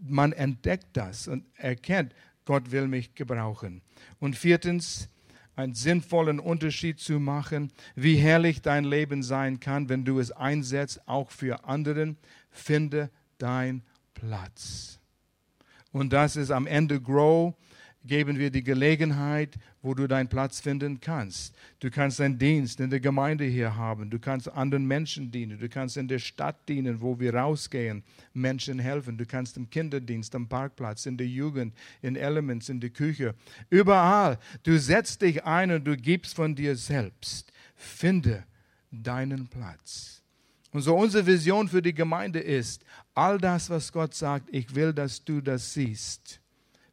man 0.00 0.32
entdeckt 0.32 0.88
das 0.94 1.28
und 1.28 1.44
erkennt, 1.54 2.12
Gott 2.44 2.72
will 2.72 2.88
mich 2.88 3.14
gebrauchen. 3.14 3.82
Und 4.18 4.34
viertens, 4.36 5.08
einen 5.54 5.74
sinnvollen 5.74 6.40
Unterschied 6.40 6.98
zu 6.98 7.20
machen, 7.20 7.72
wie 7.94 8.16
herrlich 8.16 8.62
dein 8.62 8.84
Leben 8.84 9.22
sein 9.22 9.60
kann, 9.60 9.88
wenn 9.88 10.04
du 10.04 10.18
es 10.18 10.32
einsetzt, 10.32 11.06
auch 11.06 11.30
für 11.30 11.64
anderen. 11.64 12.16
Finde 12.50 13.10
dein 13.38 13.82
Platz. 14.14 14.98
Und 15.92 16.12
das 16.12 16.36
ist 16.36 16.50
am 16.50 16.66
Ende 16.66 17.00
Grow 17.00 17.54
geben 18.04 18.38
wir 18.38 18.50
die 18.50 18.62
Gelegenheit, 18.62 19.56
wo 19.80 19.94
du 19.94 20.06
deinen 20.06 20.28
Platz 20.28 20.60
finden 20.60 21.00
kannst. 21.00 21.54
Du 21.80 21.90
kannst 21.90 22.20
einen 22.20 22.38
Dienst 22.38 22.80
in 22.80 22.90
der 22.90 23.00
Gemeinde 23.00 23.44
hier 23.44 23.76
haben. 23.76 24.10
Du 24.10 24.18
kannst 24.18 24.48
anderen 24.48 24.86
Menschen 24.86 25.30
dienen. 25.30 25.58
Du 25.58 25.68
kannst 25.68 25.96
in 25.96 26.08
der 26.08 26.18
Stadt 26.18 26.68
dienen, 26.68 27.00
wo 27.00 27.18
wir 27.18 27.34
rausgehen, 27.34 28.02
Menschen 28.32 28.78
helfen. 28.78 29.16
Du 29.16 29.26
kannst 29.26 29.56
im 29.56 29.70
Kinderdienst, 29.70 30.34
am 30.34 30.48
Parkplatz, 30.48 31.06
in 31.06 31.16
der 31.16 31.28
Jugend, 31.28 31.74
in 32.00 32.16
Elements, 32.16 32.68
in 32.68 32.80
der 32.80 32.90
Küche. 32.90 33.34
Überall. 33.70 34.38
Du 34.62 34.78
setzt 34.78 35.22
dich 35.22 35.44
ein 35.44 35.70
und 35.70 35.84
du 35.84 35.96
gibst 35.96 36.34
von 36.34 36.54
dir 36.54 36.76
selbst. 36.76 37.52
Finde 37.76 38.44
deinen 38.90 39.46
Platz. 39.46 40.22
Und 40.72 40.82
so 40.82 40.96
unsere 40.96 41.26
Vision 41.26 41.68
für 41.68 41.82
die 41.82 41.94
Gemeinde 41.94 42.40
ist, 42.40 42.84
all 43.14 43.38
das, 43.38 43.68
was 43.68 43.92
Gott 43.92 44.14
sagt, 44.14 44.48
ich 44.50 44.74
will, 44.74 44.92
dass 44.92 45.22
du 45.22 45.40
das 45.40 45.74
siehst 45.74 46.41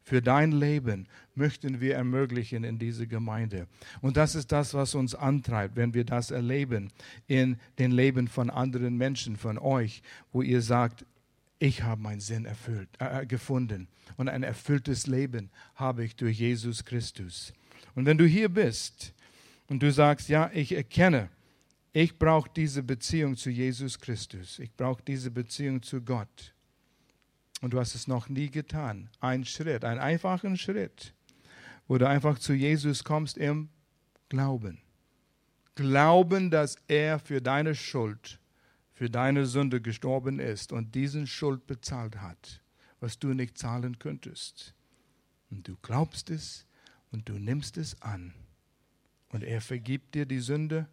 für 0.02 0.22
dein 0.22 0.52
Leben 0.52 1.06
möchten 1.34 1.80
wir 1.80 1.94
ermöglichen 1.94 2.64
in 2.64 2.78
dieser 2.78 3.06
Gemeinde. 3.06 3.66
Und 4.00 4.16
das 4.16 4.34
ist 4.34 4.52
das, 4.52 4.74
was 4.74 4.94
uns 4.94 5.14
antreibt, 5.14 5.76
wenn 5.76 5.94
wir 5.94 6.04
das 6.04 6.30
erleben 6.30 6.90
in 7.26 7.58
den 7.78 7.90
Leben 7.90 8.28
von 8.28 8.50
anderen 8.50 8.96
Menschen, 8.96 9.36
von 9.36 9.58
euch, 9.58 10.02
wo 10.32 10.42
ihr 10.42 10.62
sagt, 10.62 11.04
ich 11.58 11.82
habe 11.82 12.00
meinen 12.00 12.20
Sinn 12.20 12.46
erfüllt, 12.46 12.88
äh, 12.98 13.26
gefunden 13.26 13.86
und 14.16 14.28
ein 14.28 14.42
erfülltes 14.42 15.06
Leben 15.06 15.50
habe 15.74 16.04
ich 16.04 16.16
durch 16.16 16.38
Jesus 16.38 16.84
Christus. 16.84 17.52
Und 17.94 18.06
wenn 18.06 18.18
du 18.18 18.26
hier 18.26 18.48
bist 18.48 19.12
und 19.68 19.82
du 19.82 19.92
sagst, 19.92 20.28
ja, 20.28 20.50
ich 20.54 20.72
erkenne, 20.72 21.28
ich 21.92 22.18
brauche 22.18 22.50
diese 22.54 22.82
Beziehung 22.82 23.36
zu 23.36 23.50
Jesus 23.50 23.98
Christus, 23.98 24.58
ich 24.58 24.72
brauche 24.74 25.02
diese 25.02 25.30
Beziehung 25.30 25.82
zu 25.82 26.00
Gott, 26.00 26.54
und 27.60 27.72
du 27.72 27.78
hast 27.78 27.94
es 27.94 28.08
noch 28.08 28.28
nie 28.28 28.50
getan. 28.50 29.08
Ein 29.20 29.44
Schritt, 29.44 29.84
einen 29.84 30.00
einfachen 30.00 30.56
Schritt, 30.56 31.14
wo 31.86 31.98
du 31.98 32.08
einfach 32.08 32.38
zu 32.38 32.52
Jesus 32.52 33.04
kommst 33.04 33.36
im 33.36 33.68
Glauben. 34.28 34.80
Glauben, 35.74 36.50
dass 36.50 36.76
er 36.88 37.18
für 37.18 37.40
deine 37.40 37.74
Schuld, 37.74 38.38
für 38.92 39.10
deine 39.10 39.46
Sünde 39.46 39.80
gestorben 39.80 40.38
ist 40.40 40.72
und 40.72 40.94
diesen 40.94 41.26
Schuld 41.26 41.66
bezahlt 41.66 42.20
hat, 42.20 42.62
was 43.00 43.18
du 43.18 43.34
nicht 43.34 43.58
zahlen 43.58 43.98
könntest. 43.98 44.74
Und 45.50 45.66
du 45.68 45.76
glaubst 45.82 46.30
es 46.30 46.66
und 47.10 47.28
du 47.28 47.34
nimmst 47.34 47.76
es 47.76 48.00
an. 48.02 48.34
Und 49.30 49.42
er 49.42 49.60
vergibt 49.60 50.14
dir 50.14 50.26
die 50.26 50.40
Sünde 50.40 50.88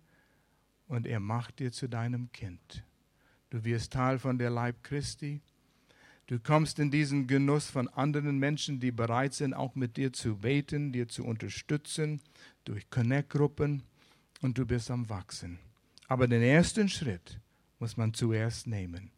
und 0.88 1.05
er 1.05 1.20
macht 1.20 1.59
dir 1.59 1.72
zu 1.72 1.88
deinem 1.88 2.32
Kind. 2.32 2.84
Du 3.49 3.63
wirst 3.63 3.93
Teil 3.93 4.20
von 4.20 4.38
der 4.38 4.49
Leib 4.49 4.84
Christi 4.84 5.41
Du 6.28 6.40
kommst 6.40 6.78
in 6.80 6.92
diesen 6.92 7.26
Genuss 7.26 7.70
von 7.70 7.88
anderen 7.88 8.38
Menschen, 8.38 8.82
die 8.82 8.92
bereit 8.92 9.34
sind, 9.34 9.54
auch 9.54 9.76
mit 9.76 9.96
dir 9.96 10.12
zu 10.12 10.36
beten, 10.36 10.92
dir 10.92 11.08
zu 11.08 11.24
unterstützen, 11.24 12.22
durch 12.66 12.90
Connect-Gruppen 12.90 13.84
und 14.42 14.58
du 14.58 14.66
bist 14.66 14.92
am 14.92 15.08
Wachsen. 15.08 15.58
Aber 16.10 16.28
den 16.28 16.42
ersten 16.42 16.90
Schritt 16.90 17.40
muss 17.80 17.96
man 17.96 18.14
zuerst 18.14 18.68
nehmen. 18.68 19.12